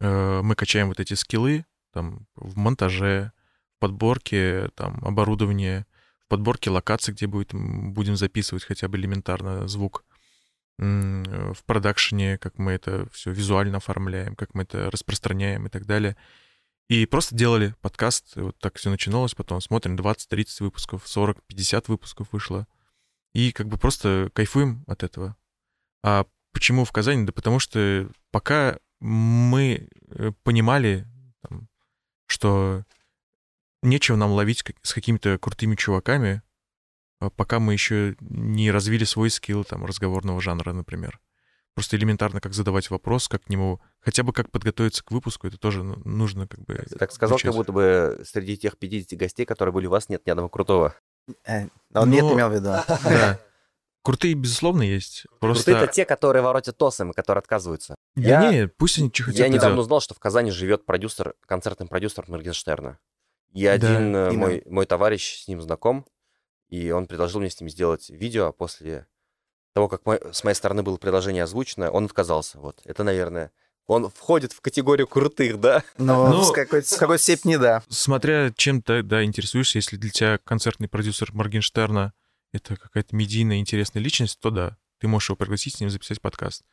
э, 0.00 0.42
мы 0.42 0.54
качаем 0.54 0.88
вот 0.88 1.00
эти 1.00 1.14
скиллы, 1.14 1.64
там, 1.92 2.26
в 2.34 2.56
монтаже, 2.56 3.32
в 3.76 3.80
подборке, 3.80 4.68
там, 4.74 4.98
оборудования, 5.04 5.86
в 6.20 6.28
подборке 6.28 6.70
локаций, 6.70 7.14
где 7.14 7.26
будет, 7.26 7.50
будем 7.52 8.16
записывать 8.16 8.64
хотя 8.64 8.88
бы 8.88 8.98
элементарно 8.98 9.68
звук, 9.68 10.04
э, 10.78 11.52
в 11.54 11.64
продакшене, 11.64 12.38
как 12.38 12.58
мы 12.58 12.72
это 12.72 13.08
все 13.12 13.32
визуально 13.32 13.78
оформляем, 13.78 14.34
как 14.36 14.54
мы 14.54 14.62
это 14.64 14.90
распространяем 14.90 15.66
и 15.66 15.70
так 15.70 15.86
далее. 15.86 16.16
И 16.88 17.04
просто 17.04 17.34
делали 17.34 17.74
подкаст, 17.82 18.36
вот 18.36 18.58
так 18.58 18.78
все 18.78 18.90
начиналось, 18.90 19.34
потом 19.34 19.60
смотрим 19.60 19.96
20-30 19.96 20.46
выпусков, 20.60 21.04
40-50 21.04 21.84
выпусков 21.88 22.28
вышло. 22.32 22.66
И 23.34 23.52
как 23.52 23.68
бы 23.68 23.76
просто 23.76 24.30
кайфуем 24.32 24.84
от 24.86 25.02
этого. 25.02 25.36
А 26.02 26.26
почему 26.52 26.84
в 26.84 26.92
Казани? 26.92 27.24
Да 27.24 27.32
потому 27.32 27.58
что 27.58 28.10
пока 28.30 28.78
мы 29.00 29.88
э, 30.10 30.32
понимали, 30.42 31.06
там, 31.42 31.68
что 32.28 32.84
нечего 33.82 34.16
нам 34.16 34.32
ловить 34.32 34.62
с 34.82 34.92
какими-то 34.92 35.38
крутыми 35.38 35.74
чуваками, 35.74 36.42
а 37.20 37.30
пока 37.30 37.58
мы 37.58 37.72
еще 37.72 38.16
не 38.20 38.70
развили 38.70 39.04
свой 39.04 39.30
скилл 39.30 39.64
там 39.64 39.84
разговорного 39.84 40.40
жанра, 40.40 40.72
например. 40.72 41.20
Просто 41.74 41.96
элементарно, 41.96 42.40
как 42.40 42.54
задавать 42.54 42.90
вопрос, 42.90 43.28
как 43.28 43.44
к 43.44 43.48
нему, 43.48 43.80
хотя 44.00 44.24
бы 44.24 44.32
как 44.32 44.50
подготовиться 44.50 45.04
к 45.04 45.10
выпуску, 45.10 45.46
это 45.46 45.58
тоже 45.58 45.84
ну, 45.84 45.96
нужно 46.04 46.46
как 46.48 46.60
бы... 46.64 46.74
Ты 46.74 46.96
так 46.96 47.12
сказал, 47.12 47.38
как 47.38 47.54
будто 47.54 47.72
бы 47.72 48.20
среди 48.24 48.56
тех 48.56 48.76
50 48.76 49.18
гостей, 49.18 49.46
которые 49.46 49.72
были 49.72 49.86
у 49.86 49.90
вас, 49.90 50.08
нет 50.08 50.26
ни 50.26 50.30
одного 50.30 50.48
крутого. 50.48 50.94
Э, 51.44 51.68
Он 51.94 52.10
нет, 52.10 52.22
Но- 52.22 52.34
имел 52.34 52.48
в 52.48 52.54
виду. 52.54 52.70
Да. 53.04 53.40
Крутые, 54.08 54.32
безусловно, 54.32 54.80
есть. 54.82 55.26
Просто... 55.38 55.64
Крутые 55.64 55.84
это 55.84 55.92
те, 55.92 56.04
которые 56.06 56.40
воротят 56.40 56.78
тосом 56.78 57.10
и 57.10 57.14
которые 57.14 57.40
отказываются. 57.40 57.94
Да 58.16 58.22
Я- 58.44 58.50
не, 58.50 58.66
пусть 58.66 58.96
они 58.98 59.10
что 59.12 59.24
хотят 59.24 59.38
Я 59.38 59.44
то 59.44 59.48
недавно 59.50 59.68
делают. 59.68 59.84
узнал, 59.84 60.00
что 60.00 60.14
в 60.14 60.18
Казани 60.18 60.50
живет 60.50 60.86
продюсер, 60.86 61.34
концертный 61.44 61.86
продюсер 61.86 62.24
Моргенштерна. 62.26 62.98
И 63.52 63.64
Да, 63.64 63.72
один 63.74 64.16
э, 64.16 64.28
именно. 64.28 64.32
мой, 64.32 64.62
мой 64.64 64.86
товарищ 64.86 65.42
с 65.42 65.46
ним 65.48 65.60
знаком, 65.60 66.06
и 66.70 66.90
он 66.90 67.06
предложил 67.06 67.40
мне 67.40 67.50
с 67.50 67.60
ним 67.60 67.68
сделать 67.68 68.08
видео 68.08 68.46
а 68.46 68.52
после 68.52 69.06
того, 69.74 69.88
как 69.88 70.06
мой- 70.06 70.20
с 70.32 70.42
моей 70.42 70.54
стороны 70.54 70.82
было 70.82 70.96
предложение 70.96 71.42
озвучено, 71.42 71.90
он 71.90 72.06
отказался. 72.06 72.58
Вот, 72.60 72.80
это, 72.86 73.04
наверное, 73.04 73.50
он 73.86 74.08
входит 74.08 74.54
в 74.54 74.62
категорию 74.62 75.06
крутых, 75.06 75.60
да? 75.60 75.82
Но 75.98 76.30
Ну- 76.30 76.44
с 76.44 76.50
какой-то 76.52 76.88
с 76.88 76.96
какой 76.96 77.18
степени 77.18 77.56
да. 77.56 77.82
Смотря 77.90 78.54
чем 78.56 78.80
ты 78.80 79.02
да, 79.02 79.22
интересуешься, 79.22 79.76
если 79.76 79.98
для 79.98 80.08
тебя 80.08 80.38
концертный 80.44 80.88
продюсер 80.88 81.30
Моргенштерна 81.34 82.14
это 82.52 82.76
какая-то 82.76 83.14
медийная 83.14 83.58
интересная 83.58 84.02
личность, 84.02 84.40
то 84.40 84.50
да, 84.50 84.76
ты 84.98 85.08
можешь 85.08 85.28
его 85.28 85.36
пригласить 85.36 85.76
с 85.76 85.80
ним 85.80 85.90
записать 85.90 86.20
подкаст. 86.20 86.64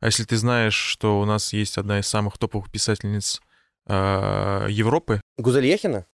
А 0.00 0.06
если 0.06 0.24
ты 0.24 0.36
знаешь, 0.36 0.74
что 0.74 1.20
у 1.20 1.24
нас 1.24 1.52
есть 1.52 1.78
одна 1.78 2.00
из 2.00 2.06
самых 2.06 2.38
топовых 2.38 2.70
писательниц 2.70 3.40
а, 3.86 4.66
Европы, 4.66 5.20
Гузель 5.36 5.66
Ехина? 5.66 6.06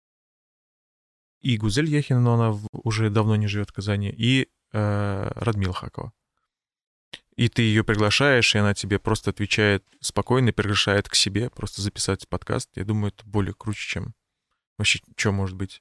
и 1.40 1.56
Гузель 1.56 1.88
Яхина, 1.88 2.20
но 2.20 2.34
она 2.34 2.58
уже 2.72 3.10
давно 3.10 3.36
не 3.36 3.46
живет 3.46 3.70
в 3.70 3.72
Казани, 3.72 4.10
и 4.10 4.48
э, 4.72 5.30
Радмила 5.36 5.72
Хакова. 5.72 6.12
И 7.36 7.48
ты 7.48 7.62
ее 7.62 7.84
приглашаешь, 7.84 8.54
и 8.54 8.58
она 8.58 8.74
тебе 8.74 8.98
просто 8.98 9.30
отвечает 9.30 9.84
спокойно, 10.00 10.52
приглашает 10.52 11.08
к 11.08 11.14
себе 11.14 11.50
просто 11.50 11.82
записать 11.82 12.28
подкаст. 12.28 12.68
Я 12.74 12.84
думаю, 12.84 13.12
это 13.12 13.24
более 13.24 13.54
круче, 13.54 13.88
чем 13.88 14.14
вообще 14.76 15.00
что 15.16 15.30
может 15.30 15.56
быть. 15.56 15.80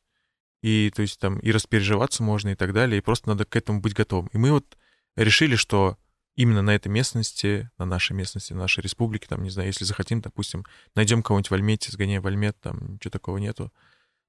И 0.61 0.91
то 0.95 1.01
есть 1.01 1.19
там 1.19 1.39
и 1.39 1.51
распереживаться 1.51 2.23
можно 2.23 2.49
и 2.49 2.55
так 2.55 2.73
далее, 2.73 2.97
и 2.97 3.01
просто 3.01 3.29
надо 3.29 3.45
к 3.45 3.55
этому 3.55 3.79
быть 3.79 3.93
готовым. 3.93 4.27
И 4.33 4.37
мы 4.37 4.51
вот 4.51 4.77
решили, 5.15 5.55
что 5.55 5.97
именно 6.35 6.61
на 6.61 6.75
этой 6.75 6.89
местности, 6.89 7.69
на 7.77 7.85
нашей 7.85 8.13
местности, 8.13 8.53
на 8.53 8.59
нашей 8.59 8.81
республике, 8.81 9.27
там, 9.27 9.43
не 9.43 9.49
знаю, 9.49 9.67
если 9.67 9.83
захотим, 9.83 10.21
допустим, 10.21 10.65
найдем 10.95 11.23
кого-нибудь 11.23 11.49
в 11.49 11.53
Альмете, 11.53 11.91
сгоняем 11.91 12.21
в 12.21 12.27
Альмет, 12.27 12.57
там 12.61 12.93
ничего 12.93 13.11
такого 13.11 13.37
нету. 13.37 13.73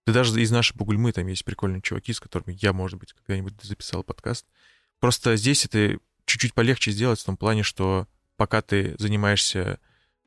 Да 0.07 0.13
даже 0.15 0.41
из 0.41 0.51
нашей 0.51 0.75
Бугульмы 0.75 1.13
там 1.13 1.27
есть 1.27 1.45
прикольные 1.45 1.83
чуваки, 1.83 2.15
с 2.15 2.21
которыми 2.21 2.57
я, 2.61 2.73
может 2.73 2.99
быть, 2.99 3.13
когда-нибудь 3.13 3.55
записал 3.63 4.03
подкаст. 4.03 4.47
Просто 5.01 5.37
здесь 5.37 5.67
это 5.67 5.99
чуть-чуть 6.25 6.55
полегче 6.55 6.93
сделать 6.93 7.21
в 7.21 7.25
том 7.25 7.37
плане, 7.37 7.63
что 7.63 8.09
пока 8.37 8.63
ты 8.63 8.95
занимаешься 8.99 9.79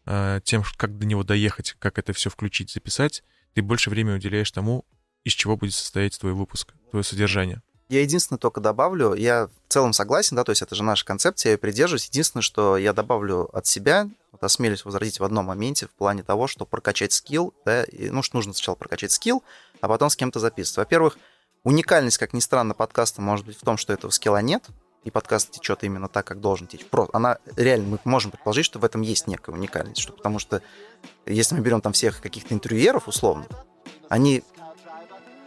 э, 0.05 0.39
тем, 0.43 0.63
как 0.77 0.99
до 0.99 1.07
него 1.07 1.23
доехать, 1.23 1.75
как 1.79 1.97
это 1.97 2.13
все 2.13 2.29
включить, 2.29 2.69
записать, 2.69 3.23
ты 3.53 3.63
больше 3.63 3.89
времени 3.89 4.13
уделяешь 4.13 4.51
тому, 4.51 4.85
из 5.23 5.33
чего 5.33 5.57
будет 5.57 5.73
состоять 5.73 6.19
твой 6.19 6.33
выпуск, 6.33 6.73
твое 6.89 7.03
содержание. 7.03 7.61
Я 7.89 8.01
единственное 8.01 8.39
только 8.39 8.61
добавлю, 8.61 9.13
я 9.15 9.47
в 9.67 9.73
целом 9.73 9.91
согласен, 9.91 10.37
да, 10.37 10.45
то 10.45 10.51
есть 10.51 10.61
это 10.61 10.75
же 10.75 10.83
наша 10.83 11.03
концепция, 11.03 11.49
я 11.49 11.53
ее 11.53 11.57
придерживаюсь. 11.57 12.05
Единственное, 12.05 12.41
что 12.41 12.77
я 12.77 12.93
добавлю 12.93 13.49
от 13.53 13.67
себя, 13.67 14.09
вот 14.31 14.41
осмелюсь 14.43 14.85
возразить 14.85 15.19
в 15.19 15.25
одном 15.25 15.47
моменте 15.47 15.87
в 15.87 15.89
плане 15.89 16.23
того, 16.23 16.47
что 16.47 16.65
прокачать 16.65 17.11
скилл, 17.11 17.53
да, 17.65 17.83
и, 17.83 18.09
ну, 18.09 18.21
что 18.21 18.37
нужно 18.37 18.53
сначала 18.53 18.75
прокачать 18.75 19.11
скилл, 19.11 19.43
а 19.81 19.89
потом 19.89 20.09
с 20.09 20.15
кем-то 20.15 20.39
записывать. 20.39 20.77
Во-первых, 20.77 21.17
уникальность, 21.65 22.17
как 22.17 22.31
ни 22.31 22.39
странно, 22.39 22.73
подкаста 22.73 23.21
может 23.21 23.45
быть 23.45 23.57
в 23.57 23.61
том, 23.61 23.75
что 23.75 23.91
этого 23.91 24.09
скилла 24.11 24.41
нет, 24.41 24.63
и 25.03 25.11
подкаст 25.11 25.51
течет 25.51 25.83
именно 25.83 26.07
так, 26.07 26.25
как 26.25 26.39
должен 26.39 26.67
течь. 26.67 26.85
Просто 26.85 27.17
она 27.17 27.39
реально, 27.57 27.87
мы 27.87 27.99
можем 28.05 28.31
предположить, 28.31 28.65
что 28.65 28.79
в 28.79 28.85
этом 28.85 29.01
есть 29.01 29.27
некая 29.27 29.51
уникальность, 29.51 29.99
что, 29.99 30.13
потому 30.13 30.39
что 30.39 30.61
если 31.25 31.55
мы 31.55 31.61
берем 31.61 31.81
там 31.81 31.91
всех 31.91 32.21
каких-то 32.21 32.53
интервьюеров 32.53 33.09
условно, 33.09 33.47
они 34.07 34.43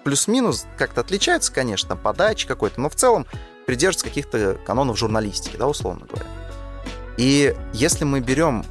плюс-минус 0.04 0.66
как-то 0.76 1.00
отличаются, 1.00 1.52
конечно, 1.52 1.96
подачи 1.96 2.46
какой-то, 2.46 2.80
но 2.80 2.88
в 2.88 2.94
целом 2.94 3.26
придерживаются 3.66 4.06
каких-то 4.06 4.58
канонов 4.64 4.98
журналистики, 4.98 5.56
да, 5.56 5.66
условно 5.66 6.06
говоря. 6.06 6.26
И 7.16 7.56
если 7.72 8.04
мы 8.04 8.20
берем 8.20 8.64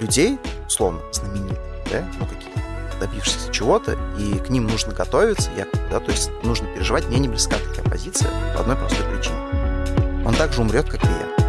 людей, 0.00 0.38
условно, 0.66 1.00
знаменитых, 1.12 1.58
да, 1.90 2.08
ну, 2.18 2.26
каких 2.26 2.50
добившихся 2.98 3.52
чего-то, 3.52 3.98
и 4.18 4.38
к 4.38 4.50
ним 4.50 4.66
нужно 4.66 4.92
готовиться, 4.92 5.50
якобы, 5.56 5.82
да, 5.90 6.00
то 6.00 6.10
есть 6.10 6.30
нужно 6.42 6.66
переживать, 6.68 7.06
мне 7.06 7.18
не 7.18 7.28
близка 7.28 7.56
такая 7.56 7.84
позиция 7.90 8.30
по 8.54 8.60
одной 8.60 8.76
простой 8.76 9.04
причине. 9.06 10.24
Он 10.26 10.34
также 10.34 10.60
умрет, 10.60 10.88
как 10.88 11.02
и 11.04 11.08
я. 11.08 11.39